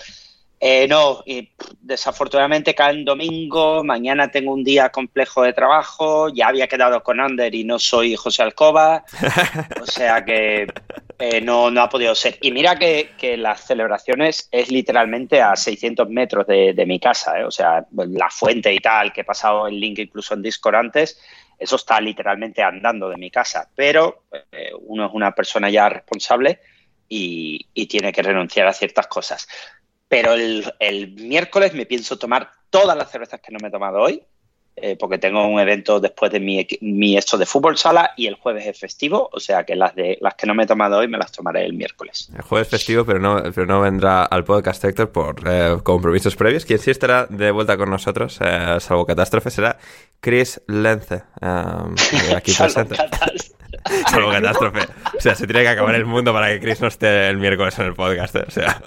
[0.62, 1.50] Eh, no, y
[1.80, 3.84] desafortunadamente cae en domingo.
[3.84, 6.30] Mañana tengo un día complejo de trabajo.
[6.30, 9.06] Ya había quedado con Ander y no soy José Alcoba.
[9.82, 10.68] O sea que
[11.20, 12.38] eh, no, no ha podido ser.
[12.42, 17.40] Y mira que, que las celebraciones es literalmente a 600 metros de, de mi casa,
[17.40, 17.46] ¿eh?
[17.46, 21.22] o sea, la fuente y tal, que he pasado el link incluso en Discord antes,
[21.58, 23.70] eso está literalmente andando de mi casa.
[23.74, 26.60] Pero eh, uno es una persona ya responsable
[27.08, 29.48] y, y tiene que renunciar a ciertas cosas.
[30.10, 34.02] Pero el, el miércoles me pienso tomar todas las cervezas que no me he tomado
[34.02, 34.22] hoy,
[34.82, 38.36] eh, porque tengo un evento después de mi, mi, esto de fútbol sala y el
[38.36, 41.08] jueves es festivo, o sea que las de las que no me he tomado hoy
[41.10, 42.30] me las tomaré el miércoles.
[42.34, 46.66] El jueves festivo, pero no, pero no vendrá al podcast Héctor por eh, compromisos previos.
[46.66, 49.78] Quien sí estará de vuelta con nosotros, eh, salvo catástrofe, será
[50.22, 51.24] Chris Lence,
[52.34, 52.96] aquí presente.
[54.10, 54.80] Salvo catástrofe.
[55.18, 57.78] O sea, se tiene que acabar el mundo para que Chris no esté el miércoles
[57.80, 58.36] en el podcast.
[58.36, 58.82] O sea,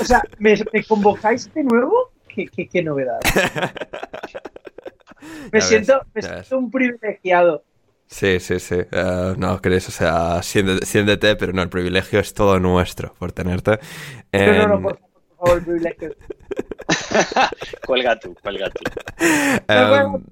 [0.00, 2.12] o sea ¿me, ¿me convocáis de nuevo?
[2.28, 3.18] ¿Qué, qué, qué novedad?
[5.52, 7.64] me, Ya siento, ves, me siento un privilegiado.
[8.06, 8.76] Sí, sí, sí.
[8.90, 13.32] Eh, no, Chris, o sea, siéntete, siéntete, pero no, el privilegio es todo nuestro por
[13.32, 13.78] tenerte.
[14.32, 16.14] No, no, no, por favor, por favor, el privilegio.
[17.86, 18.82] cuelga tú, cuelga tú.
[19.68, 20.24] em,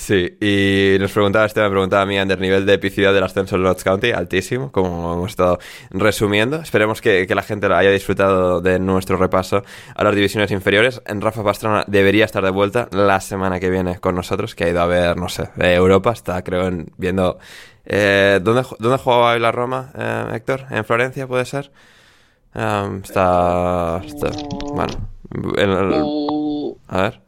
[0.00, 3.56] Sí, y nos preguntaba, este me preguntaba a mí, Ander, nivel de epicidad del ascenso
[3.56, 5.58] en Lodge County, altísimo, como hemos estado
[5.90, 6.56] resumiendo.
[6.56, 9.62] Esperemos que, que la gente haya disfrutado de nuestro repaso
[9.94, 11.02] a las divisiones inferiores.
[11.04, 14.68] En Rafa Pastrana debería estar de vuelta la semana que viene con nosotros, que ha
[14.70, 17.38] ido a ver, no sé, Europa, está creo en- viendo...
[17.84, 20.64] Eh, ¿dónde, ¿Dónde jugaba hoy la Roma, eh, Héctor?
[20.70, 21.70] ¿En Florencia puede ser?
[22.54, 24.30] Em, está, está...
[24.72, 24.94] Bueno,
[25.58, 27.20] en el- Uh, a ver.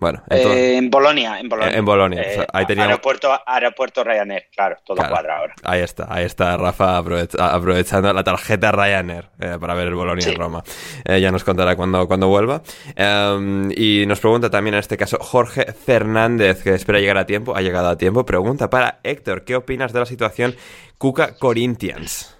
[0.00, 1.76] Bueno, entonces- eh, en Bolonia, en Bolonia.
[1.76, 5.12] En Bolonia, Eh, o sea, ahí teníamos- aeropuerto, aeropuerto Ryanair, claro, todo Claro.
[5.12, 5.54] cuadra ahora.
[5.64, 10.22] Ahí está, ahí está Rafa aprovecha- aprovechando la tarjeta Ryanair eh, para ver el Bolonia
[10.24, 10.30] Sí.
[10.30, 10.62] en Roma.
[11.04, 12.62] Ya nos contará cuando, cuando vuelva.
[12.94, 17.56] Eh, y nos pregunta también en este caso Jorge Fernández, que espera llegar a tiempo,
[17.56, 18.24] ha llegado a tiempo.
[18.24, 20.54] Pregunta para Héctor, ¿qué opinas de la situación
[20.96, 22.36] Cuca Corinthians?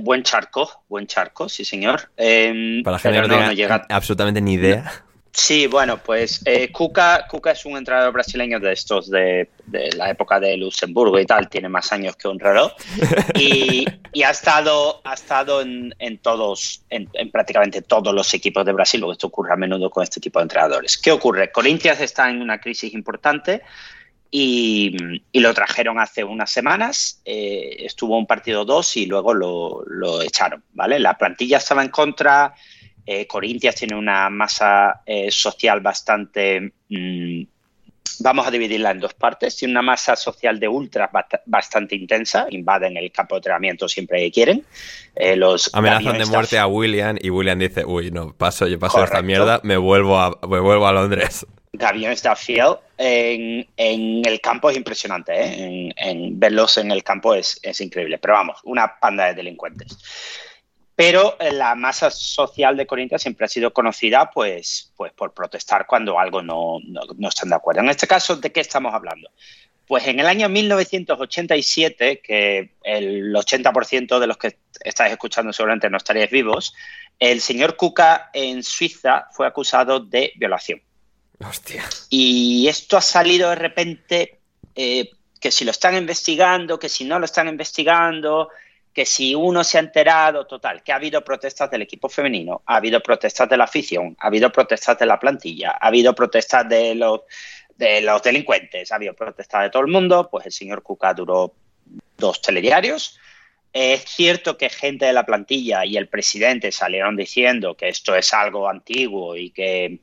[0.00, 2.10] Buen charco, buen charco, sí señor.
[2.16, 3.86] Eh, Para la gente no no llega.
[3.88, 4.90] absolutamente ni idea.
[5.32, 10.10] Sí, bueno, pues eh, Cuca, Cuca es un entrenador brasileño de estos de, de la
[10.10, 12.72] época de Luxemburgo y tal, tiene más años que un reloj
[13.34, 18.66] y, y ha estado, ha estado en, en todos, en, en prácticamente todos los equipos
[18.66, 20.98] de Brasil, porque esto ocurre a menudo con este tipo de entrenadores.
[20.98, 21.52] ¿Qué ocurre?
[21.52, 23.62] Corinthians está en una crisis importante
[24.32, 24.96] y,
[25.30, 30.22] y lo trajeron hace unas semanas, eh, estuvo un partido dos y luego lo, lo
[30.22, 30.98] echaron, ¿vale?
[30.98, 32.54] La plantilla estaba en contra,
[33.12, 36.72] eh, Corinthians tiene una masa eh, social bastante...
[36.88, 37.42] mm,
[38.22, 39.56] vamos a dividirla en dos partes.
[39.56, 44.20] Tiene una masa social de ultras bast- bastante intensa, invaden el campo de entrenamiento siempre
[44.20, 44.64] que quieren.
[45.16, 48.98] Eh, los Amenazan de muerte a William y William dice, uy, no, paso, yo paso
[48.98, 49.26] de esta Correcto.
[49.26, 51.46] mierda, me vuelvo a, me vuelvo a Londres.
[51.72, 55.64] Gaviones da Field en, en el campo es impresionante, ¿eh?
[55.64, 59.96] en, en verlos en el campo es, es increíble, pero vamos, una panda de delincuentes.
[61.00, 65.86] Pero eh, la masa social de Corinthians siempre ha sido conocida pues, pues por protestar
[65.86, 67.80] cuando algo no, no, no están de acuerdo.
[67.80, 69.30] En este caso, ¿de qué estamos hablando?
[69.86, 75.96] Pues en el año 1987, que el 80% de los que estáis escuchando seguramente no
[75.96, 76.74] estaríais vivos,
[77.18, 80.82] el señor Kuka en Suiza fue acusado de violación.
[81.42, 81.88] Hostia.
[82.10, 84.40] Y esto ha salido de repente,
[84.74, 85.08] eh,
[85.40, 88.50] que si lo están investigando, que si no lo están investigando,
[88.92, 92.76] que si uno se ha enterado, total, que ha habido protestas del equipo femenino, ha
[92.76, 96.94] habido protestas de la afición, ha habido protestas de la plantilla, ha habido protestas de
[96.94, 97.20] los,
[97.76, 101.54] de los delincuentes, ha habido protestas de todo el mundo, pues el señor Cuca duró
[102.18, 103.18] dos telediarios.
[103.72, 108.34] Es cierto que gente de la plantilla y el presidente salieron diciendo que esto es
[108.34, 110.00] algo antiguo y que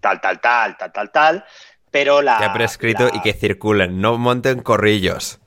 [0.00, 1.44] tal, tal, tal, tal, tal, tal,
[1.90, 2.36] pero la...
[2.36, 5.40] Ha prescrito y que circulen, no monten corrillos.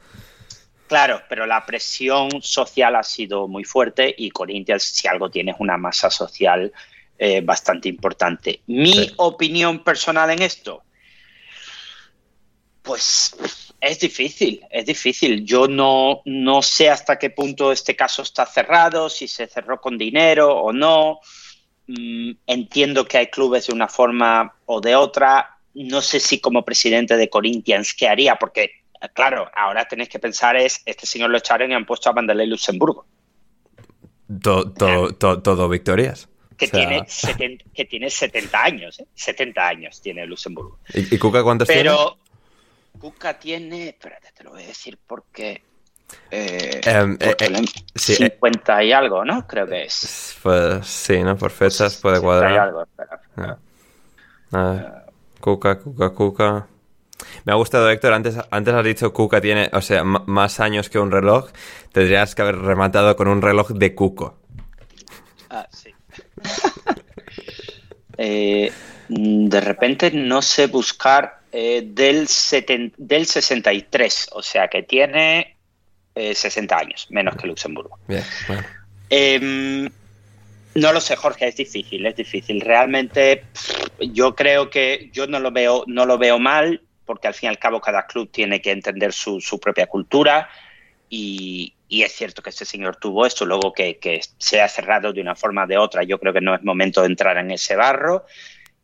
[0.89, 5.57] Claro, pero la presión social ha sido muy fuerte y Corinthians, si algo tiene, es
[5.59, 6.73] una masa social
[7.19, 8.61] eh, bastante importante.
[8.65, 9.13] Mi Sí.
[9.17, 10.81] opinión personal en esto,
[12.81, 13.35] pues
[13.79, 15.45] es difícil, es difícil.
[15.45, 19.95] Yo no, no sé hasta qué punto este caso está cerrado, si se cerró con
[19.97, 21.19] dinero o no.
[21.87, 25.57] Mm, entiendo que hay clubes de una forma o de otra.
[25.75, 28.37] No sé si como presidente de Corinthians, ¿qué haría?
[28.37, 28.71] Porque,
[29.07, 32.47] claro, ahora tenéis que pensar es, este señor lo echaron y han puesto a Vanderlei
[32.47, 33.05] Luxemburgo,
[34.41, 36.27] To- to- to- todo victorias.
[36.57, 39.07] que, O sea, tiene, seten- que tiene 70 años, ¿eh?
[39.15, 40.79] 70 años tiene Luxemburgo.
[40.93, 42.17] ¿Y, y Cuca cuántos Pero
[42.99, 45.63] Cuca tiene, espérate, te lo voy a decir porque...
[46.31, 48.15] eh, Em, eh, porque eh, le- sí, eh.
[48.29, 49.47] 50 y algo, ¿no?
[49.47, 49.93] Creo que es.
[50.01, 50.39] tiene?
[50.43, 51.37] Pues sí, ¿no?
[51.37, 52.59] Por fechas puede 60 y cuadrar.
[52.59, 53.21] algo, espera.
[53.37, 53.57] Ah.
[54.51, 54.91] A ver.
[55.39, 56.67] Cuca, Cuca, Cuca.
[57.45, 60.99] Me ha gustado, Héctor, antes, antes has dicho Cuca tiene, o sea, más años que
[60.99, 61.49] un reloj.
[61.91, 64.37] Tendrías que haber rematado con un reloj de Cuco.
[65.49, 65.93] Ah, sí.
[68.21, 68.69] Eh,
[69.07, 72.27] de repente no sé buscar eh, del,
[72.97, 75.55] del 63, o sea que tiene
[76.13, 77.97] 60 años, menos que Luxemburgo.
[78.09, 78.63] Bien, bueno.
[79.09, 79.89] Em,
[80.75, 82.61] no lo sé, Jorge, es difícil, es difícil.
[82.61, 83.43] Realmente
[83.99, 87.49] yo creo que yo no lo veo, no lo veo mal, porque al fin y
[87.49, 90.47] al cabo cada club tiene que entender su, propia cultura
[91.09, 95.33] y, es cierto que este señor tuvo esto, luego que, se ha cerrado de una
[95.33, 98.25] forma o de otra, yo creo que no es momento de entrar en ese barro.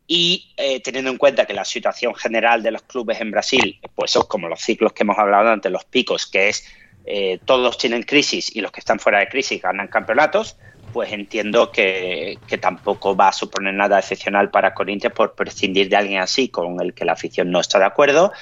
[0.08, 4.10] Y eh, teniendo en cuenta que la situación general de los clubes en Brasil, pues
[4.10, 6.66] son como los ciclos que hemos hablado antes, los picos, que es
[7.04, 10.56] eh, todos tienen crisis y los que están fuera de crisis ganan campeonatos,
[10.96, 16.22] pues entiendo que, tampoco va a suponer nada excepcional para Corinthians por prescindir de alguien
[16.22, 18.32] así con el que la afición no está de acuerdo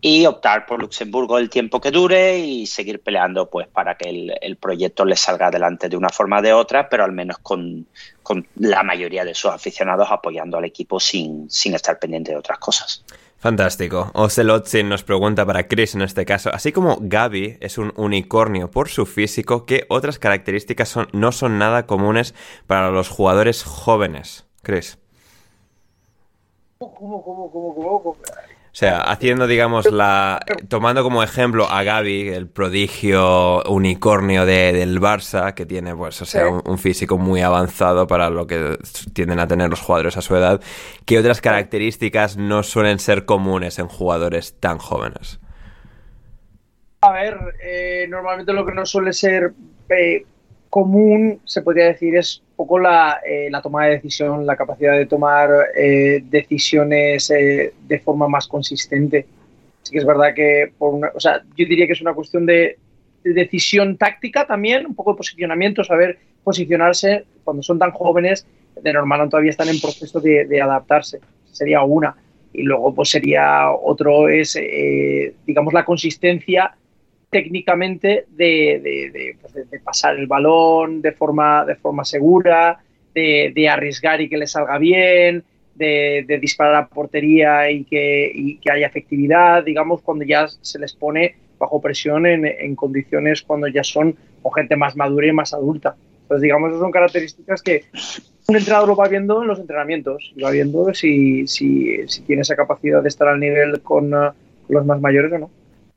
[0.00, 4.56] y optar por Luxemburgo el tiempo que dure y seguir peleando pues para que el,
[4.56, 7.88] proyecto le salga adelante de una forma o de otra, pero al menos con,
[8.54, 13.04] la mayoría de sus aficionados apoyando al equipo sin estar pendiente de otras cosas.
[13.38, 14.10] Fantástico.
[14.14, 18.88] Ocelotzin nos pregunta para Chris en este caso, así como Gaby es un unicornio por
[18.88, 22.34] su físico, ¿qué otras características son, no son nada comunes
[22.66, 24.46] para los jugadores jóvenes?
[24.62, 24.98] Chris.
[26.78, 28.16] ¿Cómo, cómo, cómo, cómo?
[28.78, 30.38] Sea, haciendo, digamos, la.
[30.68, 36.48] Tomando como ejemplo a Gaby, el prodigio unicornio del Barça, que tiene, pues, o sea,
[36.48, 38.76] un, físico muy avanzado para lo que
[39.14, 40.60] tienden a tener los jugadores a su edad.
[41.06, 45.40] ¿Qué otras características no suelen ser comunes en jugadores tan jóvenes?
[47.00, 49.54] A ver, eh, normalmente lo que no suele ser
[49.88, 50.26] eh,
[50.70, 54.92] común, se podría decir, es un poco la, eh, la toma de decisión, la capacidad
[54.92, 59.26] de tomar eh, decisiones eh, de forma más consistente.
[59.82, 62.46] Sí que es verdad que, por una, o sea, yo diría que es una cuestión
[62.46, 62.78] de,
[63.24, 68.46] decisión táctica también, un poco de posicionamiento, saber posicionarse cuando son tan jóvenes,
[68.80, 71.18] de normal todavía están en proceso de, de adaptarse.
[71.50, 72.14] Sería una.
[72.52, 74.56] Y luego, pues sería otro, es,
[75.44, 76.76] digamos, la consistencia
[77.30, 82.78] técnicamente pues de, pasar el balón de forma, de forma segura,
[83.14, 85.44] de, arriesgar y que le salga bien,
[85.74, 91.80] de, disparar a portería y que, haya efectividad, digamos, cuando ya se les pone bajo
[91.80, 95.96] presión en, condiciones cuando ya son o gente más madura y más adulta.
[96.22, 97.84] Entonces, digamos, esas son características que
[98.48, 102.56] un entrenador lo va viendo en los entrenamientos, va viendo si, si, si tiene esa
[102.56, 105.50] capacidad de estar al nivel con los más mayores o no.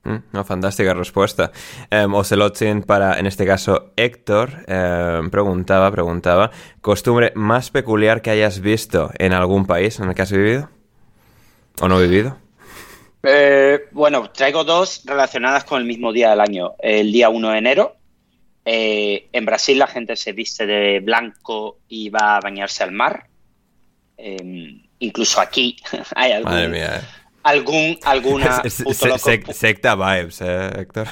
[0.03, 1.51] Mm, una fantástica respuesta.
[1.91, 6.51] Um, Ocelotin para, en este caso, Héctor, em, preguntaba, preguntaba,
[6.81, 10.69] ¿costumbre más peculiar que hayas visto en algún país en el que has vivido?
[11.81, 12.38] ¿O no vivido?
[13.23, 16.76] Eh, bueno, traigo dos relacionadas con el mismo día del año.
[16.80, 17.95] El día 1 de enero.
[18.63, 23.27] Eh, en Brasil la gente se viste de blanco y va a bañarse al mar.
[24.15, 25.76] Em, incluso aquí
[26.15, 26.53] hay algún...
[26.53, 28.61] Madre mía, eh algún, alguna...
[29.53, 31.07] secta vibes, ¿eh, Héctor?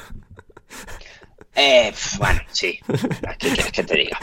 [1.60, 2.80] Eh, bueno, sí.
[3.40, 4.20] ¿Qué quieres que te diga?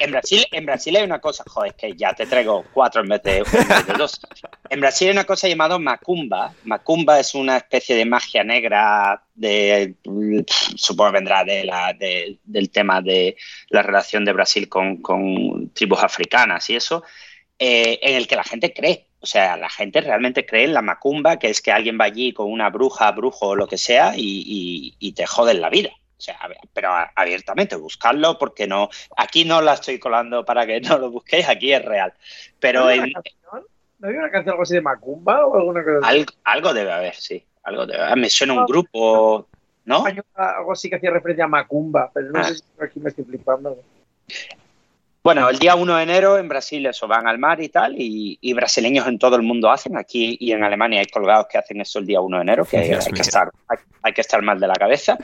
[0.00, 3.22] En, Brasil, en Brasil hay una cosa, joder, que ya te traigo cuatro en vez
[3.22, 3.44] de,
[3.98, 4.18] dos.
[4.70, 6.54] En Brasil hay una cosa llamada macumba.
[6.64, 9.94] Macumba es una especie de magia negra de,
[10.76, 13.36] supongo que vendrá de la, del tema de
[13.68, 17.04] la relación de Brasil con, con tribus africanas y eso,
[17.58, 19.09] eh, en el que la gente cree.
[19.22, 22.32] O sea, la gente realmente cree en la macumba, que es que alguien va allí
[22.32, 25.90] con una bruja, brujo o lo que sea y, te joden la vida.
[26.16, 26.38] O sea,
[26.74, 28.88] pero abiertamente, buscarlo porque no.
[29.16, 32.12] Aquí no la estoy colando para que no lo busquéis, aquí es real.
[32.58, 33.12] Pero ¿No en.
[34.00, 36.08] ¿No había una canción algo así de macumba o alguna cosa
[36.44, 37.44] Algo, debe haber, sí.
[37.62, 38.16] Algo debe haber.
[38.16, 39.46] Me suena un grupo.
[39.84, 40.04] ¿No?
[40.34, 42.44] Algo así que hacía referencia a macumba, pero no ah.
[42.44, 43.82] sé si aquí me estoy flipando.
[45.22, 48.52] Bueno, el día 1 de enero en Brasil eso, van al mar y tal, y,
[48.54, 49.96] brasileños en todo el mundo hacen.
[49.98, 52.76] Aquí y en Alemania hay colgados que hacen eso el día 1 de enero, que,
[52.78, 53.50] hay, que estar,
[54.02, 55.18] hay, que estar mal de la cabeza.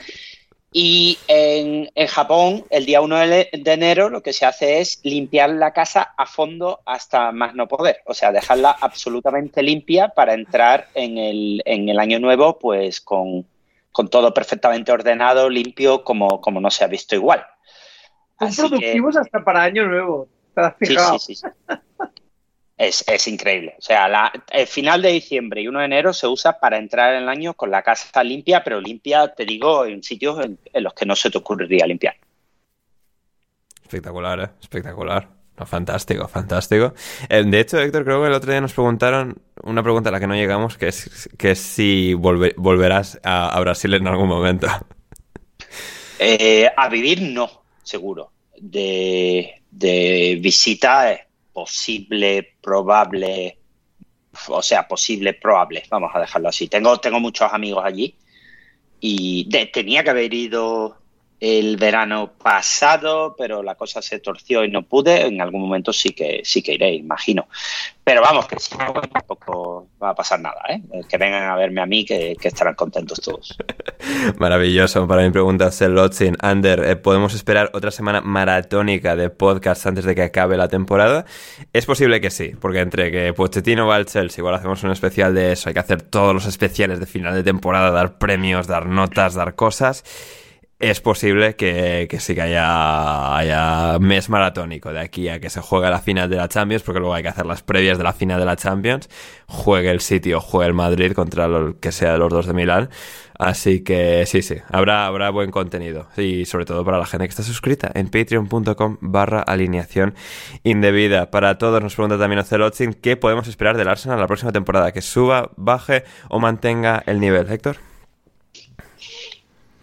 [0.71, 5.73] Y en, Japón, el día 1 de, enero, lo que se hace es limpiar la
[5.73, 8.01] casa a fondo hasta más no poder.
[8.05, 13.47] O sea, dejarla absolutamente limpia para entrar en el, en el año nuevo, pues con,
[13.91, 17.43] con todo perfectamente ordenado, limpio, como, como no se ha visto igual.
[18.39, 20.27] Son productivos hasta para año nuevo.
[20.81, 21.47] Sí, sí, sí.
[22.77, 23.75] Es, increíble.
[23.79, 27.23] O sea, el final de diciembre y 1 de enero se usa para entrar en
[27.23, 31.05] el año con la casa limpia, pero limpia, te digo, en sitios en, los que
[31.07, 32.15] no se te ocurriría limpiar.
[33.81, 34.49] Espectacular, ¿eh?
[34.61, 35.27] Espectacular.
[35.65, 36.93] fantástico, fantástico.
[37.29, 40.19] Eh, de hecho, Héctor, creo que el otro día nos preguntaron una pregunta a la
[40.19, 44.67] que no llegamos, que es, que si volverás a, Brasil en algún momento.
[46.19, 48.31] Eh, a vivir no, seguro.
[48.59, 53.57] De, de visita posible, probable,
[54.47, 56.67] o sea, posible, probable, vamos a dejarlo así.
[56.67, 58.15] Tengo, tengo muchos amigos allí
[58.99, 60.97] y tenía que haber ido
[61.39, 65.27] el verano pasado, pero la cosa se torció y no pude.
[65.27, 67.47] En algún momento sí que sí que iré, imagino.
[68.03, 70.81] Pero vamos, que si no, tampoco va a pasar nada, ¿eh?
[71.09, 73.57] Que vengan a verme a mí, que, estarán contentos todos.
[74.37, 75.05] Maravilloso.
[75.07, 80.15] Para mi pregunta, Lotzin, Ander, eh, ¿podemos esperar otra semana maratónica de podcast antes de
[80.15, 81.25] que acabe la temporada?
[81.73, 85.35] Es posible que sí, porque entre que Pochettino va al Chelsea, igual hacemos un especial
[85.35, 88.85] de eso, hay que hacer todos los especiales de final de temporada, dar premios, dar
[88.85, 90.03] notas, dar cosas
[90.79, 95.89] es posible que, sí que haya, haya, mes maratónico de aquí a que se juegue
[95.89, 98.39] la final de la Champions, porque luego hay que hacer las previas de la final
[98.39, 99.09] de la Champions,
[99.47, 102.53] juegue el City o juegue el Madrid contra lo que sea de los dos de
[102.53, 102.89] Milán.
[103.39, 106.07] Así que sí, sí, habrá, habrá buen contenido.
[106.17, 110.15] Y sobre todo para la gente que está suscrita en patreon.com barra alineación
[110.63, 111.31] indebida.
[111.31, 115.01] Para todos nos pregunta también Ocelotsin qué podemos esperar del Arsenal la próxima temporada, que
[115.01, 117.47] suba, baje o mantenga el nivel.
[117.51, 117.86] Héctor.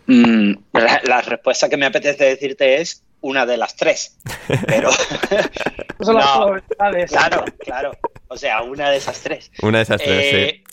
[0.07, 4.19] Mm, la, respuesta que me apetece decirte es una de las tres.
[4.67, 4.91] Pero.
[7.09, 7.93] claro, claro.
[8.29, 9.51] O sea, una de esas tres.
[9.63, 10.37] Una de esas tres, sí.
[10.37, 10.65] Eh,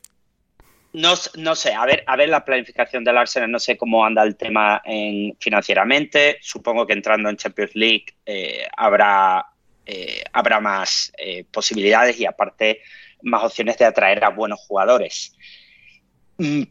[0.94, 4.24] no, no, sé, a ver, a ver la planificación del Arsenal, no sé cómo anda
[4.24, 6.38] el tema en, financieramente.
[6.42, 9.46] Supongo que entrando en Champions League eh, habrá,
[9.86, 11.14] eh, habrá más
[11.50, 12.82] posibilidades y aparte
[13.24, 15.34] más opciones de atraer a buenos jugadores.
[16.38, 16.64] Mm,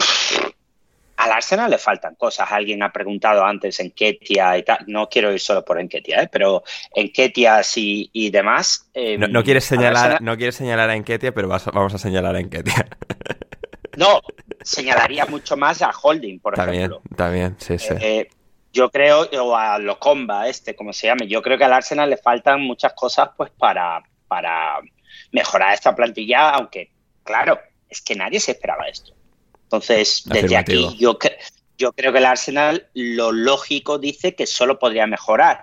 [1.20, 2.50] al Arsenal le faltan cosas.
[2.50, 4.78] Alguien ha preguntado antes en Ketia y tal.
[4.86, 6.28] No quiero ir solo por Enketia, ¿eh?
[6.32, 6.62] pero
[6.94, 8.88] en Ketia y, y demás.
[8.94, 12.88] Em, no, quieres señalar, no quieres señalar a Enketia, pero vamos a señalar a Enketia.
[13.96, 14.22] no,
[14.62, 17.02] señalaría mucho más a Holding, por ejemplo.
[17.10, 17.94] Está bien, sí, sí.
[18.00, 18.30] Eh,
[18.72, 22.16] yo creo, o a Locomba, este, como se llame, yo creo que al Arsenal le
[22.16, 24.78] faltan muchas cosas pues para, para
[25.32, 26.92] mejorar esta plantilla, aunque,
[27.24, 27.60] claro,
[27.90, 29.12] es que nadie se esperaba esto.
[29.70, 31.16] Entonces, desde aquí yo,
[31.78, 35.62] yo creo que el Arsenal lo lógico dice que solo podría mejorar.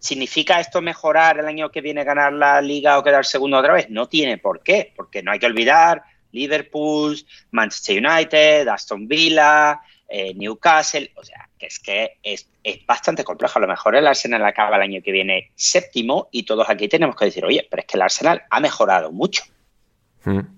[0.00, 3.88] ¿Significa esto mejorar el año que viene ganar la liga o quedar segundo otra vez?
[3.88, 6.02] No tiene por qué, porque no hay que olvidar
[6.32, 7.16] Liverpool,
[7.52, 12.48] Manchester United, Aston Villa, eh, Newcastle, o sea, que es que es,
[12.84, 13.60] bastante complejo.
[13.60, 17.14] A lo mejor el Arsenal acaba el año que viene séptimo y todos aquí tenemos
[17.14, 19.44] que decir, oye, pero es que el Arsenal ha mejorado mucho.
[20.24, 20.55] Hmm.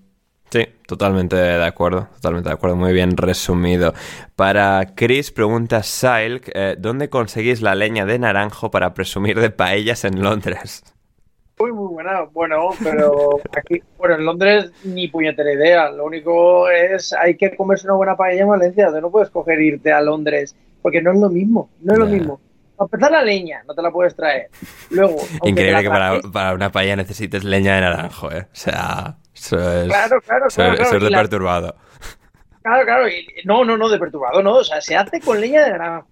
[0.51, 3.93] Sí, totalmente de acuerdo, totalmente de acuerdo, muy bien resumido.
[4.35, 10.05] Para Chris, pregunta Silk, eh, ¿dónde conseguís la leña de naranjo para presumir de paellas
[10.05, 10.83] en Londres?
[11.59, 17.13] Muy, muy buena, bueno, pero aquí, bueno, en Londres ni puñetera idea, lo único es,
[17.13, 21.01] hay que comerse una buena paella en Valencia, no puedes coger irte a Londres, porque
[21.01, 22.39] no es lo mismo, no es lo mismo.
[22.79, 24.49] A empezar la leña, no te la puedes traer.
[24.89, 28.47] Luego, Increíble que para, para, una paella necesites leña de naranjo, ¿eh?
[28.51, 29.17] O sea...
[29.39, 30.99] Eso es, claro, claro, claro.
[30.99, 31.75] de perturbado.
[32.61, 33.05] Claro, claro.
[33.45, 34.57] no, no, no, de perturbado, no.
[34.57, 36.07] O sea, se hace con leña de naranjo.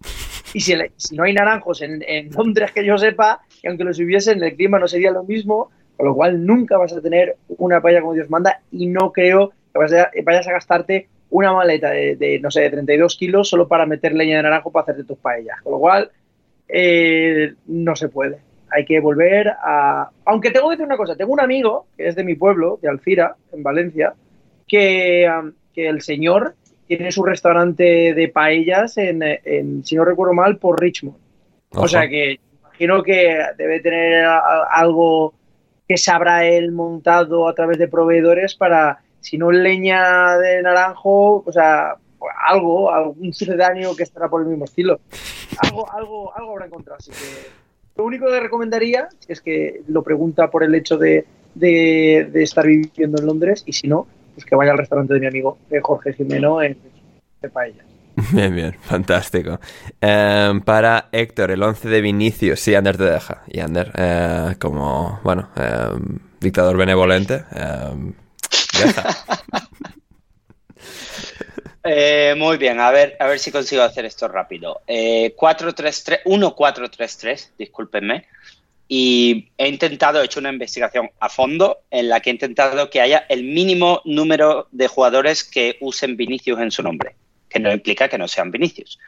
[0.53, 0.73] Y si,
[1.11, 2.01] no hay naranjos en,
[2.31, 6.07] Londres que yo sepa, y aunque los hubiesen, el clima no sería lo mismo, con
[6.07, 10.21] lo cual nunca vas a tener una paella como Dios manda y no creo que
[10.23, 14.37] vayas a gastarte una maleta de, no sé, de 32 kilos solo para meter leña
[14.37, 15.61] de naranjo para hacerte tus paellas.
[15.61, 16.11] Con lo cual,
[16.69, 20.09] eh, no se puede hay que volver a...
[20.25, 22.89] Aunque tengo que decir una cosa, tengo un amigo que es de mi pueblo, de
[22.89, 24.13] Alcira, en Valencia,
[24.67, 25.29] que,
[25.73, 26.55] que el señor
[26.87, 31.17] tiene su restaurante de paellas en, si no recuerdo mal, por Richmond.
[31.71, 35.33] O sea que imagino que debe tener algo
[35.87, 41.51] que sabrá él montado a través de proveedores para, si no leña de naranjo, o
[41.51, 41.95] sea,
[42.45, 44.99] algo, algún sucedáneo que estará por el mismo estilo.
[45.59, 46.97] Algo, algo, algo habrá encontrado.
[46.99, 47.66] Así que
[47.97, 51.25] lo único que recomendaría es que lo pregunta por el hecho de,
[52.35, 55.57] estar viviendo en Londres y si no, pues que vaya al restaurante de mi amigo
[55.81, 56.77] Jorge Jimeno en,
[57.41, 57.83] de Paella.
[58.31, 59.59] Bien, bien, fantástico.
[60.01, 63.43] Em, para Héctor, el 11 de Vinicius, sí, Ander te deja.
[63.45, 68.13] Y Ander, eh, como, bueno, em, dictador benevolente, em,
[68.73, 69.15] ya está.
[71.89, 74.81] Eh, muy bien, a ver, a ver si consigo hacer esto rápido.
[74.87, 78.25] Eh, 433, 1433, discúlpenme.
[78.89, 83.01] Y he intentado, he hecho una investigación a fondo en la que he intentado que
[83.01, 87.15] haya el mínimo número de jugadores que usen Vinicius en su nombre,
[87.49, 88.99] que no implica que no sean Vinicius.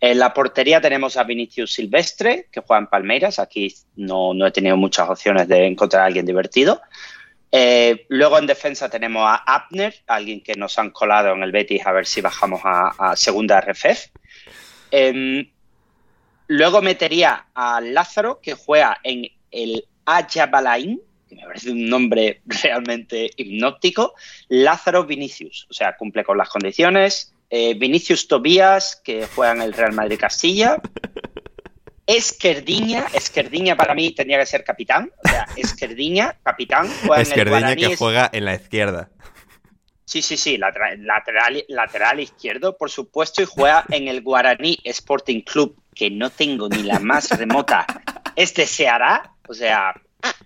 [0.00, 3.38] En la portería tenemos a Vinicius Silvestre, que juega en Palmeiras.
[3.38, 6.80] Aquí no, no he tenido muchas opciones de encontrar a alguien divertido.
[7.52, 11.84] Eh, luego en defensa tenemos a Abner, alguien que nos han colado en el Betis
[11.84, 14.10] a ver si bajamos a, segunda RFF.
[14.90, 15.50] Em,
[16.46, 23.30] luego metería a Lázaro, que juega en el Ayabalain, que me parece un nombre realmente
[23.36, 24.14] hipnóptico.
[24.48, 27.32] Lázaro Vinicius, o sea, cumple con las condiciones.
[27.50, 30.80] Eh, Vinicius Tobías, que juega en el Real Madrid Castilla.
[32.10, 35.12] Esquerdiña, Esquerdiña para mí tendría que ser capitán.
[35.24, 36.88] O sea, Esquerdiña, capitán.
[37.06, 39.10] Juega en el Esquerdiña que juega en la izquierda.
[40.06, 45.42] Sí, sí, sí, lateral, lateral, lateral izquierdo, por supuesto, y juega en el Guaraní Sporting
[45.42, 47.86] Club, que no tengo ni la más remota.
[48.34, 49.94] Es de Ceará, o sea,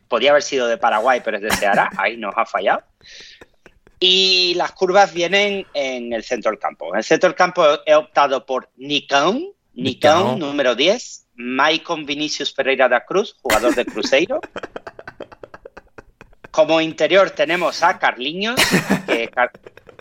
[0.06, 2.82] podía haber sido de Paraguay, pero es de Ceará, ahí nos ha fallado.
[3.98, 6.92] Y las curvas vienen en el centro del campo.
[6.92, 10.38] En el centro del campo he optado por Nicón, Nicón, Nicão.
[10.38, 14.40] número 10, Maicon Vinicius Pereira da Cruz, jugador de Cruzeiro.
[16.50, 18.54] Como interior tenemos a Carliños,
[19.06, 19.50] que Car-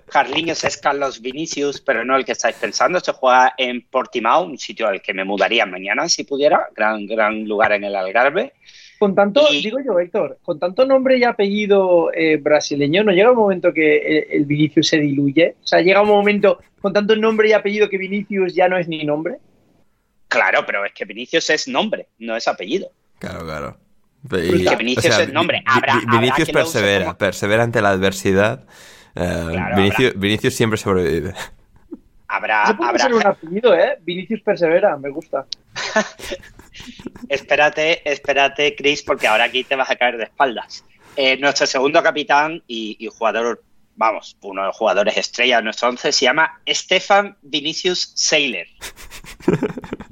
[0.08, 3.00] Carliños es Carlos Vinicius, pero no el que estáis pensando.
[3.00, 6.68] Se juega en Portimao, un sitio al que me mudaría mañana si pudiera.
[6.76, 8.54] Gran, gran lugar en el Algarve.
[9.00, 13.32] Con tanto, Y- digo yo, Héctor, con tanto nombre y apellido eh, brasileño, ¿no llega
[13.32, 15.56] un momento que el, el Vinicius se diluye?
[15.64, 18.88] O sea, llega un momento con tanto nombre y apellido que Vinicius ya no es
[18.88, 19.38] ni nombre.
[20.34, 22.92] Claro, pero es que Vinicius es nombre, no es apellido.
[23.20, 23.78] Claro, claro.
[24.32, 25.64] Es que Vinicius es nombre.
[25.66, 28.66] Habrá- Vi- Vinicius persevera, como- persevera ante la adversidad.
[29.16, 31.34] Eh, Claro, Vinicius, Vinicius siempre sobrevive.
[32.28, 33.98] Habrá, Eso puede habrá ser un apellido, ¿eh?
[34.02, 35.46] Vinicius persevera, me gusta.
[37.30, 40.84] Espérate, espérate, Chris, porque ahora aquí te vas a caer de espaldas.
[41.16, 43.64] Eh, nuestro segundo capitán y, y jugador,
[43.96, 48.66] vamos, uno de los jugadores estrella de nuestro once se llama Stefan Vinicius Sailor.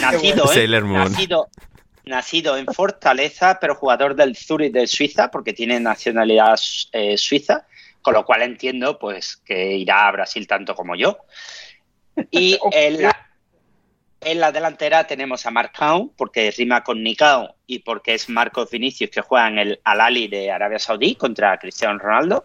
[0.00, 0.46] Nacido,
[0.84, 1.12] Moon.
[1.12, 1.48] nacido,
[2.04, 6.58] nacido en Fortaleza, pero jugador del Zurich de Suiza, porque tiene nacionalidad
[6.92, 7.66] eh, suiza,
[8.00, 11.18] con lo cual entiendo pues que irá a Brasil tanto como yo.
[12.30, 13.30] Y en la,
[14.20, 19.10] en la delantera tenemos a Marcão, porque rima con Nicao y porque es Marcos Vinicius
[19.10, 22.44] que juega en el Al-Ali de Arabia Saudí contra Cristiano Ronaldo.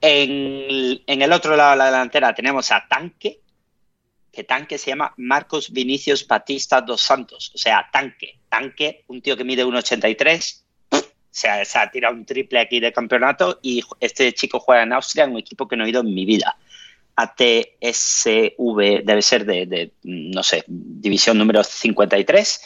[0.00, 3.40] En, en el otro lado de la delantera tenemos a Tanque,
[4.34, 8.38] que Tanque se llama Marcos Vinicius Batista dos Santos, o sea, Tanque.
[8.48, 10.62] Tanque, un tío que mide 1,83,
[11.30, 15.24] se se ha tirado un triple aquí de campeonato y este chico juega en Austria
[15.24, 16.56] en un equipo que no he ido en mi vida.
[17.16, 22.60] ATSV debe ser de, de, no sé, división número 53.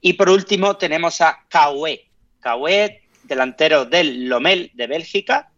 [0.00, 2.04] Y por último tenemos a Kawe.
[2.40, 5.51] Kawe, delantero del Lomel de Bélgica,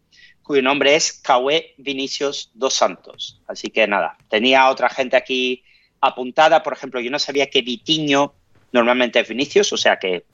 [0.45, 3.41] cuyo nombre es Kawe Vinicius dos Santos.
[3.49, 5.65] Así que nada, tenía otra gente aquí
[6.01, 6.63] apuntada.
[6.63, 8.35] Por ejemplo, yo no sabía que Vitiño
[8.73, 10.25] normalmente es Vinicius, o sea que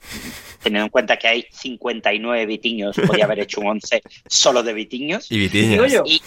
[0.61, 5.31] teniendo en cuenta que hay 59 Vitiños, podía haber hecho un 11 solo de Vitiños.
[5.31, 6.21] Y yo, Y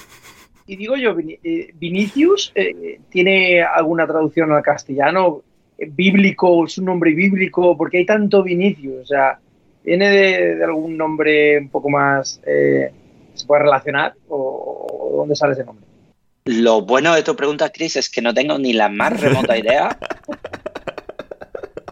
[0.67, 5.43] y digo yo, eh, Vinicius eh, tiene alguna traducción al castellano
[5.77, 9.39] Eh, bíblico, es un nombre bíblico, porque hay tanto Vinicius, o sea,
[9.83, 12.93] viene de, de algún nombre un poco más eh,
[13.35, 15.85] se puede relacionar o, o dónde sale ese nombre.
[16.47, 19.97] lo bueno de tu pregunta, Chris, es que no tengo ni la más remota idea.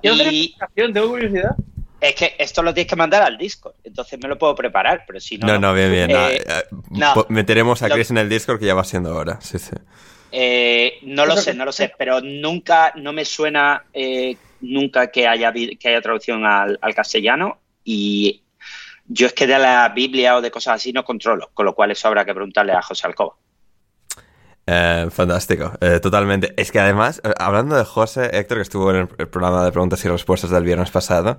[0.03, 1.55] Yo no tengo Y explicación, tengo curiosidad.
[2.01, 5.21] es que esto lo tienes que mandar al Discord, entonces me lo puedo preparar, pero
[5.21, 5.47] si no...
[5.47, 6.11] No, no, bien, bien.
[6.11, 7.15] no, Eh, eh, no.
[7.15, 9.41] po- meteremos a Lo- Chris en el Discord que ya va siendo hora.
[9.41, 9.71] Sí, sí.
[10.33, 15.29] Eh, no lo sé, no lo sé, pero nunca, no me suena eh, nunca que
[15.29, 18.43] haya, que haya traducción al, al castellano y
[19.07, 21.91] yo es que de la Biblia o de cosas así no controlo, con lo cual
[21.91, 23.35] eso habrá que preguntarle a José Alcoba.
[24.67, 26.55] Eh, fantástico, eh, totalmente.
[26.57, 30.05] Es que además, eh, hablando de José, Héctor, que estuvo en el, programa de preguntas
[30.05, 31.39] y respuestas del viernes pasado,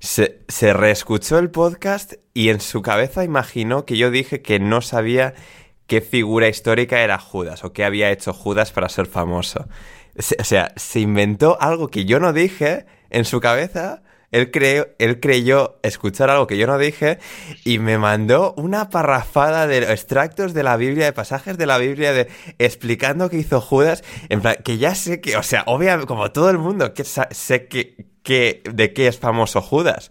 [0.00, 4.80] se, se reescuchó el podcast y en su cabeza imaginó que yo dije que no
[4.80, 5.34] sabía
[5.86, 9.68] qué figura histórica era Judas o qué había hecho Judas para ser famoso.
[10.18, 14.02] O sea, se inventó algo que yo no dije en su cabeza.
[14.32, 17.18] Él, creyó, él creyó escuchar algo que yo no dije
[17.64, 22.12] y me mandó una parrafada de extractos de la Biblia, de pasajes de la Biblia,
[22.12, 22.28] de
[22.58, 24.02] explicando qué hizo Judas.
[24.28, 27.68] En plan, que ya sé que, o sea, obviamente, como todo el mundo, que sé
[27.68, 30.10] que, que, de qué es famoso Judas.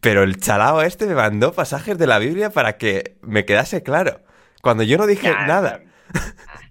[0.00, 4.20] Pero el chalao este me mandó pasajes de la Biblia para que me quedase claro.
[4.62, 5.80] Cuando yo no dije Nah, nada.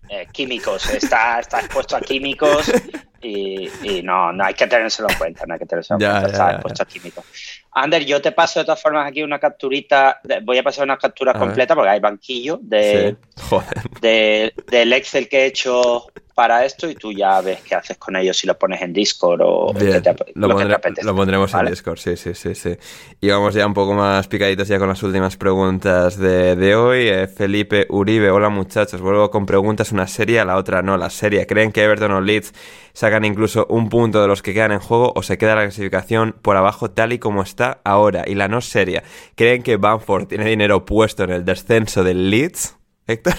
[0.10, 2.72] eh, químicos, está, está expuesto a químicos
[3.22, 6.60] y, y no, no hay que tenérselo en cuenta, no hay que tenérselo en Ya,
[6.62, 7.26] cuenta, ya, químicos.
[7.72, 10.98] Ander, yo te paso de todas formas aquí una capturita, de- voy a pasar una
[10.98, 11.42] captura A ver.
[11.44, 13.42] completa porque hay banquillo de, Sí.
[13.50, 13.84] Joder.
[14.02, 16.06] de- del Excel que he hecho
[16.38, 19.42] para esto y tú ya ves qué haces con ellos si lo pones en Discord
[19.44, 21.70] o Bien, que te- lo, pondré- pondremos ¿vale?
[21.70, 22.78] en Discord, sí, sí, sí, sí.
[23.20, 27.08] Y vamos ya un poco más picaditos ya con las últimas preguntas de, de hoy.
[27.08, 31.48] Eh, Felipe Uribe, hola muchachos, vuelvo con preguntas, una serie, la otra no, la serie.
[31.48, 32.54] ¿Creen que Everton o Leeds
[32.94, 36.36] sacan incluso un punto de los que quedan en juego o se queda la clasificación
[36.40, 38.26] por abajo tal y como está ahora?
[38.28, 39.02] Y la no seria,
[39.34, 42.76] ¿creen que Bamford tiene dinero puesto en el descenso del Leeds?
[43.08, 43.34] Héctor.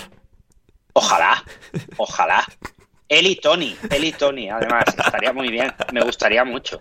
[0.95, 1.45] Ojalá,
[1.97, 2.45] ojalá.
[3.09, 6.81] Él y Tony, él y Tony, además, estaría muy bien, me gustaría mucho.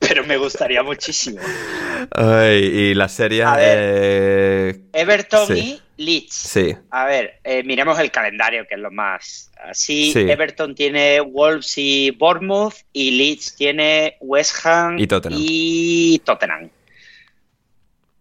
[0.00, 1.38] Pero me gustaría muchísimo.
[2.10, 3.42] Ay, y la serie...
[3.44, 3.78] A ver.
[3.80, 5.80] eh, Everton Sí.
[5.96, 6.34] y Leeds.
[6.34, 6.76] Sí.
[6.90, 9.50] A ver, eh, miremos el calendario, que es lo más.
[9.64, 10.18] Así, Sí.
[10.28, 15.38] Everton tiene Wolves y Bournemouth, y Leeds tiene West Ham Y Tottenham.
[15.42, 16.68] y Tottenham.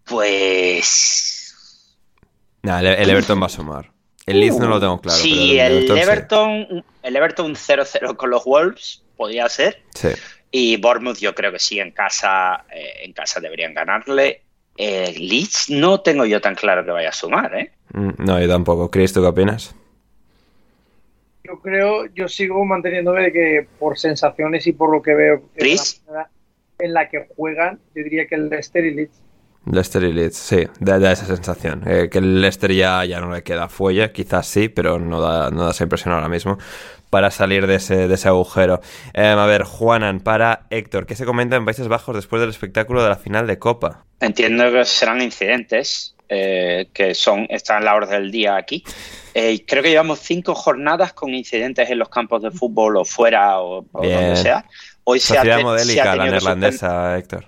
[0.05, 1.95] Pues.
[2.61, 3.91] Nah, el, el Everton va a sumar.
[4.25, 5.17] El Leeds no lo tengo claro.
[5.19, 5.97] sí, pero el.
[5.97, 9.81] Everton, el Everton 0-0 con los Wolves podía ser.
[9.93, 10.09] Sí.
[10.51, 14.41] Y Bournemouth yo creo que sí, en casa, eh, en casa deberían ganarle.
[14.77, 17.71] Eh, Leeds no tengo yo tan claro que vaya a sumar, ¿eh?
[17.93, 18.89] Mm, No, yo tampoco.
[18.89, 19.75] Chris, ¿tú qué opinas?
[21.43, 25.77] Yo creo, yo sigo manteniéndome de que por sensaciones y por lo que veo en
[26.13, 26.29] la
[26.79, 29.21] en la que juegan, yo diría que el Leicester y Leeds.
[29.65, 31.83] Leicester y Leeds, sí, da, da esa sensación.
[31.87, 35.49] Eh, que el Leicester ya, ya no le queda fuelle, quizás sí, pero no da,
[35.51, 36.57] no da esa impresión ahora mismo
[37.09, 38.81] para salir de ese, de ese agujero.
[39.13, 43.03] Eh, a ver, Juanan, para Héctor, ¿qué se comenta en Países Bajos después del espectáculo
[43.03, 44.03] de la final de Copa?
[44.19, 48.83] Entiendo que serán incidentes eh, que son están en la orden del día aquí.
[49.35, 53.59] Eh, creo que llevamos cinco jornadas con incidentes en los campos de fútbol o fuera
[53.59, 54.65] o, o donde sea.
[55.03, 57.45] Hoy se ha, te- se ha modélica, la neerlandesa, Héctor.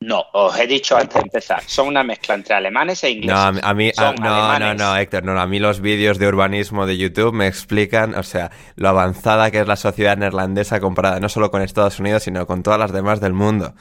[0.00, 3.34] No, os he dicho antes de empezar, son una mezcla entre alemanes e ingleses.
[3.34, 6.86] No, a mí, a no, no, no, Héctor, no, a mí los vídeos de urbanismo
[6.86, 11.28] de YouTube me explican, o sea, lo avanzada que es la sociedad neerlandesa comparada no
[11.28, 13.74] solo con Estados Unidos, sino con todas las demás del mundo.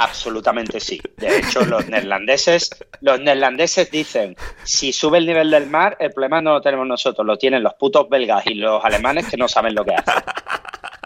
[0.00, 1.02] Absolutamente sí.
[1.16, 2.70] De hecho, los neerlandeses,
[3.00, 7.26] los neerlandeses dicen, si sube el nivel del mar, el problema no lo tenemos nosotros,
[7.26, 10.22] lo tienen los putos belgas y los alemanes que no saben lo que hacen.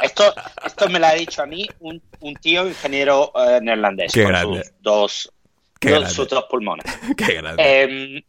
[0.02, 0.34] Esto,
[0.64, 4.32] esto me lo ha dicho a mí un, un tío ingeniero eh, neerlandés Qué con
[4.32, 4.64] grande.
[4.64, 5.32] sus dos,
[5.80, 6.14] Qué dos- grande.
[6.14, 6.84] sus dos pulmones.
[7.16, 7.62] Qué grande.
[7.64, 8.24] Eh,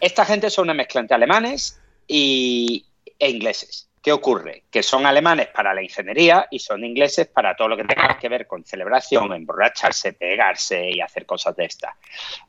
[0.00, 2.86] esta gente son una mezcla entre alemanes y,
[3.18, 3.86] e ingleses.
[4.02, 4.64] ¿Qué ocurre?
[4.70, 8.30] Que son alemanes para la ingeniería y son ingleses para todo lo que tenga que
[8.30, 11.94] ver con celebración, emborracharse, pegarse y hacer cosas de estas.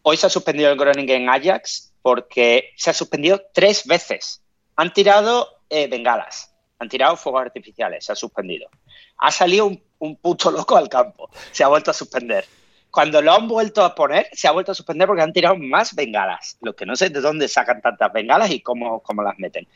[0.01, 4.41] Hoy se ha suspendido el Groningen Ajax porque se ha suspendido tres veces.
[4.77, 6.50] Han tirado eh, bengalas,
[6.81, 8.69] han tirado fuegos artificiales, se ha suspendido.
[9.17, 12.45] Ha salido un, un puto loco al campo, se ha vuelto a suspender.
[12.89, 15.95] Cuando lo han vuelto a poner, se ha vuelto a suspender porque han tirado más
[15.95, 16.57] bengalas.
[16.61, 19.67] Lo que no sé de dónde sacan tantas bengalas y cómo, cómo las meten.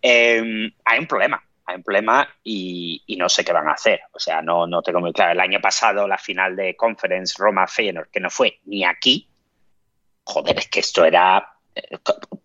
[0.00, 4.02] Eh, hay un problema, hay un problema y, y no sé qué van a hacer.
[4.12, 5.32] O sea, no, no tengo muy claro.
[5.32, 9.28] El año pasado, la final de Conference Roma-Feyenoord, que no fue ni aquí,
[10.22, 11.98] joder, es que esto era eh,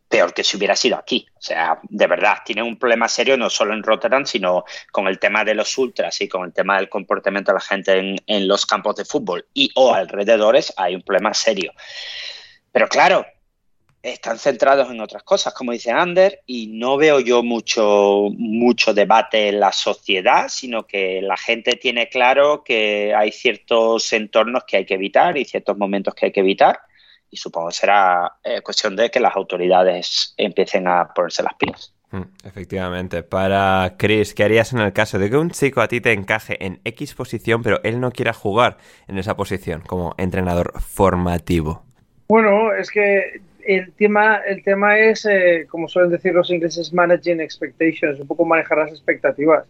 [0.08, 1.28] peor que si hubiera sido aquí.
[1.36, 5.20] O sea, de verdad, tiene un problema serio no solo en Rotterdam, sino con el
[5.20, 8.66] tema de los ultras y con el tema del comportamiento de la gente en, los
[8.66, 11.74] campos de fútbol y o alrededores, hay un problema serio.
[12.72, 13.26] Pero claro,
[14.02, 19.50] están centrados en otras cosas, como dice Ander, y no veo yo mucho, mucho debate
[19.50, 24.86] en la sociedad, sino que la gente tiene claro que hay ciertos entornos que hay
[24.86, 26.80] que evitar y ciertos momentos que hay que evitar,
[27.30, 31.94] y supongo que será eh, cuestión de que las autoridades empiecen a ponerse las pilas.
[32.12, 33.24] Mm, Efectivamente.
[33.24, 36.64] Para Chris, ¿qué harías en el caso de que un chico a ti te encaje
[36.66, 38.78] en X posición, pero él no quiera jugar
[39.08, 41.84] en esa posición como entrenador formativo?
[42.30, 47.42] Bueno, es que el tema, el tema es, eh, como suelen decir los ingleses, managing
[47.42, 49.66] expectations, un poco manejar las expectativas.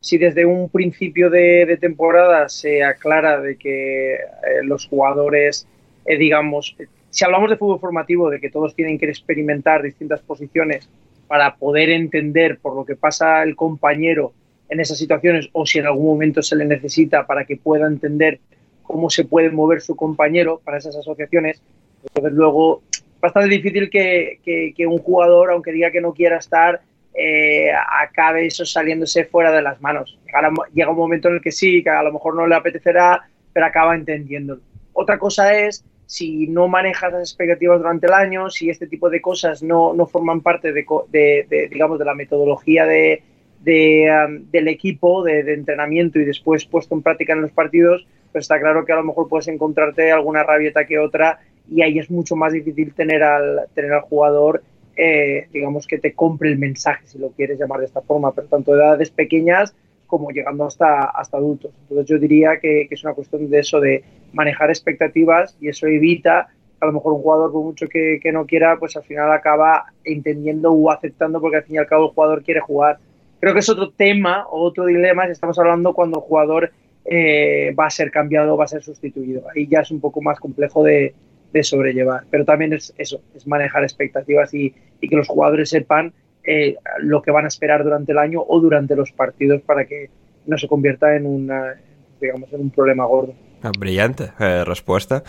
[0.00, 4.18] Si desde un principio de, de temporada se aclara de que eh,
[4.62, 5.66] los jugadores,
[6.06, 6.76] eh, digamos,
[7.10, 10.88] si hablamos de fútbol formativo, de que todos tienen que experimentar distintas posiciones
[11.26, 14.32] para poder entender por lo que pasa el compañero
[14.68, 18.40] en esas situaciones o si en algún momento se le necesita para que pueda entender
[18.82, 21.62] cómo se puede mover su compañero para esas asociaciones,
[22.02, 22.82] entonces luego
[23.20, 26.80] bastante difícil que, un jugador, aunque diga que no quiera estar,
[27.14, 30.18] eh, acabe eso saliéndose fuera de las manos.
[30.26, 33.28] Llegará, llega un momento en el que sí, que a lo mejor no le apetecerá,
[33.52, 34.62] pero acaba entendiéndolo.
[34.92, 39.20] Otra cosa es si no manejas las expectativas durante el año, si este tipo de
[39.20, 43.22] cosas no, no forman parte de, de, de, digamos, de la metodología de,
[43.64, 48.42] um, del equipo, de, de, entrenamiento y después puesto en práctica en los partidos, pues
[48.42, 51.38] está claro que a lo mejor puedes encontrarte alguna rabieta que otra
[51.70, 54.64] y ahí es mucho más difícil tener al, tener al jugador
[54.96, 58.48] eh, digamos que te compre el mensaje, si lo quieres llamar de esta forma, pero
[58.48, 59.76] tanto de edades pequeñas
[60.10, 61.72] como llegando hasta, hasta adultos.
[61.82, 65.86] Entonces yo diría que, que es una cuestión de eso, de manejar expectativas y eso
[65.86, 66.48] evita
[66.80, 69.84] a lo mejor un jugador, por mucho que, que, no quiera, pues al final acaba
[70.02, 72.98] entendiendo o aceptando porque al fin y al cabo el jugador quiere jugar.
[73.38, 76.72] Creo que es otro tema, otro dilema, si estamos hablando cuando el jugador
[77.04, 79.42] eh, va a ser cambiado, va a ser sustituido.
[79.54, 81.14] Ahí ya es un poco más complejo de,
[81.52, 82.24] de sobrellevar.
[82.30, 86.12] Pero también es eso, es manejar expectativas y, y que los jugadores sepan
[86.44, 90.10] eh, lo que van a esperar durante el año o durante los partidos para que
[90.46, 91.74] no se convierta en una,
[92.20, 93.34] digamos, en un problema gordo.
[93.62, 95.22] Ah, brillante eh, respuesta.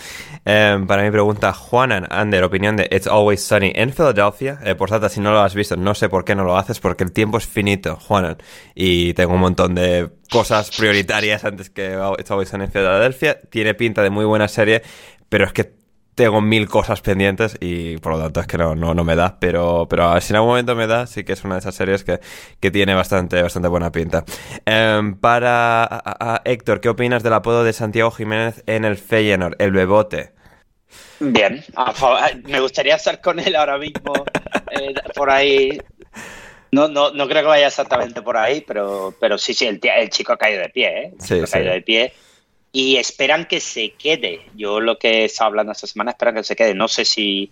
[0.46, 4.60] Eh, para mi pregunta, Juanan Ander, opinión de It's Always Sunny en Filadelfia.
[4.64, 6.80] Eh, por tanto, si no lo has visto, no sé por qué no lo haces,
[6.80, 8.38] porque el tiempo es finito, Juanan.
[8.74, 13.42] Y tengo un montón de cosas prioritarias antes que It's Always Sunny en Filadelfia.
[13.50, 14.82] Tiene pinta de muy buena serie,
[15.28, 15.81] pero es que
[16.16, 19.38] tengo mil cosas pendientes y por lo tanto es que no, no, no me da,
[19.40, 22.04] pero, pero si en algún momento me da, sí que es una de esas series
[22.04, 22.20] que,
[22.60, 24.24] que tiene bastante, bastante buena pinta.
[24.66, 29.56] Eh, para a, a Héctor, ¿qué opinas del apodo de Santiago Jiménez en el Feyenoord,
[29.60, 30.34] el Bebote?
[31.20, 31.64] Bien,
[32.46, 34.14] me gustaría estar con él ahora mismo
[34.72, 35.80] eh, por ahí.
[36.72, 40.10] No, no, no creo que vaya exactamente por ahí, pero, pero sí, sí, el, el
[40.10, 41.14] chico ha caído de pie, ¿eh?
[41.14, 41.52] El sí, ha sí.
[41.52, 42.14] caído de pie
[42.72, 44.42] y esperan que se quede.
[44.56, 46.74] Yo lo que he estado hablando esta semana, esperan que se quede.
[46.74, 47.52] No sé si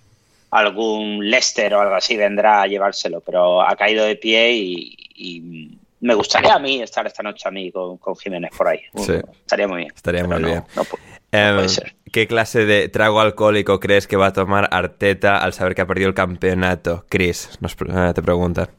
[0.51, 5.77] algún Leicester o algo así vendrá a llevárselo, pero ha caído de pie y, y
[6.01, 8.79] me gustaría a mí estar esta noche a mí con, con Jiménez por ahí.
[8.95, 9.13] Sí.
[9.41, 9.93] Estaría muy bien.
[9.93, 10.63] Estaría muy no, bien.
[10.75, 11.95] No, no puede ser.
[12.11, 15.87] ¿Qué clase de trago alcohólico crees que va a tomar Arteta al saber que ha
[15.87, 17.05] perdido el campeonato?
[17.09, 18.69] Chris, nos, eh, te pregunta.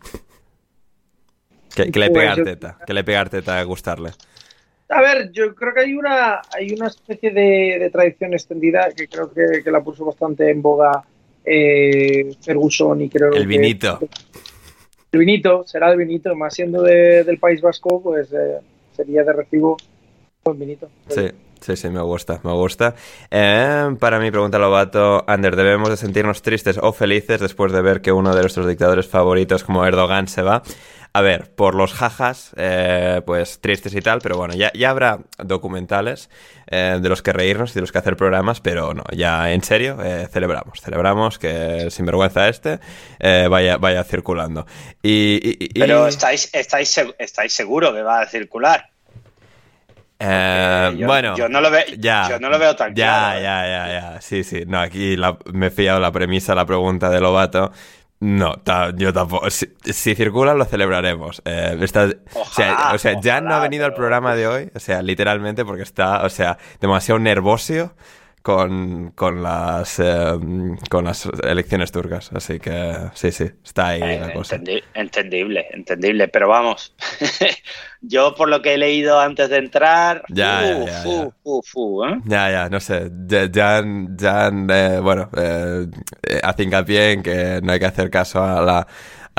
[1.74, 2.78] ¿Qué, qué le pega a Arteta?
[2.84, 4.10] ¿Qué le pega a Arteta a gustarle?
[4.90, 9.06] A ver, yo creo que hay una, hay una especie de, de tradición extendida que
[9.06, 11.04] creo que, que, la puso bastante en boga
[11.44, 14.00] eh, Ferguson y creo El vinito.
[14.00, 14.08] Que,
[15.12, 18.58] el vinito, será el vinito, más siendo de, del País Vasco, pues eh,
[18.92, 19.76] sería de recibo
[20.44, 20.88] buen vinito.
[21.08, 21.30] Sí.
[21.60, 22.94] Sí, sí, me gusta, me gusta.
[23.30, 28.00] Eh, para mí, pregunta Lobato, Ander, ¿debemos de sentirnos tristes o felices después de ver
[28.00, 30.62] que uno de nuestros dictadores favoritos como Erdogan se va?
[31.12, 35.18] A ver, por los jajas, eh, pues tristes y tal, pero bueno, ya, ya habrá
[35.38, 36.30] documentales
[36.68, 39.64] eh, de los que reírnos y de los que hacer programas, pero no, ya en
[39.64, 42.78] serio, eh, celebramos, celebramos que el sinvergüenza este
[43.18, 44.66] eh, vaya, vaya circulando.
[45.02, 48.90] Y, y, y, pero estáis, estáis, estáis seguro que va a circular.
[50.22, 53.40] Eh, yo, bueno, yo no, lo ve, ya, yo no lo veo tan ya, claro.
[53.40, 54.64] Ya, ya, ya, sí, sí.
[54.66, 57.72] No, aquí la, me he fiado la premisa, la pregunta de Lobato.
[58.20, 59.48] No, ta, yo tampoco.
[59.51, 61.40] Si, si, circula, lo celebraremos.
[61.47, 63.92] Eh, está, ojalá, o, sea, o sea, no ha venido pero...
[63.92, 67.94] al programa de hoy, o sea, literalmente, porque está, o sea, demasiado nervosio
[68.42, 70.38] con, con las eh,
[70.88, 72.30] con las elecciones turcas.
[72.32, 74.56] Así que sí, sí, está ahí eh, la cosa.
[74.56, 76.28] Entendi entendible, entendible.
[76.28, 76.94] Pero vamos,
[78.00, 81.62] yo por lo que he leído antes de entrar, ya, uh, ya, ya, fu, fu,
[81.62, 82.20] fu, ¿eh?
[82.24, 83.10] ya, ya, no sé.
[83.26, 83.82] Ya, ya,
[84.16, 85.30] ya eh, bueno,
[86.42, 88.86] hace hincapié en que no hay que hacer caso a la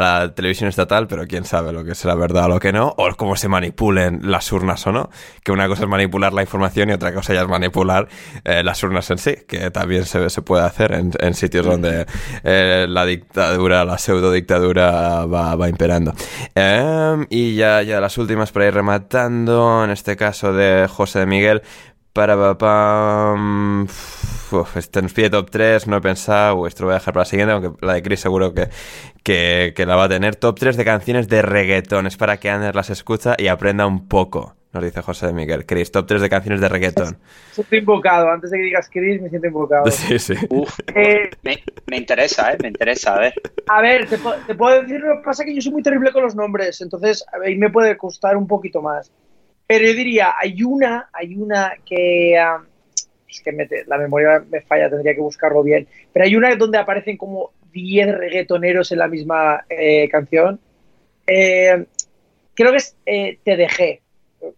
[0.02, 3.10] la televisión estatal, pero quién sabe lo que será verdad o lo que no, o
[3.16, 5.10] cómo se manipulen las urnas o no.
[5.44, 8.08] Que una cosa es manipular la información y otra cosa ya es manipular
[8.44, 12.06] eh, las urnas en sí, que también se, se puede hacer en, sitios donde
[12.44, 16.14] eh, la dictadura, la pseudo dictadura va, imperando.
[16.56, 21.26] Eh, y ya, ya las últimas para ir rematando, en este caso de José de
[21.26, 21.62] Miguel.
[22.14, 23.36] Para, para
[24.52, 27.22] Uf, este nos pide top 3, no he pensado, esto lo voy a dejar para
[27.22, 28.68] la siguiente, aunque la de Chris seguro que,
[29.24, 30.36] que, que, la va a tener.
[30.36, 34.10] Top 3 de canciones de reggaetón, es para que Ander las escucha y aprenda un
[34.10, 35.66] poco, nos dice José de Miguel.
[35.66, 37.18] Chris, top 3 de canciones de reggaetón.
[37.18, 39.86] Me siento invocado, antes de que digas Chris, me siento invocado.
[39.92, 40.34] Sí, sí.
[40.50, 42.58] Uf, eh, me, me, interesa, ¿eh?
[42.62, 43.34] Me interesa, a ver.
[43.68, 44.18] A ver, te,
[44.48, 47.24] te, puedo decir, lo que pasa que yo soy muy terrible con los nombres, entonces
[47.46, 49.12] ahí me puede costar un poquito más.
[49.72, 52.36] Pero yo diría, hay una, hay una que...
[52.38, 52.66] Uh,
[53.26, 55.88] es que me, la memoria me falla, tendría que buscarlo bien.
[56.12, 60.60] Pero hay una donde aparecen como 10 reggaetoneros en la misma eh, canción.
[61.26, 61.86] Eh,
[62.54, 64.02] creo que es eh, Te dejé.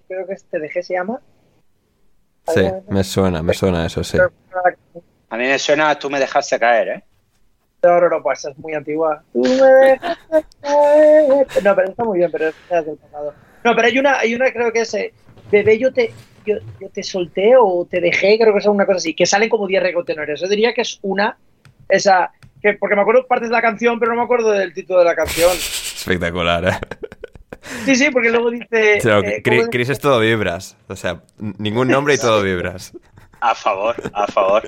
[0.08, 1.22] Creo que es Te dejé se llama.
[2.48, 4.18] Sí, me suena, me suena eso, sí.
[5.30, 7.04] A mí me suena Tú me dejaste caer, ¿eh?
[7.84, 9.24] No, no, no, pues es muy antigua.
[9.32, 11.48] Tú me dejaste caer.
[11.64, 13.36] No, pero está muy bien, pero es del pasado.
[13.64, 14.96] No, pero hay una, hay una creo que es
[15.52, 16.12] Bebé, yo te,
[16.46, 19.50] yo, yo, te solté o te dejé, creo que es una cosa así, que salen
[19.50, 20.42] como 10 regotenores.
[20.42, 21.38] Yo diría que es una,
[21.90, 22.32] esa,
[22.62, 25.06] que, porque me acuerdo partes de la canción, pero no me acuerdo del título de
[25.06, 25.52] la canción.
[25.52, 26.80] Espectacular, ¿eh?
[27.86, 29.00] Sí, sí, porque luego dice...
[29.04, 32.92] Pero, eh, Chris, Chris es todo vibras, o sea, ningún nombre y todo vibras.
[33.40, 34.68] A favor, a favor.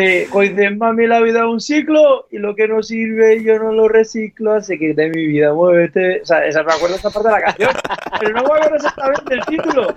[0.00, 3.88] Dice, mami, la vida es un ciclo y lo que no sirve yo no lo
[3.88, 6.22] reciclo, así que de mi vida muévete.
[6.22, 7.70] O sea, esa, me acuerdo esa parte de la canción,
[8.18, 9.96] pero no me acuerdo exactamente el título.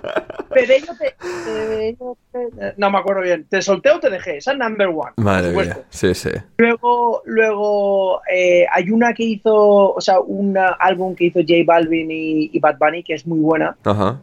[0.52, 1.14] Pedeño te,
[1.44, 3.46] pedeño te- No me acuerdo bien.
[3.48, 4.36] ¿Te solté o te dejé?
[4.38, 5.12] Esa es number one.
[5.16, 5.78] Madre mía.
[5.90, 6.30] Sí, sí.
[6.58, 9.54] Luego, luego eh, hay una que hizo,
[9.94, 13.38] o sea, un álbum que hizo J Balvin y, y Bad Bunny que es muy
[13.38, 14.20] buena, Ajá.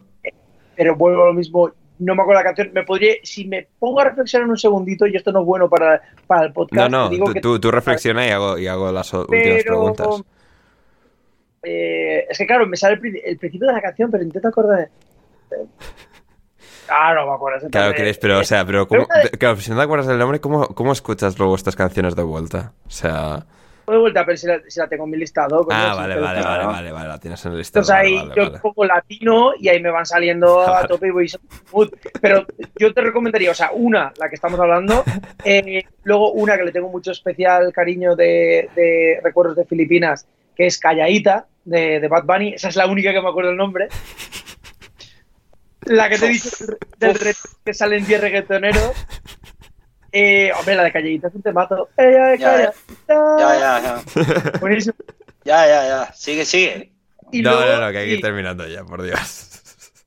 [0.76, 1.72] pero vuelvo a lo mismo.
[2.04, 2.72] No me acuerdo la canción.
[2.74, 6.02] Me podría, si me pongo a reflexionar un segundito, y esto no es bueno para,
[6.26, 6.92] para el No, podcast.
[6.92, 10.08] no, te digo tú, que- tú, tú reflexiona y hago, y hago las últimas preguntas.
[11.64, 14.48] eh, es que claro, me sale el, pri- el principio de la canción, pero intento
[14.48, 14.90] acordar.
[16.90, 17.60] Ah, no me acuerdo.
[17.70, 18.02] Claro, exactamente.
[18.04, 20.68] Chris, pero, o sea, pero ¿cómo, Pero, claro, si no te acuerdas del nombre, ¿cómo,
[20.70, 22.74] ¿cómo escuchas luego estas canciones de vuelta?
[22.88, 23.46] O sea...
[23.88, 25.68] De vuelta, pero si la, si la tengo en mi listado.
[25.70, 27.82] Ah, vale, vale, vale, vale, vale, la tienes en el listado.
[27.82, 31.12] Entonces ahí vale, vale, yo pongo latino y ahí me van saliendo a tope y
[31.12, 31.32] voy.
[32.22, 32.46] Pero
[32.78, 35.04] yo te recomendaría, o sea, una, la que estamos hablando,
[35.44, 40.26] eh, luego una que le tengo mucho especial cariño de, de recuerdos de Filipinas,
[40.56, 42.54] que es Calladita, de, de Bad Bunny.
[42.54, 43.88] Esa es la única que me acuerdo el nombre.
[45.86, 46.50] La que te he dicho
[47.00, 47.36] del, del
[47.66, 48.92] que salen 10 reggaetoneros.
[50.12, 51.90] Eh, hombre, la de Calladita es un temazo.
[51.98, 52.74] Ella de Ya, ya.
[53.08, 54.52] Ya, ya, ya.
[54.60, 54.96] Buenísimo.
[55.46, 56.14] Ya, ya, ya.
[56.14, 56.92] Sigue, sigue.
[57.32, 59.48] Y No, luego- no, no, que hay que y- ir terminando ya, por Dios.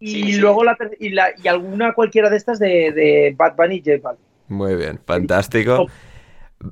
[0.00, 0.38] Y Sí, sí.
[0.38, 3.92] luego la, y, la- y alguna cualquiera de estas de, de Bad Bunny y J
[4.02, 4.24] Balvin.
[4.48, 5.86] Muy bien, fantástico.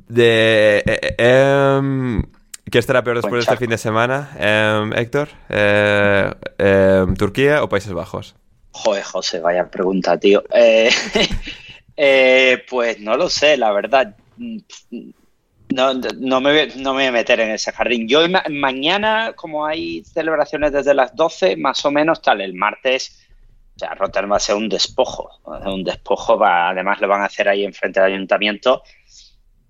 [0.09, 0.83] De...
[0.87, 2.23] eh, eh, em,
[2.71, 5.29] ¿Qué estará peor después de este fin de semana, em, Héctor?
[5.49, 8.35] Eh, em, ¿Turquía o Países Bajos?
[8.73, 10.43] Joder, José, vaya pregunta, tío.
[12.05, 14.17] Eh, pues no lo sé, la verdad.
[15.75, 18.07] No, no, me, no me voy a meter en ese jardín.
[18.09, 23.21] Yo ma- mañana, como hay celebraciones desde las 12, más o menos tal, el martes,
[23.77, 25.31] o sea, Rotterdam va a ser un despojo.
[25.45, 28.83] Un despojo, va- además lo van a hacer ahí enfrente del ayuntamiento.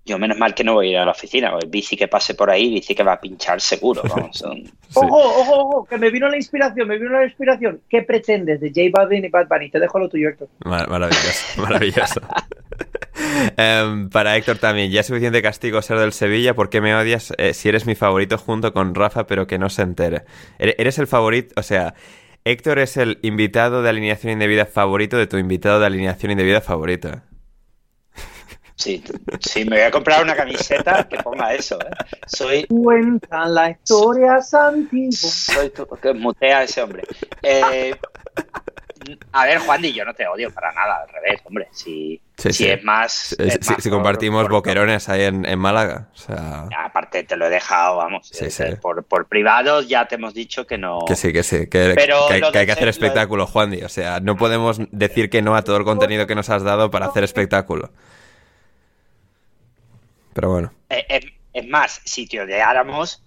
[0.05, 2.35] Yo menos mal que no voy a ir a la oficina, porque bici que pase
[2.35, 4.01] por ahí, bici que va a pinchar seguro.
[4.09, 4.63] Vamos, son-
[4.93, 4.99] Sí.
[4.99, 7.81] Ojo, ojo, ojo, que me vino la inspiración, me vino la inspiración.
[7.89, 9.71] ¿Qué pretendes de J Balvin y Bad Bunny?
[9.71, 10.49] Te dejo lo tuyo, Héctor.
[10.65, 12.21] Mar- maravilloso, maravilloso.
[13.57, 17.33] Em, para Héctor también, ya es suficiente castigo ser del Sevilla, ¿por qué me odias
[17.37, 20.23] eh, si eres mi favorito junto con Rafa, pero que no se entere?
[20.59, 21.93] Ere- Eres el favorito, o sea,
[22.43, 27.21] Héctor es el invitado de alineación indebida favorito de tu invitado de alineación indebida favorito.
[28.83, 29.01] Sí,
[29.39, 31.79] sí, me voy a comprar una camiseta que ponga eso.
[31.81, 31.89] ¿eh?
[32.27, 35.15] Soy, Cuentan la historia antiguas.
[35.19, 37.03] soy tu- que mutea a ese hombre.
[37.41, 37.95] Eh,
[39.33, 41.67] a ver, Juan, yo no te odio para nada, al revés, hombre.
[41.71, 42.69] Si, Sí, si sí.
[42.69, 43.11] es más.
[43.13, 46.67] Si, es si- más si por- compartimos por- boquerones ahí en, en Málaga, o sea,
[46.85, 48.27] Aparte, te lo he dejado, vamos.
[48.31, 48.63] Sí, eh, sí.
[48.81, 50.99] Por, por privado ya te hemos dicho que no.
[51.07, 53.45] que sí, que sí, que, Pero que hay, que hay de que hacer de- espectáculo,
[53.45, 56.63] Juandi, o sea, no podemos decir que no a todo el contenido que nos has
[56.63, 57.91] dado para hacer espectáculo.
[60.33, 60.73] Pero bueno.
[60.89, 63.23] Eh, es, es más, si te odiáramos,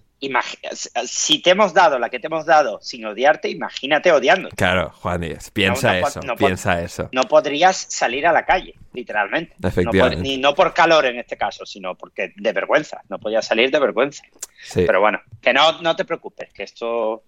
[1.05, 4.49] si te hemos dado la que te hemos dado sin odiarte, imagínate odiando.
[4.49, 7.09] Claro, Juan Díaz, piensa No, eso, no piensa eso.
[7.11, 9.55] No podrías salir a la calle, literalmente.
[9.59, 10.23] No Efectivamente.
[10.23, 13.01] ni no por calor en este caso, sino porque de vergüenza.
[13.09, 14.23] No podías salir de vergüenza.
[14.63, 17.23] Sí, Pero bueno, que no, no te preocupes, que esto,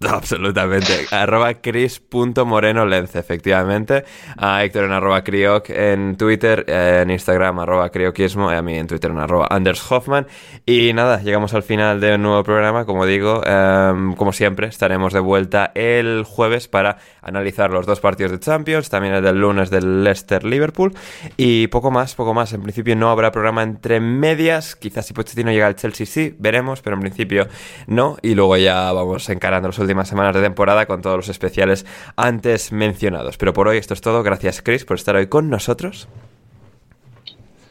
[0.06, 1.06] Absolutamente.
[1.10, 4.04] arroba cris.morenolence, efectivamente.
[4.36, 8.86] A Héctor en arroba crioc en Twitter, en Instagram arroba crioquismo, y a mí en
[8.86, 10.28] Twitter en arroba Anders Hoffman.
[10.64, 12.84] Y nada, llegamos al final de un nuevo programa.
[12.84, 18.30] Como digo, em, como siempre, estaremos de vuelta el jueves para analizar los dos partidos
[18.30, 20.94] de Champions, también el del lunes del Leicester-Liverpool.
[21.36, 22.52] Y poco más, poco más.
[22.52, 24.76] En principio no habrá programa entre medias.
[24.76, 27.48] Quizás si Pochettino llega al Chelsea sí, veremos, pero en principio
[27.88, 28.16] no.
[28.22, 31.86] Y luego ya vamos encarando las últimas semanas de temporada con todos los especiales
[32.16, 33.38] antes mencionados.
[33.38, 34.22] Pero por hoy esto es todo.
[34.22, 36.08] Gracias, Chris, por estar hoy con nosotros.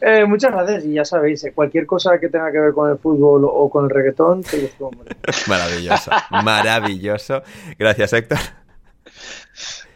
[0.00, 2.98] Eh, muchas gracias y ya sabéis, eh, cualquier cosa que tenga que ver con el
[2.98, 4.42] fútbol o con el reggaetón.
[5.48, 7.42] Maravilloso, maravilloso.
[7.78, 8.38] Gracias, Héctor.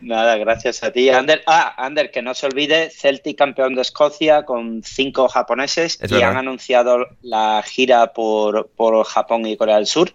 [0.00, 1.42] Nada, gracias a ti, Ander.
[1.46, 6.14] Ah, Ander, que no se olvide, Celtic campeón de Escocia con cinco japoneses Es y
[6.14, 6.30] verdad.
[6.30, 10.12] han anunciado la gira por, por Japón y Corea del Sur.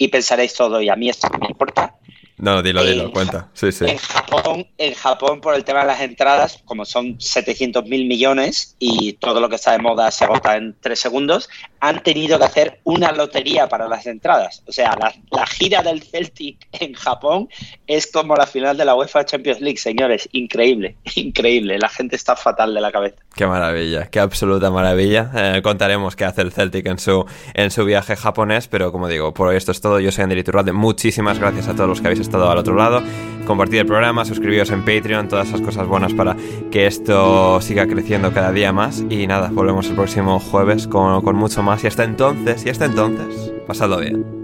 [0.00, 1.94] Y pensaréis todo, y a mí esto no me importa.
[2.40, 3.48] No, dilo, dilo, Eh, cuenta.
[3.52, 3.84] Sí, sí.
[3.86, 8.76] En Japón, en Japón, por el tema de las entradas, como son 700 mil millones
[8.78, 11.48] y todo lo que está de moda se agota en tres segundos,
[11.80, 14.62] han tenido que hacer una lotería para las entradas.
[14.66, 17.48] O sea, la, la gira del Celtic en Japón
[17.86, 20.28] es como la final de la UEFA Champions League, señores.
[20.32, 21.78] Increíble, increíble.
[21.78, 23.16] La gente está fatal de la cabeza.
[23.34, 25.30] Qué maravilla, qué absoluta maravilla.
[25.34, 29.34] Eh, contaremos qué hace el Celtic en su, en su viaje japonés, pero como digo,
[29.34, 30.00] por hoy esto es todo.
[30.00, 30.72] Yo soy Ander Iturralde.
[30.72, 33.02] Muchísimas gracias a todos los que habéis estado al otro lado.
[33.46, 36.36] Compartid el programa, suscribíos en Patreon, todas esas cosas buenas para
[36.70, 39.04] que esto siga creciendo cada día más.
[39.10, 41.82] Y nada, volvemos el próximo jueves con, con mucho más.
[41.82, 44.39] Y hasta entonces, y hasta entonces, pasadlo bien.